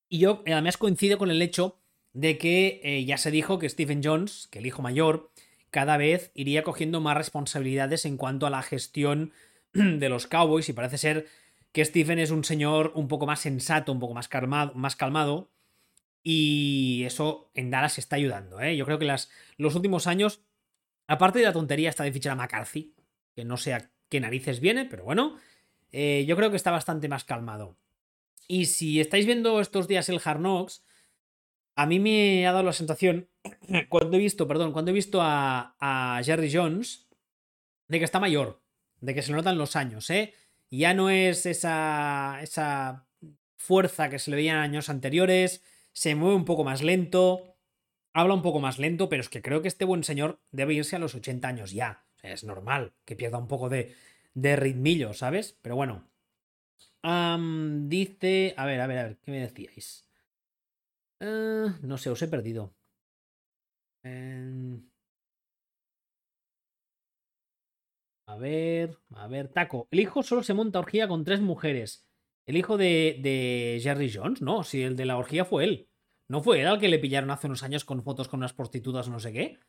Y 0.07 0.19
yo, 0.19 0.43
además, 0.45 0.77
coincido 0.77 1.17
con 1.17 1.31
el 1.31 1.41
hecho 1.41 1.80
de 2.13 2.37
que 2.37 2.81
eh, 2.83 3.05
ya 3.05 3.17
se 3.17 3.31
dijo 3.31 3.59
que 3.59 3.69
Stephen 3.69 4.01
Jones, 4.03 4.47
que 4.51 4.59
el 4.59 4.65
hijo 4.65 4.81
mayor, 4.81 5.31
cada 5.69 5.97
vez 5.97 6.31
iría 6.35 6.63
cogiendo 6.63 6.99
más 6.99 7.17
responsabilidades 7.17 8.05
en 8.05 8.17
cuanto 8.17 8.45
a 8.45 8.49
la 8.49 8.61
gestión 8.61 9.31
de 9.73 10.09
los 10.09 10.27
Cowboys 10.27 10.69
y 10.69 10.73
parece 10.73 10.97
ser 10.97 11.27
que 11.71 11.85
Stephen 11.85 12.19
es 12.19 12.31
un 12.31 12.43
señor 12.43 12.91
un 12.95 13.07
poco 13.07 13.25
más 13.25 13.39
sensato, 13.39 13.91
un 13.91 13.99
poco 13.99 14.13
más 14.13 14.27
calmado, 14.27 14.73
más 14.75 14.95
calmado 14.95 15.49
y 16.23 17.03
eso 17.05 17.49
en 17.53 17.71
Dallas 17.71 17.97
está 17.97 18.17
ayudando. 18.17 18.59
¿eh? 18.59 18.75
Yo 18.75 18.85
creo 18.85 18.99
que 18.99 19.05
las, 19.05 19.29
los 19.57 19.75
últimos 19.75 20.07
años, 20.07 20.41
aparte 21.07 21.39
de 21.39 21.45
la 21.45 21.53
tontería 21.53 21.89
esta 21.89 22.03
de 22.03 22.11
fichar 22.11 22.33
a 22.33 22.35
McCarthy, 22.35 22.93
que 23.33 23.45
no 23.45 23.57
sé 23.57 23.73
a 23.73 23.89
qué 24.09 24.19
narices 24.19 24.59
viene, 24.59 24.85
pero 24.85 25.05
bueno, 25.05 25.37
eh, 25.91 26.25
yo 26.27 26.35
creo 26.35 26.49
que 26.49 26.57
está 26.57 26.71
bastante 26.71 27.07
más 27.07 27.23
calmado. 27.23 27.77
Y 28.47 28.65
si 28.65 28.99
estáis 28.99 29.25
viendo 29.25 29.61
estos 29.61 29.87
días 29.87 30.09
el 30.09 30.21
Hard 30.23 30.41
a 31.75 31.85
mí 31.85 31.99
me 31.99 32.45
ha 32.47 32.51
dado 32.51 32.63
la 32.63 32.73
sensación, 32.73 33.29
cuando 33.89 34.17
he 34.17 34.19
visto, 34.19 34.47
perdón, 34.47 34.71
cuando 34.73 34.91
he 34.91 34.93
visto 34.93 35.19
a, 35.21 36.21
Jerry 36.23 36.51
Jones, 36.53 37.07
de 37.87 37.99
que 37.99 38.05
está 38.05 38.19
mayor, 38.19 38.61
de 38.99 39.13
que 39.13 39.21
se 39.21 39.31
notan 39.31 39.57
los 39.57 39.75
años, 39.75 40.09
¿eh? 40.09 40.33
Ya 40.69 40.93
no 40.93 41.09
es 41.09 41.45
esa, 41.45 42.39
esa 42.41 43.07
fuerza 43.57 44.09
que 44.09 44.19
se 44.19 44.31
le 44.31 44.37
veía 44.37 44.53
en 44.53 44.59
años 44.59 44.89
anteriores, 44.89 45.63
se 45.91 46.15
mueve 46.15 46.35
un 46.35 46.45
poco 46.45 46.63
más 46.63 46.81
lento, 46.81 47.57
habla 48.13 48.33
un 48.33 48.41
poco 48.41 48.59
más 48.59 48.79
lento, 48.79 49.09
pero 49.09 49.21
es 49.21 49.29
que 49.29 49.41
creo 49.41 49.61
que 49.61 49.67
este 49.67 49.85
buen 49.85 50.03
señor 50.03 50.39
debe 50.51 50.73
irse 50.73 50.95
a 50.95 50.99
los 50.99 51.15
80 51.15 51.47
años 51.47 51.71
ya. 51.71 52.05
Es 52.23 52.43
normal 52.43 52.93
que 53.03 53.15
pierda 53.15 53.37
un 53.37 53.47
poco 53.47 53.67
de, 53.67 53.95
de 54.33 54.55
ritmillo, 54.55 55.13
¿sabes? 55.13 55.57
Pero 55.61 55.75
bueno. 55.75 56.07
dice. 57.87 58.53
A 58.57 58.65
ver, 58.65 58.79
a 58.81 58.87
ver, 58.87 58.97
a 58.99 59.03
ver, 59.03 59.17
¿qué 59.17 59.31
me 59.31 59.39
decíais? 59.39 60.10
Eh, 61.21 61.67
no 61.83 61.97
sé, 61.97 62.09
os 62.09 62.21
he 62.21 62.27
perdido. 62.27 62.63
A 68.27 68.35
ver, 68.37 68.97
a 69.15 69.27
ver, 69.27 69.47
Taco. 69.49 69.87
El 69.91 69.99
hijo 69.99 70.23
solo 70.23 70.41
se 70.41 70.53
monta 70.53 70.79
orgía 70.79 71.07
con 71.07 71.23
tres 71.23 71.41
mujeres. 71.41 72.07
El 72.47 72.57
hijo 72.57 72.77
de, 72.77 73.19
de 73.21 73.79
Jerry 73.83 74.11
Jones, 74.11 74.41
no, 74.41 74.63
si 74.63 74.81
el 74.81 74.95
de 74.95 75.05
la 75.05 75.17
orgía 75.17 75.45
fue 75.45 75.63
él. 75.65 75.89
¿No 76.27 76.41
fue 76.41 76.61
él 76.61 76.67
al 76.67 76.79
que 76.79 76.87
le 76.87 76.97
pillaron 76.97 77.29
hace 77.29 77.47
unos 77.47 77.61
años 77.61 77.85
con 77.85 78.03
fotos 78.03 78.27
con 78.27 78.39
unas 78.39 78.53
prostitutas 78.53 79.07
o 79.07 79.11
no 79.11 79.19
sé 79.19 79.33
qué? 79.33 79.59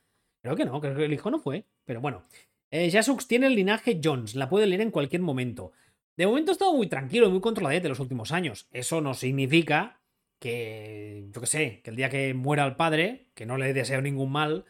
Creo 0.43 0.57
que 0.57 0.65
no, 0.65 0.81
creo 0.81 0.97
que 0.97 1.05
el 1.05 1.13
hijo 1.13 1.31
no 1.31 1.39
fue. 1.39 1.67
Pero 1.85 2.01
bueno. 2.01 2.25
Eh, 2.71 2.91
Jasux 2.91 3.27
tiene 3.27 3.49
el 3.49 3.55
linaje 3.55 4.01
Jones, 4.03 4.35
la 4.35 4.49
puede 4.49 4.67
leer 4.67 4.81
en 4.81 4.91
cualquier 4.91 5.21
momento. 5.21 5.73
De 6.17 6.27
momento 6.27 6.53
ha 6.53 6.55
estado 6.55 6.73
muy 6.73 6.87
tranquilo 6.87 7.27
y 7.27 7.31
muy 7.31 7.41
controladete 7.41 7.89
los 7.89 8.01
últimos 8.01 8.33
años. 8.33 8.69
Eso 8.71 9.03
no 9.03 9.13
significa 9.13 10.02
que, 10.43 11.29
yo 11.31 11.41
qué 11.41 11.47
sé, 11.47 11.81
que 11.85 11.91
el 11.91 11.97
día 11.97 12.11
que 12.11 12.35
muera 12.35 12.67
el 12.67 12.75
padre, 12.75 13.29
que 13.35 13.47
no 13.47 13.59
le 13.59 13.73
deseo 13.73 14.03
ningún 14.03 14.33
mal, 14.33 14.65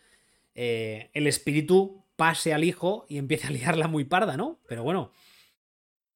eh, 0.54 1.08
el 1.14 1.26
espíritu 1.26 2.04
pase 2.14 2.52
al 2.52 2.62
hijo 2.62 3.06
y 3.08 3.16
empiece 3.16 3.46
a 3.46 3.50
liarla 3.50 3.88
muy 3.88 4.04
parda, 4.04 4.36
¿no? 4.36 4.60
Pero 4.68 4.82
bueno. 4.82 5.12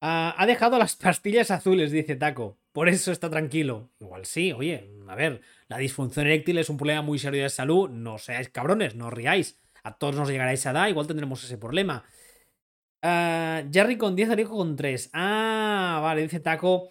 ha 0.00 0.44
dejado 0.46 0.78
las 0.78 0.94
pastillas 0.96 1.50
azules, 1.50 1.90
dice 1.90 2.16
Taco. 2.16 2.58
Por 2.72 2.90
eso 2.90 3.10
está 3.12 3.30
tranquilo. 3.30 3.88
Igual 3.98 4.26
sí, 4.26 4.52
oye, 4.52 4.90
a 5.08 5.14
ver, 5.14 5.40
la 5.68 5.78
disfunción 5.78 6.26
eréctil 6.26 6.58
es 6.58 6.68
un 6.68 6.76
problema 6.76 7.00
muy 7.00 7.18
serio 7.18 7.42
de 7.42 7.48
salud. 7.48 7.88
No 7.88 8.18
seáis 8.18 8.50
cabrones, 8.50 8.94
no 8.94 9.06
os 9.06 9.14
riáis. 9.14 9.58
A 9.82 9.96
todos 9.96 10.16
nos 10.16 10.28
llegará 10.28 10.52
esa 10.52 10.72
edad, 10.72 10.88
igual 10.88 11.06
tendremos 11.06 11.42
ese 11.42 11.56
problema. 11.56 12.04
Jerry 13.02 13.96
con 13.96 14.16
10, 14.16 14.30
el 14.30 14.40
hijo 14.40 14.56
con 14.56 14.76
3. 14.76 15.10
Ah, 15.14 16.00
vale, 16.02 16.22
dice 16.22 16.40
Taco 16.40 16.90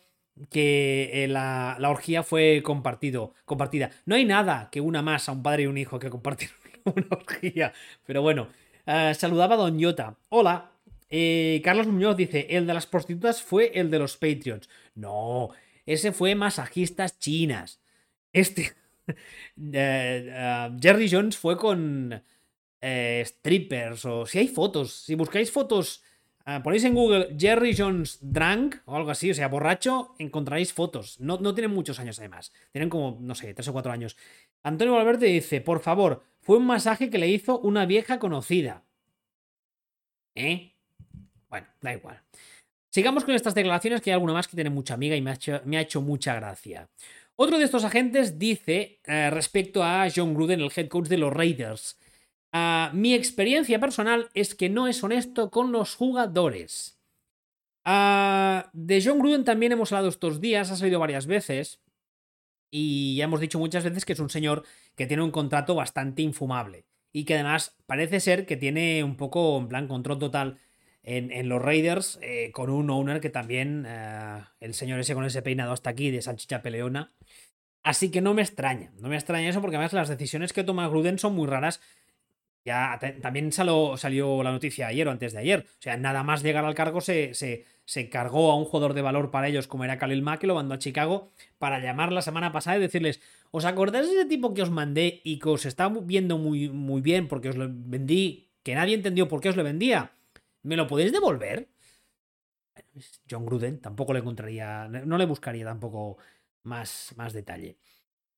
que 0.49 1.23
eh, 1.23 1.27
la, 1.27 1.77
la, 1.79 1.89
orgía 1.89 2.23
fue 2.23 2.61
compartido, 2.63 3.33
compartida. 3.45 3.91
No 4.05 4.15
hay 4.15 4.25
nada 4.25 4.69
que 4.71 4.81
una 4.81 5.01
más 5.01 5.29
a 5.29 5.31
un 5.31 5.43
padre 5.43 5.63
y 5.63 5.67
un 5.67 5.77
hijo 5.77 5.99
que 5.99 6.09
compartir 6.09 6.49
una 6.83 7.07
orgía. 7.09 7.73
Pero 8.05 8.21
bueno, 8.21 8.49
eh, 8.85 9.13
saludaba 9.15 9.55
a 9.55 9.59
Don 9.59 9.79
Yota. 9.79 10.17
Hola. 10.29 10.71
Eh, 11.09 11.61
Carlos 11.63 11.87
Muñoz 11.87 12.17
dice: 12.17 12.47
El 12.49 12.67
de 12.67 12.73
las 12.73 12.87
prostitutas 12.87 13.41
fue 13.41 13.71
el 13.75 13.89
de 13.91 13.99
los 13.99 14.17
Patreons. 14.17 14.69
No, 14.95 15.51
ese 15.85 16.11
fue 16.11 16.35
masajistas 16.35 17.19
chinas. 17.19 17.79
Este. 18.33 18.73
Jerry 19.55 21.09
Jones 21.09 21.37
fue 21.37 21.57
con 21.57 22.23
strippers. 22.81 24.05
O 24.05 24.25
si 24.25 24.39
hay 24.39 24.47
fotos. 24.47 24.93
Si 24.93 25.15
buscáis 25.15 25.51
fotos. 25.51 26.03
Ponéis 26.63 26.83
en 26.83 26.93
Google 26.93 27.35
Jerry 27.37 27.75
Jones 27.75 28.19
Drunk 28.21 28.77
o 28.85 28.95
algo 28.95 29.09
así, 29.11 29.31
o 29.31 29.33
sea, 29.33 29.47
borracho, 29.47 30.15
encontraréis 30.19 30.73
fotos. 30.73 31.19
No, 31.19 31.37
no 31.37 31.55
tienen 31.55 31.73
muchos 31.73 31.99
años 31.99 32.19
además. 32.19 32.53
Tienen 32.71 32.89
como, 32.89 33.17
no 33.19 33.33
sé, 33.33 33.53
tres 33.53 33.67
o 33.67 33.73
cuatro 33.73 33.91
años. 33.91 34.15
Antonio 34.63 34.93
Valverde 34.93 35.27
dice, 35.27 35.61
por 35.61 35.79
favor, 35.79 36.23
fue 36.41 36.57
un 36.57 36.65
masaje 36.65 37.09
que 37.09 37.17
le 37.17 37.27
hizo 37.27 37.59
una 37.59 37.85
vieja 37.85 38.19
conocida. 38.19 38.83
¿Eh? 40.35 40.73
Bueno, 41.49 41.67
da 41.81 41.93
igual. 41.93 42.21
Sigamos 42.91 43.25
con 43.25 43.35
estas 43.35 43.55
declaraciones, 43.55 44.01
que 44.01 44.11
hay 44.11 44.13
alguna 44.13 44.33
más 44.33 44.47
que 44.47 44.55
tiene 44.55 44.69
mucha 44.69 44.93
amiga 44.93 45.15
y 45.15 45.21
me 45.21 45.31
ha 45.31 45.81
hecho, 45.81 46.01
mucha 46.01 46.35
gracia. 46.35 46.87
Otro 47.35 47.57
de 47.57 47.65
estos 47.65 47.83
agentes 47.83 48.39
dice 48.39 49.01
eh, 49.03 49.29
respecto 49.29 49.83
a 49.83 50.07
John 50.15 50.33
Gruden, 50.33 50.61
el 50.61 50.71
head 50.73 50.87
coach 50.87 51.07
de 51.07 51.17
los 51.17 51.33
Raiders. 51.33 51.97
Ah, 52.57 52.89
mi 52.93 53.13
experiencia 53.13 53.81
personal 53.81 54.29
es 54.33 54.55
que 54.55 54.69
no 54.69 54.87
es 54.87 55.03
honesto 55.03 55.51
con 55.51 55.73
los 55.73 55.93
jugadores. 55.93 56.97
Ah, 57.83 58.69
de 58.71 59.03
John 59.03 59.19
Gruden 59.19 59.43
también 59.43 59.73
hemos 59.73 59.91
hablado 59.91 60.07
estos 60.07 60.39
días, 60.39 60.71
ha 60.71 60.77
salido 60.77 61.01
varias 61.01 61.27
veces. 61.27 61.81
Y 62.71 63.17
ya 63.17 63.25
hemos 63.25 63.41
dicho 63.41 63.59
muchas 63.59 63.83
veces 63.83 64.05
que 64.05 64.13
es 64.13 64.21
un 64.21 64.29
señor 64.29 64.63
que 64.95 65.05
tiene 65.05 65.21
un 65.21 65.31
contrato 65.31 65.75
bastante 65.75 66.21
infumable 66.21 66.85
y 67.11 67.25
que 67.25 67.33
además 67.33 67.75
parece 67.87 68.21
ser 68.21 68.45
que 68.45 68.55
tiene 68.55 69.03
un 69.03 69.17
poco 69.17 69.57
en 69.57 69.67
plan 69.67 69.89
control 69.89 70.19
total 70.19 70.57
en, 71.03 71.49
los 71.49 71.61
Raiders 71.61 72.19
eh, 72.21 72.51
con 72.53 72.69
un 72.69 72.89
owner 72.89 73.19
que 73.19 73.29
también 73.29 73.83
eh, 73.85 74.45
el 74.61 74.73
señor 74.73 75.01
ese 75.01 75.13
con 75.13 75.25
ese 75.25 75.41
peinado 75.41 75.73
hasta 75.73 75.89
aquí 75.89 76.09
de 76.09 76.21
salchicha 76.21 76.61
peleona. 76.61 77.11
Así 77.83 78.11
que 78.11 78.21
no 78.21 78.33
me 78.33 78.43
extraña, 78.43 78.93
no 78.97 79.09
me 79.09 79.15
extraña 79.15 79.49
eso 79.49 79.59
porque 79.59 79.75
además 79.75 79.91
las 79.91 80.07
decisiones 80.07 80.53
que 80.53 80.63
toma 80.63 80.87
Gruden 80.87 81.19
son 81.19 81.35
muy 81.35 81.47
raras. 81.47 81.81
Ya 82.65 82.99
también 83.21 83.51
salió, 83.51 83.95
la 84.43 84.51
noticia 84.51 84.87
ayer 84.87 85.07
o 85.07 85.11
antes 85.11 85.33
de 85.33 85.39
ayer. 85.39 85.65
O 85.67 85.81
sea, 85.81 85.97
nada 85.97 86.23
más 86.23 86.41
llegar 86.41 86.65
al 86.65 86.73
cargo 86.73 86.99
se, 86.99 87.33
se 87.35 87.65
se 87.85 88.09
cargó 88.09 88.51
a 88.51 88.55
un 88.55 88.65
jugador 88.65 88.93
de 88.93 89.01
valor 89.03 89.31
para 89.31 89.47
ellos 89.47 89.67
como 89.67 89.83
era 89.83 89.97
Khalil 89.99 90.23
Mack 90.23 90.43
y 90.43 90.47
lo 90.47 90.55
mandó 90.55 90.73
a 90.73 90.79
Chicago 90.79 91.31
para 91.59 91.79
llamar 91.79 92.11
la 92.11 92.23
semana 92.23 92.51
pasada 92.51 92.77
y 92.77 92.81
decirles, 92.81 93.21
¿os 93.51 93.65
acordáis 93.65 94.07
de 94.07 94.13
ese 94.15 94.25
tipo 94.25 94.53
que 94.53 94.63
os 94.63 94.71
mandé 94.71 95.21
y 95.23 95.37
que 95.39 95.49
os 95.49 95.65
está 95.65 95.87
viendo 95.89 96.37
muy, 96.37 96.69
muy 96.69 97.01
bien 97.01 97.27
porque 97.27 97.49
os 97.49 97.55
lo 97.55 97.67
vendí, 97.69 98.49
que 98.63 98.75
nadie 98.75 98.95
entendió 98.95 99.27
por 99.27 99.39
qué 99.39 99.49
os 99.49 99.55
lo 99.55 99.63
vendía? 99.63 100.11
¿Me 100.63 100.75
lo 100.75 100.87
podéis 100.87 101.11
devolver? 101.11 101.69
John 103.29 103.45
Gruden 103.45 103.79
tampoco 103.81 104.13
le 104.13 104.19
encontraría, 104.19 104.87
no 104.87 105.17
le 105.17 105.25
buscaría 105.25 105.65
tampoco 105.65 106.17
más, 106.63 107.13
más 107.17 107.33
detalle. 107.33 107.77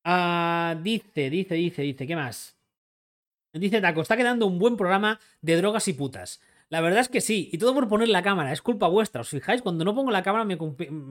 Ah, 0.05 0.75
dice, 0.84 1.30
dice, 1.30 1.55
dice, 1.55 1.82
dice, 1.84 2.07
¿qué 2.07 2.15
más? 2.15 2.57
Dice 3.54 3.82
Taco, 3.82 4.02
está 4.02 4.18
quedando 4.18 4.45
un 4.45 4.60
buen 4.60 4.78
programa 4.78 5.20
de 5.41 5.58
drogas 5.58 5.88
y 5.88 5.93
putas. 5.93 6.41
La 6.70 6.82
verdad 6.82 7.00
es 7.00 7.10
que 7.10 7.22
sí, 7.22 7.50
y 7.52 7.58
todo 7.58 7.74
por 7.74 7.88
poner 7.88 8.10
la 8.10 8.22
cámara, 8.22 8.52
es 8.52 8.62
culpa 8.62 8.88
vuestra. 8.88 9.22
¿Os 9.22 9.30
fijáis? 9.30 9.62
Cuando 9.62 9.86
no 9.86 9.95
pongo 9.95 10.12
la 10.12 10.24
cámara 10.24 10.43
me 10.43 10.58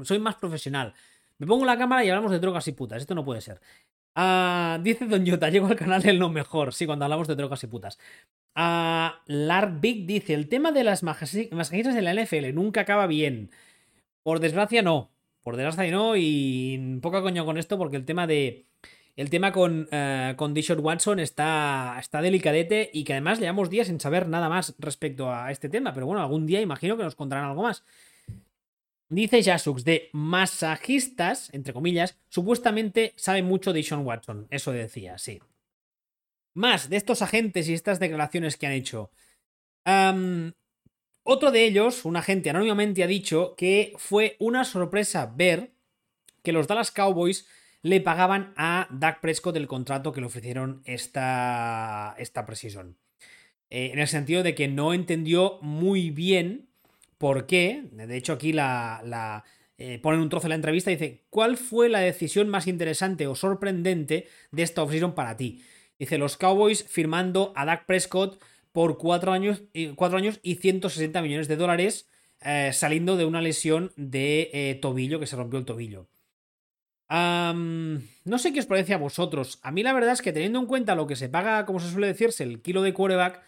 soy 0.04 0.18
más 0.18 0.36
profesional. 0.36 0.94
Me 1.38 1.46
pongo 1.46 1.64
la 1.64 1.78
cámara 1.78 2.04
y 2.04 2.10
hablamos 2.10 2.30
de 2.30 2.38
drogas 2.38 2.68
y 2.68 2.72
putas. 2.72 3.00
Esto 3.00 3.14
no 3.14 3.24
puede 3.24 3.40
ser. 3.40 3.60
Ah, 4.14 4.78
dice 4.82 5.06
Don 5.06 5.24
Yota, 5.24 5.50
llego 5.50 5.66
al 5.66 5.76
canal 5.76 6.02
del 6.02 6.18
no 6.18 6.30
mejor. 6.30 6.72
Sí, 6.74 6.86
cuando 6.86 7.04
hablamos 7.04 7.28
de 7.28 7.36
drogas 7.36 7.62
y 7.64 7.66
putas. 7.66 7.98
A 8.54 9.22
Lark 9.26 9.80
Big 9.80 10.06
dice: 10.06 10.34
el 10.34 10.48
tema 10.48 10.72
de 10.72 10.84
las 10.84 11.02
masajistas 11.02 11.94
de 11.94 12.02
la 12.02 12.14
NFL 12.14 12.54
nunca 12.54 12.82
acaba 12.82 13.06
bien. 13.06 13.50
Por 14.22 14.40
desgracia, 14.40 14.82
no. 14.82 15.10
Por 15.42 15.56
desgracia, 15.56 15.90
no. 15.90 16.16
Y 16.16 16.98
poca 17.02 17.22
coño 17.22 17.44
con 17.44 17.58
esto, 17.58 17.78
porque 17.78 17.96
el 17.96 18.04
tema 18.06 18.26
de. 18.26 18.66
El 19.16 19.30
tema 19.30 19.50
con, 19.50 19.88
con 20.36 20.52
Dishon 20.52 20.80
Watson 20.80 21.20
está, 21.20 21.98
delicadete 22.20 22.90
y 22.92 23.04
que 23.04 23.14
además 23.14 23.40
llevamos 23.40 23.70
días 23.70 23.86
sin 23.86 23.98
saber 23.98 24.28
nada 24.28 24.50
más 24.50 24.74
respecto 24.78 25.32
a 25.32 25.50
este 25.50 25.70
tema. 25.70 25.94
Pero 25.94 26.04
bueno, 26.04 26.20
algún 26.20 26.46
día 26.46 26.60
imagino 26.60 26.98
que 26.98 27.02
nos 27.02 27.14
contarán 27.14 27.46
algo 27.46 27.62
más. 27.62 27.82
Dice 29.08 29.42
Jasux, 29.42 29.84
de 29.84 30.10
masajistas, 30.12 31.48
entre 31.54 31.72
comillas, 31.72 32.18
supuestamente 32.28 33.14
sabe 33.16 33.42
mucho 33.42 33.72
de 33.72 33.80
Watson. 33.80 34.48
Eso 34.50 34.72
decía, 34.72 35.16
sí. 35.16 35.40
Más 36.52 36.90
de 36.90 36.96
estos 36.96 37.22
agentes 37.22 37.68
y 37.68 37.74
estas 37.74 38.00
declaraciones 38.00 38.56
que 38.56 38.66
han 38.66 38.72
hecho. 38.72 39.10
otro 41.22 41.52
de 41.52 41.64
ellos, 41.64 42.04
un 42.04 42.16
agente 42.16 42.50
anónimamente, 42.50 43.02
ha 43.02 43.06
dicho 43.06 43.54
que 43.56 43.94
fue 43.96 44.36
una 44.40 44.64
sorpresa 44.64 45.32
ver 45.34 45.70
que 46.42 46.52
los 46.52 46.66
Dallas 46.66 46.90
Cowboys 46.90 47.48
le 47.86 48.00
pagaban 48.00 48.52
a 48.56 48.88
Dak 48.90 49.20
Prescott 49.20 49.56
el 49.56 49.68
contrato 49.68 50.12
que 50.12 50.20
le 50.20 50.26
ofrecieron 50.26 50.82
esta, 50.86 52.16
esta 52.18 52.44
precision. 52.44 52.96
Eh, 53.70 53.90
en 53.92 54.00
el 54.00 54.08
sentido 54.08 54.42
de 54.42 54.56
que 54.56 54.66
no 54.66 54.92
entendió 54.92 55.60
muy 55.62 56.10
bien 56.10 56.66
por 57.16 57.46
qué. 57.46 57.84
De 57.92 58.16
hecho, 58.16 58.32
aquí 58.32 58.52
la, 58.52 59.44
eh, 59.78 60.00
ponen 60.00 60.20
un 60.20 60.28
trozo 60.28 60.46
de 60.46 60.48
la 60.48 60.54
entrevista 60.56 60.90
y 60.90 60.96
dice: 60.96 61.22
¿Cuál 61.30 61.56
fue 61.56 61.88
la 61.88 62.00
decisión 62.00 62.48
más 62.48 62.66
interesante 62.66 63.28
o 63.28 63.36
sorprendente 63.36 64.26
de 64.50 64.62
esta 64.64 64.82
offseason 64.82 65.14
para 65.14 65.36
ti? 65.36 65.62
Dice: 65.96 66.18
Los 66.18 66.36
Cowboys 66.36 66.84
firmando 66.88 67.52
a 67.54 67.64
Dak 67.64 67.86
Prescott 67.86 68.42
por 68.72 68.98
cuatro 68.98 69.30
años, 69.30 69.62
cuatro 69.94 70.18
años 70.18 70.40
y 70.42 70.56
160 70.56 71.22
millones 71.22 71.46
de 71.46 71.56
dólares, 71.56 72.08
eh, 72.40 72.70
saliendo 72.72 73.16
de 73.16 73.26
una 73.26 73.40
lesión 73.40 73.92
de 73.96 74.76
tobillo, 74.82 75.20
que 75.20 75.28
se 75.28 75.36
rompió 75.36 75.60
el 75.60 75.64
tobillo. 75.64 76.08
No 77.08 78.38
sé 78.38 78.52
qué 78.52 78.60
os 78.60 78.66
parece 78.66 78.94
a 78.94 78.98
vosotros. 78.98 79.58
A 79.62 79.70
mí 79.70 79.82
la 79.82 79.92
verdad 79.92 80.12
es 80.12 80.22
que 80.22 80.32
teniendo 80.32 80.58
en 80.58 80.66
cuenta 80.66 80.94
lo 80.94 81.06
que 81.06 81.16
se 81.16 81.28
paga, 81.28 81.66
como 81.66 81.80
se 81.80 81.90
suele 81.90 82.08
decirse, 82.08 82.42
el 82.44 82.62
kilo 82.62 82.82
de 82.82 82.92
quarterback, 82.92 83.42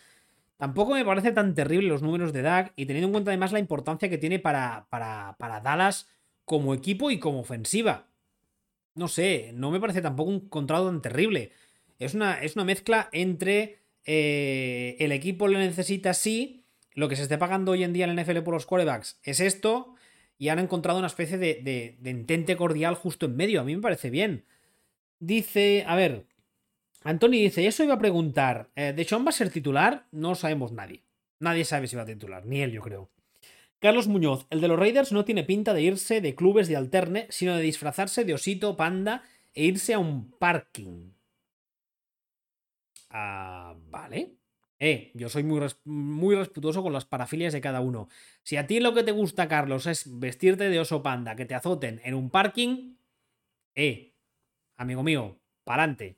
Tampoco 0.58 0.94
me 0.94 1.04
parece 1.04 1.30
tan 1.30 1.54
terrible 1.54 1.88
los 1.88 2.02
números 2.02 2.32
de 2.32 2.42
Dak 2.42 2.72
y 2.74 2.86
teniendo 2.86 3.06
en 3.06 3.12
cuenta 3.12 3.30
además 3.30 3.52
la 3.52 3.60
importancia 3.60 4.08
que 4.08 4.18
tiene 4.18 4.40
para, 4.40 4.88
para, 4.90 5.36
para 5.38 5.60
Dallas 5.60 6.08
como 6.44 6.74
equipo 6.74 7.12
y 7.12 7.20
como 7.20 7.38
ofensiva. 7.40 8.08
No 8.96 9.06
sé, 9.06 9.52
no 9.54 9.70
me 9.70 9.78
parece 9.78 10.02
tampoco 10.02 10.30
un 10.30 10.48
contrato 10.48 10.86
tan 10.86 11.00
terrible. 11.00 11.52
Es 12.00 12.14
una, 12.14 12.42
es 12.42 12.56
una 12.56 12.64
mezcla 12.64 13.08
entre 13.12 13.78
eh, 14.04 14.96
el 14.98 15.12
equipo 15.12 15.46
le 15.46 15.60
necesita 15.60 16.12
sí, 16.12 16.64
lo 16.92 17.08
que 17.08 17.14
se 17.14 17.22
esté 17.22 17.38
pagando 17.38 17.70
hoy 17.70 17.84
en 17.84 17.92
día 17.92 18.06
en 18.06 18.16
la 18.16 18.22
NFL 18.24 18.38
por 18.38 18.54
los 18.54 18.66
quarterbacks 18.66 19.20
es 19.22 19.38
esto, 19.38 19.94
y 20.38 20.48
han 20.48 20.60
encontrado 20.60 20.98
una 20.98 21.08
especie 21.08 21.36
de, 21.36 21.60
de, 21.62 21.96
de 22.00 22.10
entente 22.10 22.56
cordial 22.56 22.94
justo 22.94 23.26
en 23.26 23.36
medio. 23.36 23.60
A 23.60 23.64
mí 23.64 23.74
me 23.74 23.82
parece 23.82 24.08
bien. 24.08 24.44
Dice, 25.18 25.84
a 25.86 25.96
ver, 25.96 26.26
Anthony 27.02 27.30
dice, 27.30 27.66
eso 27.66 27.84
iba 27.84 27.94
a 27.94 27.98
preguntar, 27.98 28.70
¿De 28.74 28.90
eh, 28.90 29.04
Sean 29.04 29.24
va 29.24 29.30
a 29.30 29.32
ser 29.32 29.50
titular? 29.50 30.06
No 30.12 30.34
sabemos 30.34 30.72
nadie. 30.72 31.02
Nadie 31.40 31.64
sabe 31.64 31.86
si 31.86 31.96
va 31.96 32.02
a 32.02 32.06
titular, 32.06 32.46
ni 32.46 32.60
él 32.60 32.72
yo 32.72 32.82
creo. 32.82 33.10
Carlos 33.80 34.08
Muñoz, 34.08 34.46
el 34.50 34.60
de 34.60 34.68
los 34.68 34.78
Raiders 34.78 35.12
no 35.12 35.24
tiene 35.24 35.44
pinta 35.44 35.72
de 35.72 35.82
irse 35.82 36.20
de 36.20 36.34
clubes 36.34 36.66
de 36.66 36.76
alterne, 36.76 37.26
sino 37.30 37.56
de 37.56 37.62
disfrazarse 37.62 38.24
de 38.24 38.34
osito, 38.34 38.76
panda 38.76 39.22
e 39.54 39.64
irse 39.64 39.94
a 39.94 40.00
un 40.00 40.32
parking. 40.32 41.12
Ah, 43.10 43.76
vale. 43.88 44.37
Eh, 44.80 45.10
yo 45.14 45.28
soy 45.28 45.42
muy, 45.42 45.60
muy 45.84 46.36
respetuoso 46.36 46.82
con 46.82 46.92
las 46.92 47.04
parafilias 47.04 47.52
de 47.52 47.60
cada 47.60 47.80
uno. 47.80 48.08
Si 48.42 48.56
a 48.56 48.66
ti 48.66 48.80
lo 48.80 48.94
que 48.94 49.02
te 49.02 49.12
gusta, 49.12 49.48
Carlos, 49.48 49.86
es 49.86 50.20
vestirte 50.20 50.68
de 50.68 50.80
oso 50.80 51.02
panda, 51.02 51.34
que 51.34 51.46
te 51.46 51.54
azoten 51.54 52.00
en 52.04 52.14
un 52.14 52.30
parking, 52.30 52.94
eh, 53.74 54.12
amigo 54.76 55.02
mío, 55.02 55.38
pa'lante. 55.64 56.16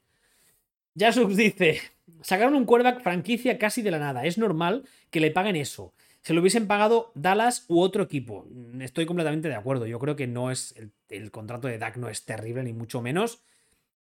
Jasux 0.97 1.37
dice: 1.37 1.81
Sacaron 2.23 2.55
un 2.55 2.65
quarterback 2.65 3.03
franquicia 3.03 3.59
casi 3.59 3.83
de 3.83 3.91
la 3.91 3.99
nada. 3.99 4.25
Es 4.25 4.39
normal 4.39 4.85
que 5.11 5.21
le 5.21 5.31
paguen 5.31 5.57
eso. 5.57 5.95
Se 6.23 6.35
lo 6.35 6.41
hubiesen 6.41 6.67
pagado 6.67 7.13
Dallas 7.15 7.65
u 7.69 7.81
otro 7.81 8.03
equipo. 8.03 8.47
Estoy 8.81 9.07
completamente 9.07 9.49
de 9.49 9.55
acuerdo. 9.55 9.87
Yo 9.87 9.99
creo 9.99 10.17
que 10.17 10.27
no 10.27 10.51
es. 10.51 10.75
El, 11.09 11.31
contrato 11.31 11.67
de 11.67 11.79
Dak 11.79 11.97
no 11.97 12.09
es 12.09 12.25
terrible, 12.25 12.63
ni 12.63 12.73
mucho 12.73 13.01
menos. 13.01 13.43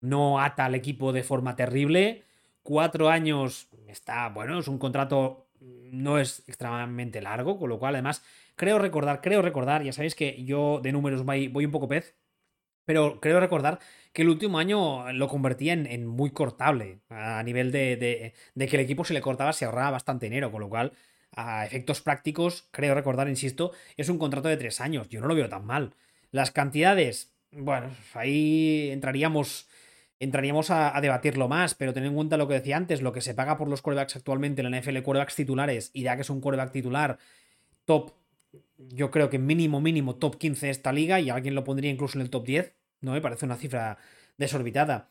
No 0.00 0.40
ata 0.40 0.64
al 0.64 0.74
equipo 0.74 1.12
de 1.12 1.22
forma 1.22 1.56
terrible. 1.56 2.24
Cuatro 2.66 3.08
años 3.08 3.68
está. 3.86 4.28
Bueno, 4.28 4.58
es 4.58 4.66
un 4.66 4.78
contrato. 4.78 5.46
No 5.60 6.18
es 6.18 6.42
extremadamente 6.48 7.20
largo. 7.22 7.60
Con 7.60 7.70
lo 7.70 7.78
cual, 7.78 7.94
además, 7.94 8.24
creo 8.56 8.80
recordar, 8.80 9.20
creo 9.20 9.40
recordar. 9.40 9.84
Ya 9.84 9.92
sabéis 9.92 10.16
que 10.16 10.44
yo 10.44 10.80
de 10.82 10.90
números 10.90 11.24
voy, 11.24 11.46
un 11.64 11.70
poco 11.70 11.86
pez. 11.86 12.16
Pero 12.84 13.20
creo 13.20 13.38
recordar 13.38 13.78
que 14.12 14.22
el 14.22 14.30
último 14.30 14.58
año 14.58 15.12
lo 15.12 15.28
convertía 15.28 15.74
en, 15.74 16.06
muy 16.08 16.30
cortable. 16.30 16.98
A 17.08 17.40
nivel 17.44 17.70
de, 17.70 18.34
que 18.56 18.64
el 18.64 18.80
equipo 18.80 19.04
si 19.04 19.14
le 19.14 19.20
cortaba 19.20 19.52
se 19.52 19.64
ahorraba 19.64 19.92
bastante 19.92 20.26
dinero. 20.26 20.50
Con 20.50 20.60
lo 20.60 20.68
cual, 20.68 20.92
a 21.36 21.66
efectos 21.66 22.00
prácticos, 22.00 22.66
creo 22.72 22.96
recordar, 22.96 23.28
insisto, 23.28 23.70
es 23.96 24.08
un 24.08 24.18
contrato 24.18 24.48
de 24.48 24.56
tres 24.56 24.80
años. 24.80 25.08
Yo 25.08 25.20
no 25.20 25.28
lo 25.28 25.36
veo 25.36 25.48
tan 25.48 25.64
mal. 25.64 25.94
Las 26.32 26.50
cantidades, 26.50 27.32
bueno, 27.52 27.90
ahí 28.14 28.90
entraríamos. 28.90 29.68
Entraríamos 30.18 30.70
a, 30.70 30.98
debatirlo 31.00 31.48
más, 31.48 31.74
pero 31.74 31.92
ten 31.92 32.04
en 32.04 32.14
cuenta 32.14 32.36
lo 32.36 32.48
que 32.48 32.54
decía 32.54 32.76
antes, 32.76 33.02
lo 33.02 33.12
que 33.12 33.20
se 33.20 33.34
paga 33.34 33.58
por 33.58 33.68
los 33.68 33.82
quarterbacks 33.82 34.16
actualmente 34.16 34.62
en 34.62 34.70
la 34.70 34.80
NFL, 34.80 34.98
quarterbacks 35.02 35.36
titulares, 35.36 35.90
y 35.92 36.02
ya 36.02 36.16
que 36.16 36.22
es 36.22 36.30
un 36.30 36.40
quarterback 36.40 36.72
titular 36.72 37.18
top 37.84 38.12
yo 38.78 39.10
creo 39.10 39.30
que 39.30 39.38
mínimo, 39.38 39.80
mínimo 39.80 40.16
top 40.16 40.38
15 40.38 40.66
de 40.66 40.72
esta 40.72 40.92
liga 40.92 41.20
y 41.20 41.30
alguien 41.30 41.54
lo 41.54 41.64
pondría 41.64 41.90
incluso 41.90 42.18
en 42.18 42.22
el 42.22 42.30
top 42.30 42.44
10. 42.44 42.74
No 43.00 43.12
me 43.12 43.20
parece 43.20 43.46
una 43.46 43.56
cifra 43.56 43.98
desorbitada. 44.36 45.10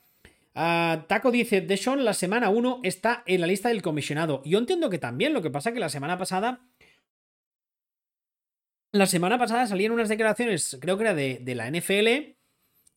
Ah, 0.54 1.06
Taco 1.08 1.32
dice, 1.32 1.62
Deshaun 1.62 2.06
la 2.06 2.14
semana 2.14 2.50
1 2.50 2.82
está 2.84 3.24
en 3.26 3.42
la 3.42 3.48
lista 3.48 3.70
del 3.70 3.82
comisionado. 3.82 4.42
Yo 4.46 4.58
entiendo 4.58 4.90
que 4.90 5.00
también, 5.00 5.34
lo 5.34 5.42
que 5.42 5.50
pasa 5.50 5.74
que 5.74 5.80
la 5.80 5.90
semana 5.90 6.18
pasada... 6.18 6.62
La 8.92 9.08
semana 9.08 9.38
pasada 9.38 9.68
salían 9.68 9.92
unas 9.92 10.08
declaraciones, 10.08 10.78
creo 10.80 10.96
que 10.98 11.04
era 11.04 11.14
de, 11.14 11.56
la 11.56 11.70
NFL, 11.70 12.38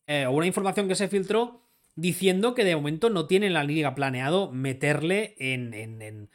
eh, 0.07 0.25
o 0.27 0.31
una 0.31 0.45
información 0.45 0.87
que 0.87 0.95
se 0.95 1.09
filtró 1.09 1.68
diciendo 1.99 2.55
que 2.55 2.65
de 2.65 2.75
momento 2.75 3.09
no 3.09 3.27
tiene 3.27 3.49
la 3.49 3.63
liga 3.63 3.95
planeado 3.95 4.51
meterle 4.51 5.35
en, 5.39 5.73
en 5.73 6.29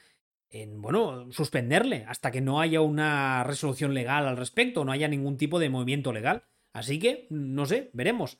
en, 0.54 0.80
bueno, 0.80 1.30
suspenderle 1.32 2.04
hasta 2.08 2.30
que 2.30 2.40
no 2.40 2.60
haya 2.60 2.80
una 2.80 3.42
resolución 3.42 3.92
legal 3.92 4.28
al 4.28 4.36
respecto, 4.36 4.84
no 4.84 4.92
haya 4.92 5.08
ningún 5.08 5.36
tipo 5.36 5.58
de 5.58 5.68
movimiento 5.68 6.12
legal. 6.12 6.44
Así 6.72 6.98
que, 6.98 7.26
no 7.28 7.66
sé, 7.66 7.90
veremos. 7.92 8.38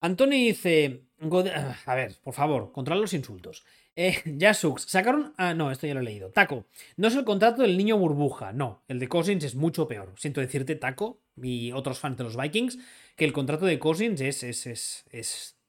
Antonio 0.00 0.36
dice, 0.36 1.04
a 1.86 1.94
ver, 1.94 2.16
por 2.22 2.34
favor, 2.34 2.72
controla 2.72 3.00
los 3.00 3.14
insultos. 3.14 3.64
Eh, 3.94 4.16
Jasux, 4.40 4.82
sacaron... 4.82 5.32
Ah, 5.36 5.54
no, 5.54 5.70
esto 5.70 5.86
ya 5.86 5.94
lo 5.94 6.00
he 6.00 6.04
leído. 6.04 6.30
Taco, 6.30 6.66
no 6.96 7.08
es 7.08 7.14
el 7.14 7.24
contrato 7.24 7.62
del 7.62 7.76
niño 7.76 7.96
burbuja, 7.96 8.52
no, 8.52 8.82
el 8.88 8.98
de 8.98 9.08
Cousins 9.08 9.44
es 9.44 9.54
mucho 9.54 9.86
peor. 9.86 10.12
Siento 10.16 10.40
decirte, 10.40 10.74
Taco, 10.74 11.22
y 11.40 11.70
otros 11.70 12.00
fans 12.00 12.16
de 12.16 12.24
los 12.24 12.36
Vikings, 12.36 12.78
que 13.16 13.24
el 13.24 13.32
contrato 13.32 13.66
de 13.66 13.78
Cousins 13.78 14.20
es, 14.20 14.42
es, 14.42 14.66
es, 14.66 15.04
es, 15.10 15.59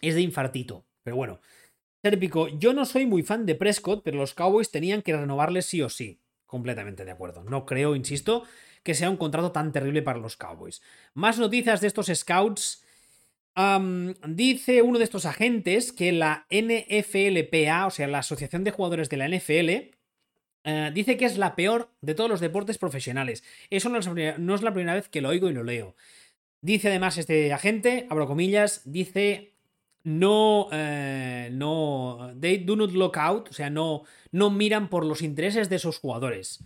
es 0.00 0.14
de 0.14 0.20
infartito. 0.22 0.86
Pero 1.02 1.16
bueno, 1.16 1.40
Serpico, 2.02 2.48
yo 2.48 2.72
no 2.72 2.86
soy 2.86 3.06
muy 3.06 3.22
fan 3.22 3.44
de 3.44 3.54
Prescott, 3.54 4.02
pero 4.02 4.16
los 4.16 4.34
Cowboys 4.34 4.70
tenían 4.70 5.02
que 5.02 5.16
renovarle 5.16 5.62
sí 5.62 5.82
o 5.82 5.90
sí. 5.90 6.20
Completamente 6.46 7.04
de 7.04 7.10
acuerdo. 7.10 7.44
No 7.44 7.66
creo, 7.66 7.94
insisto, 7.94 8.44
que 8.82 8.94
sea 8.94 9.10
un 9.10 9.16
contrato 9.16 9.52
tan 9.52 9.72
terrible 9.72 10.02
para 10.02 10.18
los 10.18 10.36
Cowboys. 10.36 10.82
Más 11.14 11.38
noticias 11.38 11.80
de 11.80 11.86
estos 11.86 12.06
scouts. 12.06 12.84
dice 14.26 14.82
uno 14.82 14.98
de 14.98 15.04
estos 15.04 15.26
agentes 15.26 15.92
que 15.92 16.12
la 16.12 16.46
NFLPA, 16.50 17.86
o 17.86 17.90
sea, 17.90 18.08
la 18.08 18.20
Asociación 18.20 18.64
de 18.64 18.70
Jugadores 18.70 19.10
de 19.10 19.16
la 19.18 19.28
NFL, 19.28 19.94
eh, 20.64 20.90
dice 20.94 21.16
que 21.16 21.26
es 21.26 21.38
la 21.38 21.54
peor 21.54 21.90
de 22.00 22.14
todos 22.14 22.30
los 22.30 22.40
deportes 22.40 22.78
profesionales. 22.78 23.44
Eso 23.68 23.90
no 23.90 23.98
es, 23.98 24.08
no 24.38 24.54
es 24.54 24.62
la 24.62 24.72
primera 24.72 24.94
vez 24.94 25.08
que 25.08 25.20
lo 25.20 25.28
oigo 25.28 25.50
y 25.50 25.52
lo 25.52 25.64
leo. 25.64 25.94
Dice 26.62 26.88
además 26.88 27.18
este 27.18 27.52
agente, 27.52 28.06
abro 28.10 28.26
comillas, 28.26 28.82
dice 28.84 29.49
no, 30.02 30.68
eh, 30.72 31.50
no, 31.52 32.32
they 32.40 32.58
do 32.58 32.76
not 32.76 32.92
look 32.92 33.16
out, 33.16 33.48
o 33.50 33.52
sea, 33.52 33.70
no, 33.70 34.04
no 34.32 34.50
miran 34.50 34.88
por 34.88 35.04
los 35.04 35.22
intereses 35.22 35.68
de 35.68 35.76
esos 35.76 35.98
jugadores. 35.98 36.64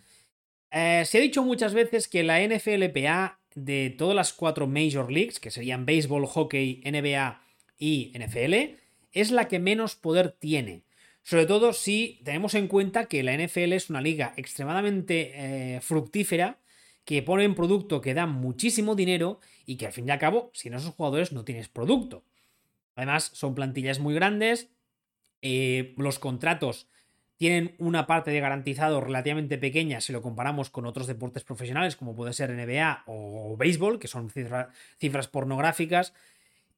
Eh, 0.70 1.04
se 1.06 1.18
ha 1.18 1.20
dicho 1.20 1.42
muchas 1.44 1.74
veces 1.74 2.08
que 2.08 2.22
la 2.22 2.40
NFLPA 2.40 3.40
de 3.54 3.94
todas 3.96 4.16
las 4.16 4.32
cuatro 4.32 4.66
Major 4.66 5.10
Leagues, 5.10 5.40
que 5.40 5.50
serían 5.50 5.86
béisbol, 5.86 6.26
hockey, 6.26 6.82
NBA 6.84 7.40
y 7.78 8.12
NFL, 8.16 8.76
es 9.12 9.30
la 9.30 9.48
que 9.48 9.58
menos 9.58 9.94
poder 9.94 10.32
tiene. 10.32 10.82
Sobre 11.22 11.46
todo 11.46 11.72
si 11.72 12.20
tenemos 12.24 12.54
en 12.54 12.68
cuenta 12.68 13.06
que 13.06 13.22
la 13.22 13.36
NFL 13.36 13.72
es 13.72 13.88
una 13.88 14.02
liga 14.02 14.34
extremadamente 14.36 15.32
eh, 15.34 15.80
fructífera, 15.80 16.58
que 17.04 17.22
pone 17.22 17.44
en 17.44 17.54
producto 17.54 18.00
que 18.00 18.14
da 18.14 18.26
muchísimo 18.26 18.94
dinero 18.94 19.40
y 19.66 19.76
que 19.76 19.86
al 19.86 19.92
fin 19.92 20.08
y 20.08 20.10
al 20.10 20.18
cabo, 20.18 20.50
sin 20.54 20.74
esos 20.74 20.94
jugadores 20.94 21.32
no 21.32 21.44
tienes 21.44 21.68
producto. 21.68 22.24
Además, 22.96 23.30
son 23.34 23.54
plantillas 23.54 23.98
muy 23.98 24.14
grandes. 24.14 24.70
Eh, 25.42 25.94
los 25.96 26.18
contratos 26.18 26.88
tienen 27.36 27.74
una 27.78 28.06
parte 28.06 28.30
de 28.30 28.40
garantizado 28.40 29.00
relativamente 29.00 29.58
pequeña 29.58 30.00
si 30.00 30.12
lo 30.12 30.22
comparamos 30.22 30.70
con 30.70 30.86
otros 30.86 31.06
deportes 31.06 31.42
profesionales 31.42 31.96
como 31.96 32.14
puede 32.14 32.32
ser 32.32 32.50
NBA 32.50 33.02
o 33.06 33.56
béisbol, 33.56 33.98
que 33.98 34.08
son 34.08 34.30
cifras 34.30 35.28
pornográficas. 35.28 36.14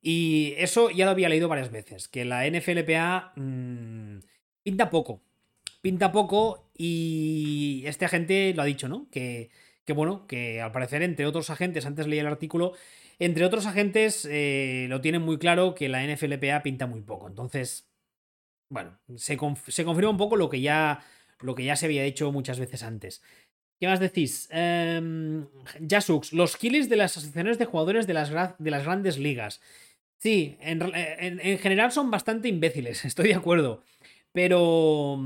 Y 0.00 0.54
eso 0.58 0.90
ya 0.90 1.04
lo 1.04 1.10
había 1.10 1.28
leído 1.28 1.48
varias 1.48 1.70
veces, 1.70 2.08
que 2.08 2.24
la 2.24 2.48
NFLPA 2.48 3.32
mmm, 3.36 4.18
pinta 4.62 4.90
poco. 4.90 5.20
Pinta 5.82 6.12
poco 6.12 6.70
y 6.76 7.82
este 7.86 8.04
agente 8.04 8.52
lo 8.54 8.62
ha 8.62 8.66
dicho, 8.66 8.88
¿no? 8.88 9.08
Que, 9.10 9.50
que 9.84 9.92
bueno, 9.92 10.26
que 10.26 10.60
al 10.60 10.72
parecer 10.72 11.02
entre 11.02 11.26
otros 11.26 11.50
agentes, 11.50 11.86
antes 11.86 12.06
leí 12.06 12.18
el 12.18 12.26
artículo, 12.26 12.72
entre 13.18 13.44
otros 13.44 13.66
agentes 13.66 14.26
eh, 14.30 14.86
lo 14.88 15.00
tienen 15.00 15.22
muy 15.22 15.38
claro 15.38 15.74
que 15.74 15.88
la 15.88 16.04
NFLPA 16.06 16.62
pinta 16.62 16.86
muy 16.86 17.02
poco. 17.02 17.28
Entonces, 17.28 17.88
bueno, 18.68 18.98
se, 19.16 19.36
confirma 19.36 20.10
un 20.10 20.16
poco 20.16 20.36
lo 20.36 20.50
que, 20.50 20.60
ya, 20.60 21.04
lo 21.40 21.54
que 21.54 21.64
ya 21.64 21.76
se 21.76 21.86
había 21.86 22.04
hecho 22.04 22.32
muchas 22.32 22.58
veces 22.58 22.82
antes. 22.82 23.22
¿Qué 23.78 23.86
más 23.86 24.00
decís? 24.00 24.48
Eh, 24.52 25.44
Jasux, 25.88 26.32
los 26.32 26.56
kills 26.56 26.88
de 26.88 26.96
las 26.96 27.16
asociaciones 27.16 27.58
de 27.58 27.66
jugadores 27.66 28.06
de 28.06 28.14
las, 28.14 28.30
de 28.58 28.70
las 28.70 28.84
grandes 28.84 29.18
ligas. 29.18 29.60
Sí, 30.18 30.56
en, 30.60 30.80
general 31.58 31.92
son 31.92 32.10
bastante 32.10 32.48
imbéciles, 32.48 33.04
estoy 33.04 33.28
de 33.28 33.34
acuerdo. 33.34 33.82
Pero 34.32 35.18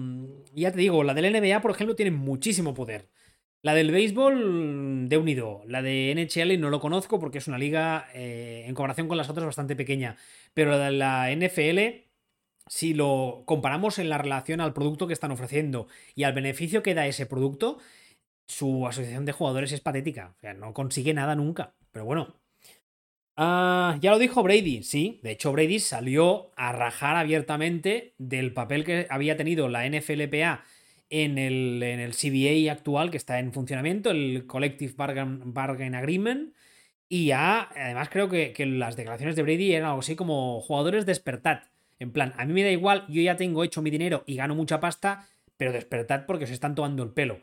ya 0.55 0.71
te 0.73 0.79
digo, 0.79 1.03
la 1.03 1.15
del 1.15 1.33
NBA, 1.33 1.61
por 1.63 1.73
ejemplo, 1.73 1.97
tiene 1.97 2.13
muchísimo 2.13 2.75
poder. 2.75 3.09
La 3.63 3.75
del 3.75 3.91
béisbol, 3.91 5.09
de 5.09 5.19
unido. 5.19 5.63
La 5.67 5.83
de 5.83 6.15
NHL 6.15 6.59
no 6.59 6.71
lo 6.71 6.81
conozco 6.81 7.19
porque 7.21 7.39
es 7.39 7.49
una 7.49 7.59
liga, 7.59 8.09
eh, 8.15 8.65
en 8.67 8.75
comparación 8.75 9.07
con 9.07 9.19
las 9.19 9.29
otras, 9.29 9.45
bastante 9.45 9.77
pequeña. 9.77 10.17
Pero 10.55 10.71
la 10.71 10.79
de 10.79 10.93
la 10.93 11.31
NFL, 11.31 12.07
si 12.67 12.95
lo 12.95 13.43
comparamos 13.47 13.99
en 13.99 14.09
la 14.09 14.17
relación 14.19 14.61
al 14.63 14.73
producto 14.73 15.07
que 15.07 15.13
están 15.13 15.31
ofreciendo 15.31 15.89
y 16.15 16.25
al 16.25 16.33
beneficio 16.33 16.83
que 16.83 16.95
da 16.95 17.07
ese 17.07 17.27
producto, 17.27 17.79
su 18.47 18.87
asociación 18.87 19.27
de 19.27 19.33
jugadores 19.33 19.73
es 19.73 19.81
patética. 19.81 20.35
O 20.39 20.41
sea, 20.41 20.55
no 20.55 20.73
consigue 20.73 21.13
nada 21.13 21.35
nunca. 21.35 21.75
Pero 21.93 22.07
bueno. 22.07 22.41
Ah, 23.37 23.99
ya 24.01 24.11
lo 24.11 24.19
dijo 24.19 24.43
Brady, 24.43 24.83
sí. 24.83 25.21
De 25.23 25.33
hecho, 25.33 25.53
Brady 25.53 25.81
salió 25.81 26.51
a 26.57 26.73
rajar 26.73 27.17
abiertamente 27.17 28.15
del 28.19 28.53
papel 28.55 28.85
que 28.85 29.07
había 29.11 29.37
tenido 29.37 29.69
la 29.69 29.89
NFLPA 29.89 30.65
en 31.11 31.39
el, 31.39 31.83
en 31.83 31.99
el 31.99 32.15
CBA 32.15 32.73
actual 32.73 33.11
que 33.11 33.17
está 33.17 33.41
en 33.41 33.53
funcionamiento, 33.53 34.11
el 34.11 34.47
Collective 34.47 34.95
Bargain, 34.97 35.95
Agreement. 35.95 36.55
Y 37.09 37.27
ya, 37.27 37.69
además, 37.75 38.09
creo 38.09 38.29
que, 38.29 38.55
las 38.67 38.97
declaraciones 38.97 39.35
de 39.35 39.43
Brady 39.43 39.75
eran 39.75 39.89
algo 39.89 40.01
así 40.01 40.15
como 40.15 40.61
jugadores 40.61 41.07
despertad. 41.07 41.65
En 41.99 42.13
plan, 42.13 42.33
a 42.39 42.47
mí 42.47 42.53
me 42.55 42.63
da 42.63 42.71
igual, 42.71 43.05
yo 43.09 43.21
ya 43.21 43.37
tengo 43.37 43.65
hecho 43.65 43.83
mi 43.83 43.91
dinero 43.91 44.23
y 44.27 44.37
gano 44.37 44.55
mucha 44.55 44.79
pasta, 44.81 45.29
pero 45.57 45.73
despertad 45.73 46.25
porque 46.27 46.47
se 46.47 46.55
están 46.55 46.77
tomando 46.77 47.03
el 47.03 47.11
pelo. 47.11 47.41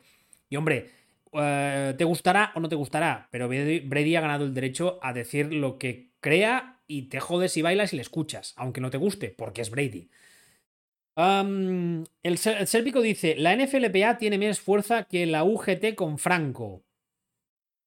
Y 0.49 0.55
hombre, 0.55 0.89
eh, 1.33 1.93
te 1.97 2.05
gustará 2.05 2.53
o 2.55 2.61
no 2.61 2.69
te 2.69 2.75
gustará, 2.75 3.27
pero 3.29 3.49
Brady 3.49 4.15
ha 4.15 4.21
ganado 4.21 4.45
el 4.45 4.53
derecho 4.53 4.97
a 5.03 5.11
decir 5.11 5.53
lo 5.53 5.77
que 5.77 6.11
crea 6.21 6.79
y 6.87 7.03
te 7.03 7.19
jodes 7.19 7.57
y 7.57 7.61
bailas 7.61 7.91
y 7.91 7.97
le 7.97 8.01
escuchas, 8.01 8.53
aunque 8.55 8.81
no 8.81 8.89
te 8.89 8.97
guste, 8.97 9.35
porque 9.37 9.61
es 9.61 9.69
Brady 9.69 10.09
el, 11.17 12.37
Sérpico 12.37 13.01
dice: 13.01 13.35
La 13.37 13.55
NFLPA 13.55 14.17
tiene 14.17 14.37
menos 14.37 14.59
fuerza 14.59 15.03
que 15.05 15.25
la 15.25 15.43
UGT 15.43 15.95
con 15.95 16.19
Franco. 16.19 16.83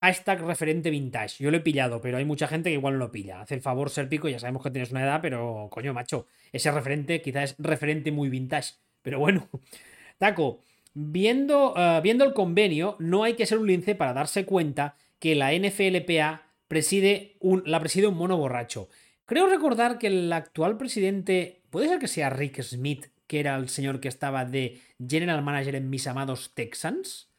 Hashtag 0.03 0.41
referente 0.43 0.91
vintage. 0.91 1.45
Yo 1.45 1.51
lo 1.51 1.59
he 1.59 1.61
pillado, 1.61 2.01
pero 2.01 2.17
hay 2.17 2.25
mucha 2.25 2.49
gente 2.49 2.71
que 2.71 2.75
igual 2.75 2.95
no 2.95 3.01
lo 3.01 3.13
pilla. 3.13 3.43
Hace 3.43 3.55
el 3.55 3.61
favor, 3.61 3.91
Serpico, 3.91 4.29
ya 4.29 4.39
sabemos 4.39 4.63
que 4.63 4.71
tienes 4.71 4.91
una 4.91 5.03
edad, 5.03 5.21
pero 5.21 5.69
coño, 5.71 5.93
macho, 5.93 6.27
ese 6.53 6.71
referente 6.71 7.21
quizás 7.21 7.51
es 7.51 7.57
referente 7.59 8.11
muy 8.11 8.31
vintage. 8.31 8.75
Pero 9.03 9.19
bueno, 9.19 9.49
Taco, 10.19 10.63
viendo, 10.95 11.75
eh, 11.77 12.01
viendo 12.03 12.25
el 12.25 12.33
convenio, 12.33 12.97
no 12.99 13.25
hay 13.25 13.35
que 13.35 13.47
ser 13.47 13.59
un 13.59 13.67
lince 13.67 13.95
para 13.95 14.15
darse 14.15 14.47
cuenta 14.47 14.97
que 15.19 15.35
la 15.35 15.53
NFLPA 15.53 16.43
preside 16.67 17.37
un, 17.41 17.63
la 17.67 17.79
preside 17.79 18.07
un 18.07 18.17
mono 18.17 18.39
borracho. 18.39 18.89
Creo 19.27 19.49
recordar 19.49 19.99
que 19.99 20.09
el 20.09 20.33
actual 20.33 20.77
presidente, 20.77 21.61
puede 21.71 21.89
ser 21.89 21.99
que 22.01 22.09
sea 22.09 22.31
Rick 22.31 22.63
Smith, 22.63 23.07
que 23.31 23.39
era 23.39 23.55
el 23.55 23.69
señor 23.69 24.01
que 24.01 24.09
estaba 24.09 24.45
de 24.45 24.81
General 24.99 25.41
Manager 25.41 25.77
en 25.77 25.89
mis 25.89 26.09
amados 26.09 26.51
Texans? 26.53 27.31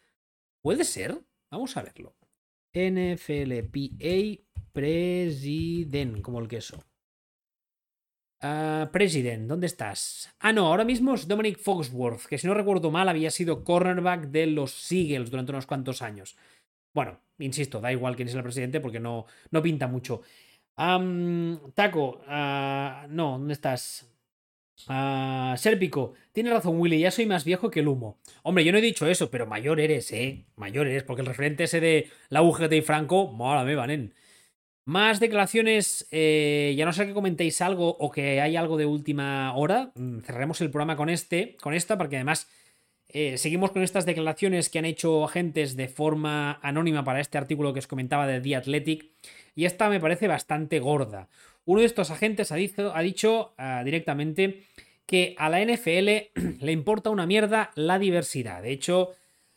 ¿Puede 0.62 0.86
ser? 0.86 1.20
Vamos 1.52 1.76
a 1.76 1.82
verlo. 1.82 2.16
NFLPA 2.74 4.42
President, 4.72 6.22
como 6.22 6.40
el 6.40 6.48
queso. 6.48 6.82
Uh, 8.42 8.90
President, 8.94 9.50
¿dónde 9.50 9.68
estás? 9.68 10.34
Ah, 10.40 10.54
no, 10.54 10.68
ahora 10.68 10.86
mismo 10.86 11.14
es 11.14 11.28
Dominic 11.28 11.60
Foxworth, 11.60 12.26
que 12.26 12.38
si 12.38 12.48
no 12.48 12.54
recuerdo 12.54 12.90
mal 12.90 13.10
había 13.10 13.30
sido 13.30 13.66
cornerback 13.66 14.28
de 14.28 14.48
los 14.48 14.72
Seagulls 14.72 15.30
durante 15.30 15.52
unos 15.52 15.66
cuantos 15.66 16.02
años. 16.02 16.38
Bueno, 16.94 17.20
insisto, 17.38 17.82
da 17.82 17.92
igual 17.92 18.16
quién 18.16 18.30
es 18.30 18.36
el 18.36 18.44
presidente 18.44 18.80
porque 18.80 19.02
no, 19.02 19.26
no 19.52 19.62
pinta 19.62 19.90
mucho. 19.90 20.22
taco, 20.78 22.22
uh, 22.26 23.08
no, 23.10 23.32
¿dónde 23.32 23.54
estás? 23.54 24.11
Ah, 24.88 25.56
Sérpico, 25.58 26.14
tiene 26.32 26.50
razón 26.50 26.80
Willy, 26.80 27.00
ya 27.00 27.12
soy 27.12 27.26
más 27.26 27.44
viejo 27.46 27.70
que 27.70 27.82
el 27.82 27.88
humo. 27.88 28.18
Hombre, 28.44 28.64
yo 28.64 28.72
no 28.72 28.78
he 28.78 28.82
dicho 28.82 29.08
eso, 29.08 29.30
pero 29.30 29.48
mayor 29.48 29.80
eres, 29.80 30.12
¿eh? 30.12 30.46
Mayor 30.56 30.88
eres, 30.88 31.04
porque 31.04 31.22
el 31.22 31.28
referente 31.28 31.66
ese 31.66 31.80
de 31.80 32.10
la 32.30 32.42
UGT 32.42 32.74
y 32.74 32.82
Franco, 32.82 33.28
mola 33.28 33.64
me 33.64 33.76
vanen. 33.76 34.14
Más 34.86 35.20
declaraciones, 35.20 36.08
eh, 36.12 36.74
ya 36.76 36.86
no 36.86 36.94
sé 36.94 37.06
que 37.06 37.14
comentéis 37.14 37.62
algo 37.62 37.96
o 38.00 38.12
que 38.12 38.42
hay 38.42 38.56
algo 38.56 38.78
de 38.78 38.86
última 38.86 39.54
hora. 39.56 39.92
Mm, 39.96 40.20
cerraremos 40.22 40.60
el 40.62 40.72
programa 40.72 40.96
con 40.98 41.10
este, 41.10 41.56
con 41.62 41.74
esta, 41.74 41.98
porque 41.98 42.16
además 42.16 42.48
eh, 43.10 43.38
seguimos 43.38 43.72
con 43.72 43.84
estas 43.84 44.06
declaraciones 44.06 44.70
que 44.70 44.80
han 44.80 44.86
hecho 44.86 45.24
agentes 45.24 45.76
de 45.76 45.88
forma 45.88 46.60
anónima 46.64 47.04
para 47.04 47.20
este 47.20 47.38
artículo 47.38 47.74
que 47.74 47.80
os 47.80 47.88
comentaba 47.88 48.26
de 48.26 48.42
The 48.42 48.56
Athletic. 48.56 49.12
Y 49.56 49.66
esta 49.66 49.90
me 49.90 50.00
parece 50.00 50.28
bastante 50.28 50.80
gorda. 50.80 51.28
Uno 51.66 51.82
de 51.82 51.86
estos 51.86 52.10
agentes 52.10 52.52
ha 52.52 52.56
dicho, 52.56 52.96
ha 52.96 53.02
dicho 53.02 53.54
ah, 53.58 53.84
directamente 53.84 54.64
que 55.12 55.36
a 55.38 55.50
la 55.50 55.60
NFL 55.60 56.40
le 56.62 56.72
importa 56.72 57.10
una 57.10 57.28
mierda 57.28 57.72
la 57.76 58.00
diversidad. 58.00 58.64
De 58.64 58.72
hecho, 58.72 59.12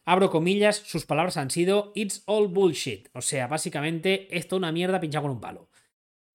abro 0.05 0.29
comillas, 0.29 0.77
sus 0.77 1.07
palabras 1.07 1.37
han 1.37 1.51
sido 1.51 1.93
It's 1.95 2.25
all 2.27 2.49
bullshit. 2.49 3.09
O 3.13 3.23
sea, 3.23 3.47
básicamente, 3.47 4.27
esto 4.37 4.57
es 4.57 4.59
una 4.59 4.73
mierda 4.73 5.01
pinchada 5.01 5.23
con 5.23 5.31
un 5.31 5.41
palo. 5.41 5.71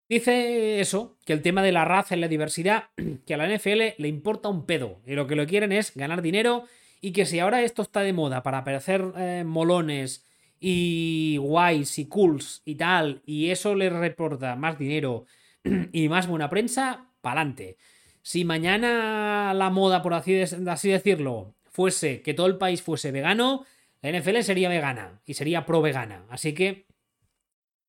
Dice 0.07 0.79
eso, 0.79 1.17
que 1.25 1.33
el 1.33 1.41
tema 1.41 1.61
de 1.61 1.73
la 1.73 1.83
raza 1.83 2.15
y 2.15 2.19
la 2.21 2.29
diversidad, 2.29 2.91
que 3.27 3.33
a 3.33 3.37
la 3.37 3.53
NFL 3.53 3.95
le 3.97 4.07
importa 4.07 4.47
un 4.47 4.65
pedo. 4.65 5.01
Y 5.05 5.15
lo 5.15 5.27
que 5.27 5.35
lo 5.35 5.45
quieren 5.45 5.73
es 5.73 5.93
ganar 5.95 6.21
dinero. 6.21 6.63
Y 7.01 7.11
que 7.11 7.25
si 7.25 7.39
ahora 7.39 7.61
esto 7.61 7.81
está 7.81 7.99
de 7.99 8.13
moda 8.13 8.41
para 8.41 8.63
parecer 8.63 9.03
eh, 9.17 9.43
molones 9.45 10.25
y 10.61 11.35
guays 11.41 11.99
y 11.99 12.07
cools 12.07 12.61
y 12.63 12.75
tal, 12.75 13.21
y 13.25 13.49
eso 13.49 13.75
le 13.75 13.89
reporta 13.89 14.55
más 14.55 14.79
dinero 14.79 15.25
y 15.91 16.07
más 16.07 16.27
buena 16.27 16.49
prensa, 16.49 17.09
pa'lante. 17.19 17.75
Si 18.21 18.45
mañana 18.45 19.53
la 19.53 19.69
moda, 19.69 20.01
por 20.01 20.13
así, 20.13 20.33
decirlo, 20.33 21.55
fuese 21.65 22.21
que 22.21 22.33
todo 22.33 22.47
el 22.47 22.57
país 22.57 22.81
fuese 22.81 23.11
vegano, 23.11 23.65
la 24.01 24.11
NFL 24.11 24.41
sería 24.41 24.69
vegana 24.69 25.21
y 25.25 25.33
sería 25.33 25.65
pro 25.65 25.81
vegana. 25.81 26.25
Así 26.29 26.53
que, 26.53 26.85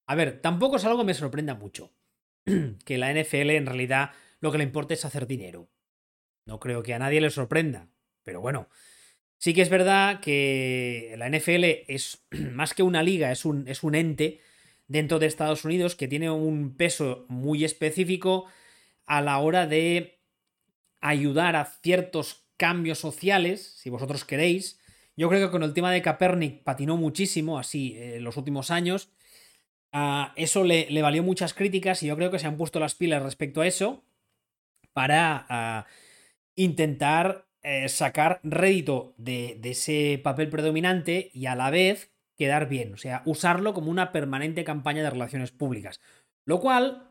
a 0.06 0.14
ver, 0.14 0.40
tampoco 0.40 0.76
es 0.76 0.84
algo 0.84 0.98
que 0.98 1.04
me 1.04 1.14
sorprenda 1.14 1.54
mucho. 1.54 1.92
que 2.84 2.98
la 2.98 3.12
NFL 3.12 3.50
en 3.50 3.66
realidad 3.66 4.12
lo 4.40 4.50
que 4.50 4.58
le 4.58 4.64
importa 4.64 4.94
es 4.94 5.04
hacer 5.04 5.26
dinero. 5.26 5.68
No 6.46 6.58
creo 6.58 6.82
que 6.82 6.94
a 6.94 6.98
nadie 6.98 7.20
le 7.20 7.30
sorprenda. 7.30 7.88
Pero 8.22 8.40
bueno, 8.40 8.68
sí 9.38 9.52
que 9.54 9.62
es 9.62 9.68
verdad 9.68 10.20
que 10.20 11.14
la 11.18 11.28
NFL 11.28 11.64
es 11.88 12.24
más 12.52 12.74
que 12.74 12.82
una 12.82 13.02
liga, 13.02 13.30
es 13.32 13.44
un 13.44 13.94
ente 13.94 14.40
dentro 14.90 15.20
de 15.20 15.26
Estados 15.26 15.64
Unidos 15.64 15.94
que 15.94 16.08
tiene 16.08 16.30
un 16.30 16.76
peso 16.76 17.24
muy 17.28 17.64
específico 17.64 18.46
a 19.06 19.20
la 19.20 19.38
hora 19.38 19.66
de 19.66 20.19
ayudar 21.00 21.56
a 21.56 21.64
ciertos 21.64 22.46
cambios 22.56 22.98
sociales, 22.98 23.74
si 23.78 23.90
vosotros 23.90 24.24
queréis. 24.24 24.78
Yo 25.16 25.28
creo 25.28 25.46
que 25.46 25.50
con 25.50 25.62
el 25.62 25.74
tema 25.74 25.92
de 25.92 26.02
Kaepernick 26.02 26.62
patinó 26.62 26.96
muchísimo 26.96 27.58
así 27.58 27.96
en 27.96 28.10
eh, 28.10 28.20
los 28.20 28.36
últimos 28.36 28.70
años. 28.70 29.10
Eso 30.36 30.62
le, 30.62 31.02
valió 31.02 31.22
muchas 31.22 31.52
críticas 31.52 32.02
y 32.02 32.06
yo 32.06 32.16
creo 32.16 32.30
que 32.30 32.38
se 32.38 32.46
han 32.46 32.56
puesto 32.56 32.78
las 32.78 32.94
pilas 32.94 33.22
respecto 33.22 33.60
a 33.60 33.66
eso 33.66 34.04
para 34.92 35.86
intentar 36.54 37.48
eh, 37.62 37.88
sacar 37.88 38.40
rédito 38.44 39.14
de, 39.16 39.56
de, 39.60 39.70
ese 39.70 40.20
papel 40.22 40.48
predominante 40.48 41.30
y 41.34 41.46
a 41.46 41.56
la 41.56 41.70
vez 41.70 42.12
quedar 42.36 42.68
bien, 42.68 42.94
o 42.94 42.96
sea, 42.96 43.22
usarlo 43.26 43.74
como 43.74 43.90
una 43.90 44.12
permanente 44.12 44.64
campaña 44.64 45.02
de 45.02 45.10
relaciones 45.10 45.50
públicas. 45.50 46.00
Lo 46.46 46.60
cual, 46.60 47.10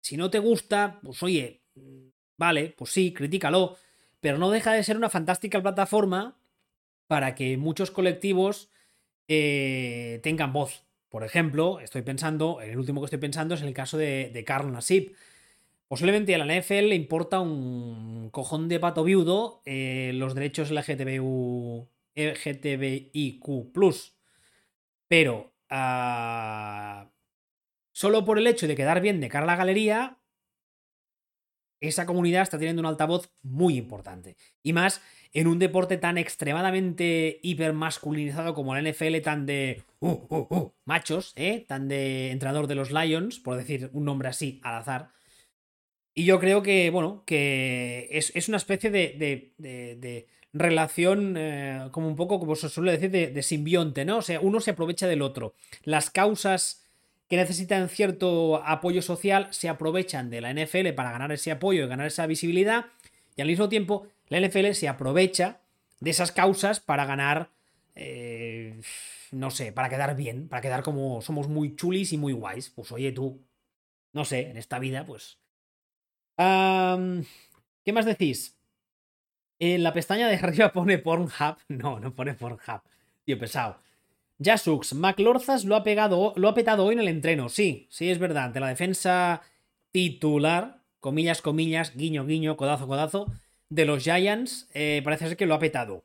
si 0.00 0.16
no 0.16 0.30
te 0.30 0.38
gusta, 0.38 1.00
pues 1.02 1.22
oye, 1.22 1.64
vale, 2.36 2.74
pues 2.76 2.90
sí, 2.90 3.12
críticalo, 3.12 3.76
pero 4.20 4.38
no 4.38 4.50
deja 4.50 4.72
de 4.72 4.82
ser 4.82 4.96
una 4.96 5.10
fantástica 5.10 5.62
plataforma 5.62 6.36
para 7.06 7.34
que 7.34 7.56
muchos 7.56 7.90
colectivos 7.90 8.70
eh, 9.28 10.20
tengan 10.22 10.52
voz. 10.52 10.84
Por 11.08 11.24
ejemplo, 11.24 11.80
estoy 11.80 12.02
pensando, 12.02 12.60
el 12.60 12.76
último 12.76 13.00
que 13.00 13.06
estoy 13.06 13.20
pensando 13.20 13.54
es 13.54 13.62
el 13.62 13.72
caso 13.72 13.96
de, 13.98 14.30
de 14.32 14.44
Carl 14.44 14.72
Nassib. 14.72 15.14
Posiblemente 15.86 16.34
a 16.34 16.38
la 16.38 16.46
NFL 16.46 16.88
le 16.88 16.96
importa 16.96 17.40
un 17.40 18.30
cojón 18.30 18.68
de 18.68 18.80
pato 18.80 19.04
viudo 19.04 19.62
eh, 19.64 20.12
los 20.14 20.34
derechos 20.34 20.70
LGTBIQ. 20.70 21.86
Pero 25.06 25.52
ah, 25.70 27.10
solo 27.92 28.24
por 28.24 28.38
el 28.38 28.46
hecho 28.46 28.66
de 28.66 28.74
quedar 28.74 29.00
bien 29.00 29.20
de 29.20 29.28
cara 29.28 29.44
a 29.44 29.46
la 29.46 29.56
galería, 29.56 30.18
esa 31.88 32.06
comunidad 32.06 32.42
está 32.42 32.58
teniendo 32.58 32.80
un 32.80 32.86
altavoz 32.86 33.30
muy 33.42 33.76
importante. 33.76 34.36
Y 34.62 34.72
más 34.72 35.00
en 35.32 35.48
un 35.48 35.58
deporte 35.58 35.96
tan 35.98 36.16
extremadamente 36.16 37.40
hipermasculinizado 37.42 38.54
como 38.54 38.74
la 38.74 38.88
NFL, 38.88 39.20
tan 39.22 39.46
de 39.46 39.82
uh, 40.00 40.08
uh, 40.08 40.46
uh, 40.48 40.72
machos, 40.84 41.32
¿eh? 41.36 41.64
tan 41.66 41.88
de 41.88 42.30
entrenador 42.30 42.68
de 42.68 42.76
los 42.76 42.92
Lions, 42.92 43.40
por 43.40 43.56
decir 43.56 43.90
un 43.92 44.04
nombre 44.04 44.28
así 44.28 44.60
al 44.62 44.76
azar. 44.76 45.10
Y 46.14 46.24
yo 46.24 46.38
creo 46.38 46.62
que, 46.62 46.90
bueno, 46.90 47.24
que 47.26 48.08
es, 48.12 48.48
una 48.48 48.56
especie 48.56 48.90
de, 48.90 49.52
de, 49.58 50.28
relación, 50.52 51.34
eh, 51.36 51.88
como 51.90 52.06
un 52.06 52.14
poco, 52.14 52.38
como 52.38 52.54
se 52.54 52.68
suele 52.68 52.92
decir, 52.92 53.10
de, 53.10 53.42
simbionte, 53.42 54.04
¿no? 54.04 54.18
O 54.18 54.22
sea, 54.22 54.38
uno 54.40 54.60
se 54.60 54.70
aprovecha 54.70 55.08
del 55.08 55.22
otro. 55.22 55.54
Las 55.82 56.10
causas 56.10 56.83
que 57.28 57.36
necesitan 57.36 57.88
cierto 57.88 58.62
apoyo 58.64 59.02
social 59.02 59.48
se 59.50 59.68
aprovechan 59.68 60.30
de 60.30 60.40
la 60.40 60.52
NFL 60.52 60.90
para 60.94 61.12
ganar 61.12 61.32
ese 61.32 61.50
apoyo 61.50 61.84
y 61.84 61.88
ganar 61.88 62.06
esa 62.06 62.26
visibilidad. 62.26 62.86
Y 63.36 63.42
al 63.42 63.48
mismo 63.48 63.68
tiempo, 63.68 64.06
la 64.28 64.40
NFL 64.40 64.72
se 64.72 64.88
aprovecha 64.88 65.60
de 66.00 66.10
esas 66.10 66.32
causas 66.32 66.80
para 66.80 67.06
ganar, 67.06 67.50
eh, 67.94 68.80
no 69.32 69.50
sé, 69.50 69.72
para 69.72 69.88
quedar 69.88 70.16
bien, 70.16 70.48
para 70.48 70.62
quedar 70.62 70.82
como 70.82 71.22
somos 71.22 71.48
muy 71.48 71.76
chulis 71.76 72.12
y 72.12 72.18
muy 72.18 72.32
guays. 72.32 72.70
Pues 72.70 72.92
oye 72.92 73.12
tú, 73.12 73.40
no 74.12 74.24
sé, 74.24 74.50
en 74.50 74.56
esta 74.56 74.78
vida, 74.78 75.04
pues... 75.04 75.38
¿Qué 76.36 77.92
más 77.92 78.06
decís? 78.06 78.58
En 79.58 79.82
la 79.82 79.92
pestaña 79.92 80.28
de 80.28 80.36
arriba 80.42 80.72
pone 80.72 80.98
Pornhub. 80.98 81.56
No, 81.68 82.00
no 82.00 82.14
pone 82.14 82.34
Pornhub. 82.34 82.82
Tío, 83.24 83.38
pesado. 83.38 83.80
Jasux, 84.42 84.94
McLorzas 84.94 85.64
lo 85.64 85.76
ha 85.76 85.84
pegado, 85.84 86.32
lo 86.36 86.48
ha 86.48 86.54
petado 86.54 86.84
hoy 86.84 86.94
en 86.94 87.00
el 87.00 87.08
entreno. 87.08 87.48
Sí, 87.48 87.86
sí, 87.90 88.10
es 88.10 88.18
verdad. 88.18 88.50
De 88.50 88.60
la 88.60 88.68
defensa 88.68 89.42
titular, 89.92 90.82
comillas, 91.00 91.42
comillas, 91.42 91.94
guiño, 91.96 92.26
guiño, 92.26 92.56
codazo, 92.56 92.86
codazo, 92.86 93.26
de 93.68 93.84
los 93.84 94.02
Giants, 94.02 94.68
eh, 94.74 95.02
parece 95.04 95.28
ser 95.28 95.36
que 95.36 95.46
lo 95.46 95.54
ha 95.54 95.58
petado. 95.58 96.04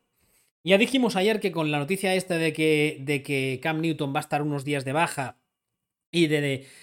Ya 0.63 0.77
dijimos 0.77 1.15
ayer 1.15 1.39
que 1.39 1.51
con 1.51 1.71
la 1.71 1.79
noticia 1.79 2.13
esta 2.15 2.37
de 2.37 2.53
que, 2.53 2.97
de 3.01 3.23
que 3.23 3.59
Cam 3.61 3.81
Newton 3.81 4.13
va 4.13 4.19
a 4.19 4.21
estar 4.21 4.41
unos 4.41 4.65
días 4.65 4.85
de 4.85 4.93
baja 4.93 5.39
y 6.11 6.27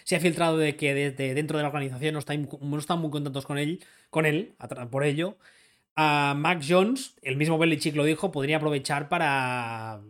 se 0.04 0.16
ha 0.16 0.20
filtrado 0.20 0.56
de 0.56 0.76
que 0.76 0.94
desde 0.94 1.34
dentro 1.34 1.58
de 1.58 1.62
la 1.62 1.68
organización 1.68 2.14
no, 2.14 2.20
no 2.60 2.78
están 2.78 3.00
muy 3.00 3.10
contentos 3.10 3.44
con 3.44 3.58
él, 3.58 3.84
con 4.10 4.24
él 4.24 4.54
por 4.90 5.04
ello, 5.04 5.36
a 5.96 6.34
Mac 6.36 6.62
Jones, 6.66 7.16
el 7.22 7.36
mismo 7.36 7.58
Belichick 7.58 7.96
lo 7.96 8.04
dijo, 8.04 8.30
podría 8.30 8.58
aprovechar 8.58 9.08
para 9.08 10.02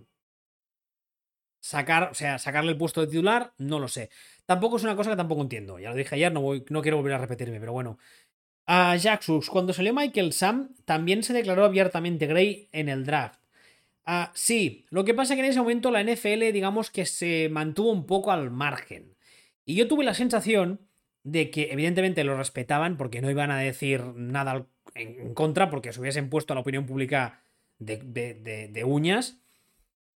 sacar, 1.67 2.11
o 2.13 2.15
sea, 2.15 2.39
sacarle 2.39 2.71
el 2.71 2.79
puesto 2.79 3.01
de 3.01 3.09
titular, 3.09 3.53
no 3.59 3.81
lo 3.81 3.89
sé. 3.89 4.11
Tampoco 4.45 4.77
es 4.77 4.85
una 4.85 4.95
cosa 4.95 5.11
que 5.11 5.17
tampoco 5.17 5.43
entiendo. 5.43 5.81
Ya 5.81 5.91
lo 5.91 5.97
dije 5.97 6.15
ayer, 6.15 6.33
no, 6.33 6.41
voy, 6.41 6.65
no 6.71 6.81
quiero 6.81 6.99
volver 6.99 7.15
a 7.15 7.19
repetirme, 7.19 7.59
pero 7.59 7.73
bueno. 7.73 7.99
A 8.67 8.97
Jacksus, 8.97 9.51
cuando 9.51 9.73
salió 9.73 9.93
Michael 9.93 10.33
Sam, 10.33 10.75
también 10.85 11.25
se 11.25 11.33
declaró 11.33 11.65
abiertamente 11.65 12.27
Gray 12.27 12.69
en 12.73 12.89
el 12.89 13.05
draft. 13.05 13.41
Ah, 14.05 14.31
sí, 14.35 14.87
lo 14.91 15.05
que 15.05 15.15
pasa 15.15 15.35
es 15.35 15.39
que 15.39 15.45
en 15.45 15.51
ese 15.51 15.59
momento 15.59 15.91
la 15.91 16.03
NFL, 16.03 16.53
digamos 16.53 16.91
que 16.91 17.05
se 17.07 17.49
mantuvo 17.51 17.91
un 17.91 18.07
poco 18.07 18.31
al 18.31 18.53
margen. 18.53 19.17
Y 19.65 19.75
yo 19.75 19.89
tuve 19.89 20.05
la 20.05 20.15
sensación 20.15 20.81
de 21.25 21.51
que 21.51 21.73
evidentemente 21.73 22.23
lo 22.23 22.37
respetaban 22.37 22.97
porque 22.97 23.21
no 23.21 23.31
iban 23.31 23.51
a 23.51 23.59
decir 23.59 24.05
nada 24.15 24.67
en 24.95 25.35
contra 25.35 25.69
porque 25.69 25.93
se 25.93 26.01
hubiesen 26.01 26.31
puesto 26.31 26.53
a 26.53 26.55
la 26.55 26.61
opinión 26.61 26.87
pública 26.87 27.43
de, 27.79 27.99
de 27.99 28.85
uñas. 28.85 29.41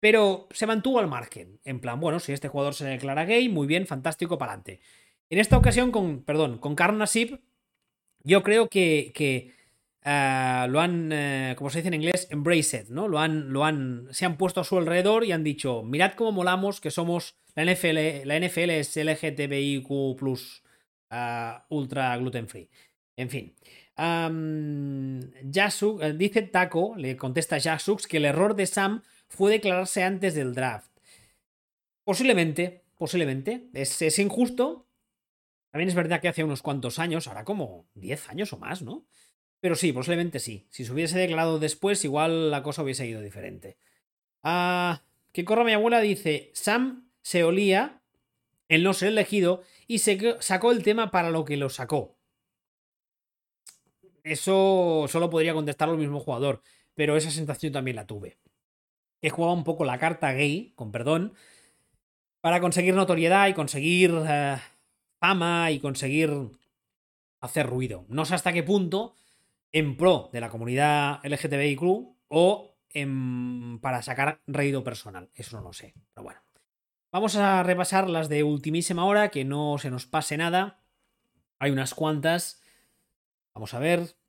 Pero 0.00 0.48
se 0.50 0.66
mantuvo 0.66 0.98
al 0.98 1.08
margen. 1.08 1.60
En 1.64 1.80
plan, 1.80 2.00
bueno, 2.00 2.18
si 2.18 2.32
este 2.32 2.48
jugador 2.48 2.74
se 2.74 2.86
declara 2.86 3.26
gay, 3.26 3.48
muy 3.48 3.66
bien, 3.66 3.86
fantástico, 3.86 4.38
para 4.38 4.52
adelante. 4.52 4.80
En 5.28 5.38
esta 5.38 5.56
ocasión, 5.56 5.92
con, 5.92 6.24
perdón, 6.24 6.58
con 6.58 6.74
Karnasib, 6.74 7.40
yo 8.22 8.42
creo 8.42 8.68
que, 8.68 9.12
que 9.14 9.52
eh, 10.02 10.66
lo 10.68 10.80
han, 10.80 11.10
eh, 11.12 11.54
como 11.56 11.70
se 11.70 11.78
dice 11.78 11.88
en 11.88 11.94
inglés, 11.94 12.28
embraced, 12.30 12.88
¿no? 12.88 13.08
Lo 13.08 13.18
han, 13.18 13.52
lo 13.52 13.64
han, 13.64 14.08
se 14.10 14.24
han 14.24 14.36
puesto 14.36 14.60
a 14.60 14.64
su 14.64 14.78
alrededor 14.78 15.24
y 15.24 15.32
han 15.32 15.44
dicho, 15.44 15.82
mirad 15.82 16.14
cómo 16.14 16.32
molamos, 16.32 16.80
que 16.80 16.90
somos, 16.90 17.36
la 17.54 17.64
NFL, 17.64 18.26
la 18.26 18.38
NFL 18.38 18.70
es 18.70 18.96
LGTBIQ+, 18.96 19.90
uh, 19.90 20.16
ultra 21.68 22.16
gluten 22.16 22.48
free. 22.48 22.70
En 23.16 23.28
fin. 23.28 23.54
Um, 23.98 25.20
dice 26.16 26.42
Taco, 26.42 26.94
le 26.96 27.16
contesta 27.16 27.60
Jasux, 27.60 28.06
que 28.06 28.16
el 28.16 28.24
error 28.24 28.56
de 28.56 28.66
Sam 28.66 29.02
fue 29.30 29.52
declararse 29.52 30.02
antes 30.02 30.34
del 30.34 30.54
draft. 30.54 30.90
Posiblemente, 32.04 32.84
posiblemente. 32.96 33.68
Es, 33.72 34.18
injusto. 34.18 34.88
También 35.70 35.88
es 35.88 35.94
verdad 35.94 36.20
que 36.20 36.28
hace 36.28 36.44
unos 36.44 36.62
cuantos 36.62 36.98
años, 36.98 37.28
ahora 37.28 37.44
como 37.44 37.88
10 37.94 38.28
años 38.28 38.52
o 38.52 38.58
más, 38.58 38.82
¿no? 38.82 39.06
Pero 39.60 39.76
sí, 39.76 39.92
posiblemente 39.92 40.40
sí. 40.40 40.66
Si 40.70 40.84
se 40.84 40.92
hubiese 40.92 41.18
declarado 41.18 41.60
después, 41.60 42.04
igual 42.04 42.50
la 42.50 42.62
cosa 42.62 42.82
hubiese 42.82 43.06
ido 43.06 43.20
diferente. 43.20 43.78
Ah, 44.42 45.02
que 45.32 45.44
corra 45.44 45.64
mi 45.64 45.72
abuela 45.72 46.00
dice, 46.00 46.50
Sam 46.54 47.08
se 47.22 47.44
olía 47.44 48.02
el 48.68 48.82
no 48.82 48.94
ser 48.94 49.08
elegido 49.08 49.62
y 49.86 49.98
se 49.98 50.36
sacó 50.40 50.72
el 50.72 50.82
tema 50.82 51.12
para 51.12 51.30
lo 51.30 51.44
que 51.44 51.56
lo 51.56 51.70
sacó. 51.70 52.16
Eso 54.24 55.06
solo 55.08 55.30
podría 55.30 55.54
contestar 55.54 55.88
el 55.88 55.98
mismo 55.98 56.18
jugador, 56.18 56.62
pero 56.94 57.16
esa 57.16 57.30
sensación 57.30 57.72
también 57.72 57.96
la 57.96 58.06
tuve 58.06 58.38
que 59.20 59.30
jugaba 59.30 59.54
un 59.54 59.64
poco 59.64 59.84
la 59.84 59.98
carta 59.98 60.32
gay, 60.32 60.72
con 60.76 60.92
perdón, 60.92 61.34
para 62.40 62.60
conseguir 62.60 62.94
notoriedad 62.94 63.48
y 63.48 63.54
conseguir 63.54 64.12
eh, 64.28 64.56
fama 65.18 65.70
y 65.70 65.78
conseguir 65.78 66.30
hacer 67.40 67.66
ruido. 67.66 68.04
No 68.08 68.24
sé 68.24 68.34
hasta 68.34 68.52
qué 68.52 68.62
punto 68.62 69.14
en 69.72 69.96
pro 69.96 70.30
de 70.32 70.40
la 70.40 70.48
comunidad 70.48 71.20
LGTBIQ 71.24 71.82
o 72.28 72.74
para 73.80 74.02
sacar 74.02 74.40
reído 74.46 74.82
personal. 74.82 75.30
Eso 75.34 75.56
no 75.56 75.62
lo 75.62 75.72
sé, 75.72 75.94
pero 76.12 76.24
bueno. 76.24 76.40
Vamos 77.12 77.36
a 77.36 77.62
repasar 77.62 78.08
las 78.08 78.28
de 78.28 78.44
ultimísima 78.44 79.04
hora, 79.04 79.30
que 79.30 79.44
no 79.44 79.78
se 79.78 79.90
nos 79.90 80.06
pase 80.06 80.36
nada. 80.36 80.80
Hay 81.58 81.70
unas 81.70 81.94
cuantas. 81.94 82.62
Vamos 83.52 83.74
a 83.74 83.80
ver. 83.80 84.19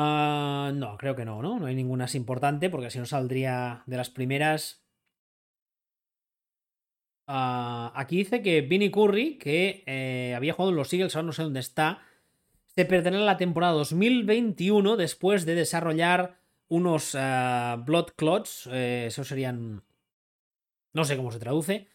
Ah, 0.00 0.70
no, 0.74 0.96
creo 0.96 1.16
que 1.16 1.24
no, 1.24 1.42
¿no? 1.42 1.58
No 1.58 1.66
hay 1.66 1.74
ninguna 1.74 2.04
así 2.04 2.16
importante, 2.18 2.70
porque 2.70 2.88
si 2.88 3.00
no 3.00 3.04
saldría 3.04 3.82
de 3.86 3.96
las 3.96 4.10
primeras. 4.10 4.84
Ah, 7.26 7.92
aquí 7.96 8.18
dice 8.18 8.40
que 8.40 8.60
Vinny 8.60 8.92
Curry, 8.92 9.38
que 9.38 9.82
eh, 9.86 10.34
había 10.36 10.52
jugado 10.52 10.70
en 10.70 10.76
los 10.76 10.92
Eagles, 10.92 11.16
ahora 11.16 11.26
no 11.26 11.32
sé 11.32 11.42
dónde 11.42 11.58
está, 11.58 12.00
se 12.76 12.84
perderá 12.84 13.18
la 13.18 13.36
temporada 13.38 13.72
2021 13.72 14.96
después 14.96 15.44
de 15.44 15.56
desarrollar 15.56 16.38
unos 16.68 17.16
ah, 17.16 17.82
blood 17.84 18.10
clots, 18.14 18.68
eh, 18.72 19.06
esos 19.08 19.26
serían... 19.26 19.82
No 20.92 21.04
sé 21.04 21.16
cómo 21.16 21.32
se 21.32 21.40
traduce. 21.40 21.88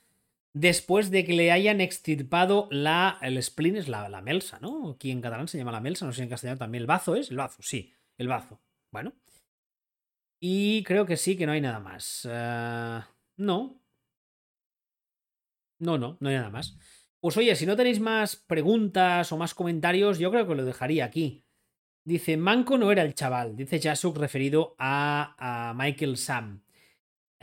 Después 0.54 1.10
de 1.10 1.26
que 1.26 1.34
le 1.34 1.51
hayan 1.51 1.82
extirpado 1.82 2.68
la, 2.70 3.18
el 3.22 3.41
spleen, 3.41 3.76
es 3.76 3.88
la, 3.88 4.08
la 4.08 4.22
melsa, 4.22 4.60
¿no? 4.60 4.91
Aquí 4.91 5.10
en 5.10 5.22
catalán 5.22 5.47
se 5.47 5.58
llama 5.58 5.72
la 5.72 5.82
melsa, 5.82 6.06
no 6.06 6.12
sé 6.12 6.18
si 6.18 6.24
en 6.24 6.30
castellano 6.30 6.60
también. 6.60 6.82
¿El 6.82 6.88
bazo 6.88 7.16
es? 7.16 7.32
El 7.32 7.38
bazo, 7.38 7.62
sí, 7.64 7.91
el 8.18 8.28
bazo. 8.28 8.62
Bueno. 8.91 9.14
Y 10.39 10.84
creo 10.84 11.06
que 11.06 11.18
sí, 11.18 11.36
que 11.36 11.45
no 11.45 11.54
hay 11.54 11.62
nada 11.62 11.80
más. 11.80 12.28
Eh, 12.30 13.01
no. 13.38 13.82
No, 15.80 15.97
no, 15.97 16.18
no 16.20 16.30
hay 16.30 16.36
nada 16.36 16.49
más. 16.49 16.78
Pues 17.20 17.38
oye, 17.38 17.56
si 17.56 17.66
no 17.66 17.78
tenéis 17.78 17.99
más 18.01 18.36
preguntas 18.36 19.32
o 19.32 19.38
más 19.38 19.54
comentarios, 19.56 20.20
yo 20.20 20.30
creo 20.30 20.45
que 20.45 20.56
lo 20.56 20.66
dejaría 20.66 21.06
aquí. 21.06 21.45
Dice, 22.06 22.36
Manco 22.36 22.78
no 22.78 22.91
era 22.91 23.01
el 23.04 23.16
chaval, 23.16 23.56
dice 23.56 23.80
Jasuk 23.80 24.18
referido 24.18 24.76
a, 24.78 25.74
Michael 25.78 26.18
Sam. 26.18 26.64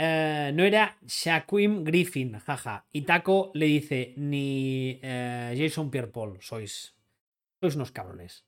Eh, 0.03 0.51
no 0.55 0.65
era 0.65 0.97
Shaquem 1.07 1.85
Griffin, 1.85 2.39
jaja. 2.39 2.87
Y 2.91 3.03
Taco 3.03 3.51
le 3.53 3.67
dice, 3.67 4.15
ni 4.17 4.99
eh, 5.03 5.55
Jason 5.59 5.91
Pierre-Paul, 5.91 6.39
sois, 6.41 6.95
sois 7.61 7.77
unos 7.77 7.93
cabrones. 7.93 8.47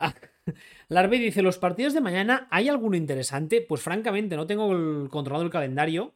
Larve 0.88 1.18
dice, 1.18 1.42
¿los 1.42 1.58
partidos 1.58 1.92
de 1.92 2.00
mañana 2.00 2.48
hay 2.50 2.70
alguno 2.70 2.96
interesante? 2.96 3.60
Pues 3.60 3.82
francamente 3.82 4.36
no 4.36 4.46
tengo 4.46 5.08
controlado 5.10 5.44
el 5.44 5.50
calendario, 5.50 6.14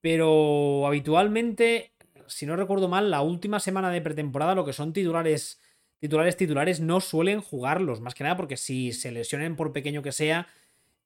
pero 0.00 0.84
habitualmente 0.86 1.92
si 2.28 2.46
no 2.46 2.56
recuerdo 2.56 2.88
mal, 2.88 3.10
la 3.10 3.22
última 3.22 3.60
semana 3.60 3.90
de 3.90 4.00
pretemporada, 4.00 4.54
lo 4.54 4.64
que 4.64 4.72
son 4.72 4.92
titulares, 4.92 5.60
titulares, 5.98 6.36
titulares, 6.36 6.80
no 6.80 7.00
suelen 7.00 7.40
jugarlos. 7.40 8.00
Más 8.00 8.14
que 8.14 8.24
nada 8.24 8.36
porque 8.36 8.56
si 8.56 8.92
se 8.92 9.10
lesionen 9.10 9.56
por 9.56 9.72
pequeño 9.72 10.02
que 10.02 10.12
sea, 10.12 10.46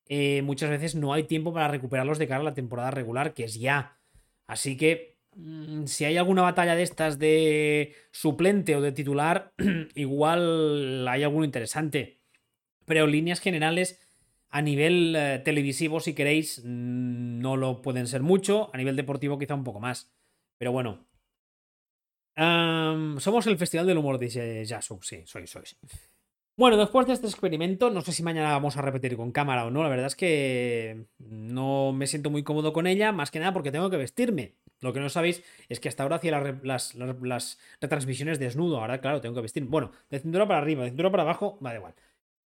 eh, 0.08 0.42
muchas 0.42 0.70
veces 0.70 0.94
no 0.94 1.12
hay 1.12 1.24
tiempo 1.24 1.52
para 1.52 1.68
recuperarlos 1.68 2.18
de 2.18 2.28
cara 2.28 2.40
a 2.40 2.44
la 2.44 2.54
temporada 2.54 2.90
regular, 2.90 3.34
que 3.34 3.44
es 3.44 3.58
ya. 3.58 3.98
Así 4.46 4.76
que 4.76 5.18
mm, 5.36 5.86
si 5.86 6.04
hay 6.04 6.16
alguna 6.16 6.42
batalla 6.42 6.74
de 6.74 6.82
estas 6.82 7.18
de 7.18 7.94
suplente 8.10 8.76
o 8.76 8.80
de 8.80 8.92
titular, 8.92 9.52
igual 9.94 11.06
hay 11.08 11.22
alguno 11.22 11.44
interesante. 11.44 12.20
Pero 12.84 13.04
en 13.04 13.12
líneas 13.12 13.40
generales, 13.40 14.00
a 14.50 14.60
nivel 14.62 15.14
eh, 15.16 15.40
televisivo, 15.44 16.00
si 16.00 16.14
queréis, 16.14 16.62
mm, 16.64 17.38
no 17.40 17.56
lo 17.56 17.82
pueden 17.82 18.06
ser 18.06 18.22
mucho. 18.22 18.70
A 18.74 18.78
nivel 18.78 18.96
deportivo, 18.96 19.38
quizá 19.38 19.54
un 19.54 19.64
poco 19.64 19.80
más. 19.80 20.12
Pero 20.58 20.72
bueno. 20.72 21.06
somos 22.36 23.46
el 23.46 23.58
Festival 23.58 23.86
del 23.86 23.98
Humor, 23.98 24.18
dice 24.18 24.64
Jasuk. 24.66 25.02
Sí, 25.04 25.22
sois, 25.26 25.50
sois. 25.50 25.76
Bueno, 26.54 26.76
después 26.76 27.06
de 27.06 27.14
este 27.14 27.26
experimento, 27.26 27.88
no 27.88 28.02
sé 28.02 28.12
si 28.12 28.22
mañana 28.22 28.50
vamos 28.52 28.76
a 28.76 28.82
repetir 28.82 29.16
con 29.16 29.32
cámara 29.32 29.64
o 29.64 29.70
no. 29.70 29.82
La 29.82 29.88
verdad 29.88 30.06
es 30.06 30.16
que 30.16 31.06
no 31.18 31.92
me 31.92 32.06
siento 32.06 32.28
muy 32.28 32.42
cómodo 32.42 32.74
con 32.74 32.86
ella, 32.86 33.10
más 33.10 33.30
que 33.30 33.38
nada 33.38 33.54
porque 33.54 33.72
tengo 33.72 33.88
que 33.88 33.96
vestirme. 33.96 34.52
Lo 34.80 34.92
que 34.92 35.00
no 35.00 35.08
sabéis 35.08 35.42
es 35.70 35.80
que 35.80 35.88
hasta 35.88 36.02
ahora 36.02 36.16
hacía 36.16 36.58
las, 36.62 37.58
retransmisiones 37.80 38.38
desnudo. 38.38 38.80
Ahora, 38.80 39.00
claro, 39.00 39.22
tengo 39.22 39.34
que 39.34 39.40
vestir. 39.40 39.64
Bueno, 39.64 39.92
de 40.10 40.20
cintura 40.20 40.46
para 40.46 40.60
arriba, 40.60 40.84
de 40.84 40.90
cintura 40.90 41.10
para 41.10 41.22
abajo, 41.22 41.58
va 41.64 41.74
igual. 41.74 41.94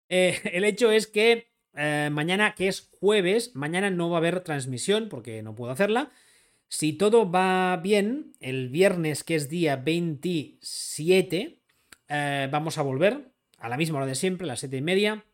Eh, 0.10 0.40
el 0.54 0.66
hecho 0.66 0.92
es 0.92 1.08
que 1.08 1.48
eh, 1.74 2.10
mañana, 2.12 2.54
que 2.54 2.68
es 2.68 2.90
jueves, 3.00 3.56
mañana 3.56 3.90
no 3.90 4.10
va 4.12 4.18
a 4.18 4.20
haber 4.20 4.42
transmisión 4.42 5.10
porque 5.10 5.42
no 5.42 5.56
puedo 5.56 5.72
hacerla. 5.72 6.12
Si 6.68 6.94
todo 6.94 7.32
va 7.32 7.78
bien, 7.78 8.34
el 8.40 8.70
viernes, 8.70 9.24
que 9.24 9.36
es 9.36 9.50
día 9.50 9.78
27, 9.78 11.60
eh, 12.10 12.50
vamos 12.52 12.78
a 12.78 12.84
volver 12.84 13.35
a 13.58 13.70
la 13.70 13.78
misma 13.78 13.98
hora 13.98 14.08
de 14.08 14.16
siempre, 14.16 14.46
a 14.46 14.48
las 14.48 14.60
7 14.60 14.78
y 14.78 14.82
media. 14.82 15.26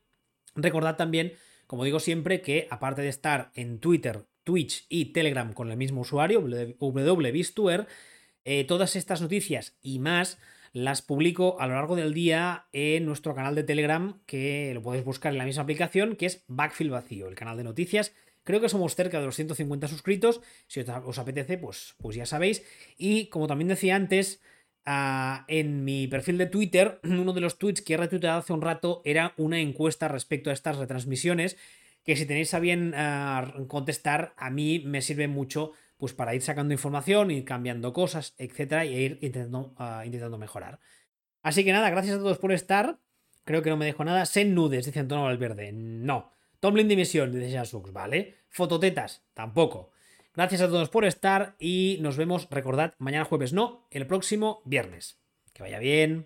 Recordad 0.56 0.96
también, 0.96 1.34
como 1.68 1.84
digo 1.84 2.00
siempre, 2.00 2.42
que 2.42 2.68
aparte 2.70 3.02
de 3.02 3.10
estar 3.10 3.52
en 3.56 3.80
Twitter, 3.80 4.26
Twitch 4.44 4.86
y 4.90 5.06
Telegram 5.14 5.54
con 5.54 5.72
el 5.72 5.78
mismo 5.78 6.02
usuario, 6.02 6.42
www.bistuer, 6.42 7.88
todas 8.68 8.96
estas 8.96 9.22
noticias 9.22 9.78
y 9.82 10.00
más 10.00 10.40
las 10.74 11.02
publico 11.02 11.60
a 11.60 11.68
lo 11.68 11.76
largo 11.76 11.96
del 11.96 12.14
día 12.14 12.66
en 12.72 13.06
nuestro 13.06 13.36
canal 13.36 13.56
de 13.56 13.64
Telegram, 13.64 14.22
que 14.26 14.74
lo 14.74 14.82
podéis 14.82 15.04
buscar 15.04 15.34
en 15.34 15.38
la 15.38 15.46
misma 15.46 15.64
aplicación, 15.64 16.16
que 16.16 16.26
es 16.26 16.44
Backfield 16.48 16.92
Vacío, 16.92 17.28
el 17.28 17.36
canal 17.36 17.58
de 17.58 17.64
noticias. 17.66 18.14
Creo 18.44 18.62
que 18.62 18.70
somos 18.70 18.96
cerca 18.96 19.20
de 19.20 19.26
los 19.26 19.36
150 19.36 19.88
suscritos. 19.88 20.42
Si 20.68 20.80
os 20.80 21.20
apetece, 21.20 21.58
pues, 21.58 21.96
pues 21.98 22.16
ya 22.16 22.26
sabéis. 22.26 22.66
Y 22.98 23.28
como 23.28 23.48
también 23.48 23.68
decía 23.68 23.96
antes, 23.96 24.42
ah, 24.86 25.46
en 25.48 25.84
mi 25.84 26.08
perfil 26.08 26.38
de 26.38 26.46
Twitter, 26.46 27.00
uno 27.04 27.34
de 27.34 27.42
los 27.42 27.58
tweets 27.58 27.82
que 27.82 27.94
he 27.94 27.98
retuiteado 27.98 28.40
hace 28.40 28.54
un 28.54 28.62
rato 28.62 29.02
era 29.06 29.34
una 29.38 29.60
encuesta 29.60 30.08
respecto 30.08 30.50
a 30.50 30.54
estas 30.54 30.78
retransmisiones. 30.78 31.58
Que 32.04 32.16
si 32.16 32.26
tenéis 32.26 32.54
a 32.54 32.60
bien 32.60 32.94
ah, 32.96 33.54
contestar, 33.68 34.34
a 34.38 34.50
mí 34.50 34.80
me 34.86 35.02
sirve 35.02 35.28
mucho 35.28 35.74
pues 35.98 36.14
para 36.14 36.34
ir 36.34 36.42
sacando 36.42 36.74
información, 36.74 37.30
ir 37.30 37.46
cambiando 37.46 37.94
cosas, 37.94 38.34
etcétera, 38.40 38.86
y 38.86 38.96
ir 38.96 39.20
intentando, 39.22 39.76
ah, 39.78 40.02
intentando 40.04 40.40
mejorar. 40.40 40.80
Así 41.44 41.64
que 41.64 41.72
nada, 41.72 41.92
gracias 41.92 42.16
a 42.16 42.20
todos 42.20 42.40
por 42.40 42.52
estar. 42.52 42.98
Creo 43.44 43.62
que 43.62 43.70
no 43.70 43.78
me 43.78 43.86
dejo 43.86 44.04
nada. 44.04 44.26
Sen 44.26 44.56
nudes, 44.56 44.86
dice 44.86 45.00
Antonio 45.00 45.26
Valverde. 45.26 45.72
No. 45.72 46.32
Tomlin 46.60 46.88
Dimisión, 46.88 47.32
dice 47.32 47.52
Jasux, 47.52 47.92
¿vale? 47.92 48.36
Fototetas, 48.50 49.24
tampoco. 49.34 49.92
Gracias 50.34 50.62
a 50.62 50.68
todos 50.68 50.90
por 50.90 51.04
estar 51.04 51.56
y 51.60 51.98
nos 52.02 52.16
vemos, 52.16 52.48
recordad, 52.50 52.94
mañana 53.00 53.26
jueves 53.26 53.52
no, 53.52 53.88
el 53.92 54.08
próximo 54.08 54.62
viernes. 54.64 55.20
Que 55.54 55.64
vaya 55.64 55.80
bien. 55.80 56.20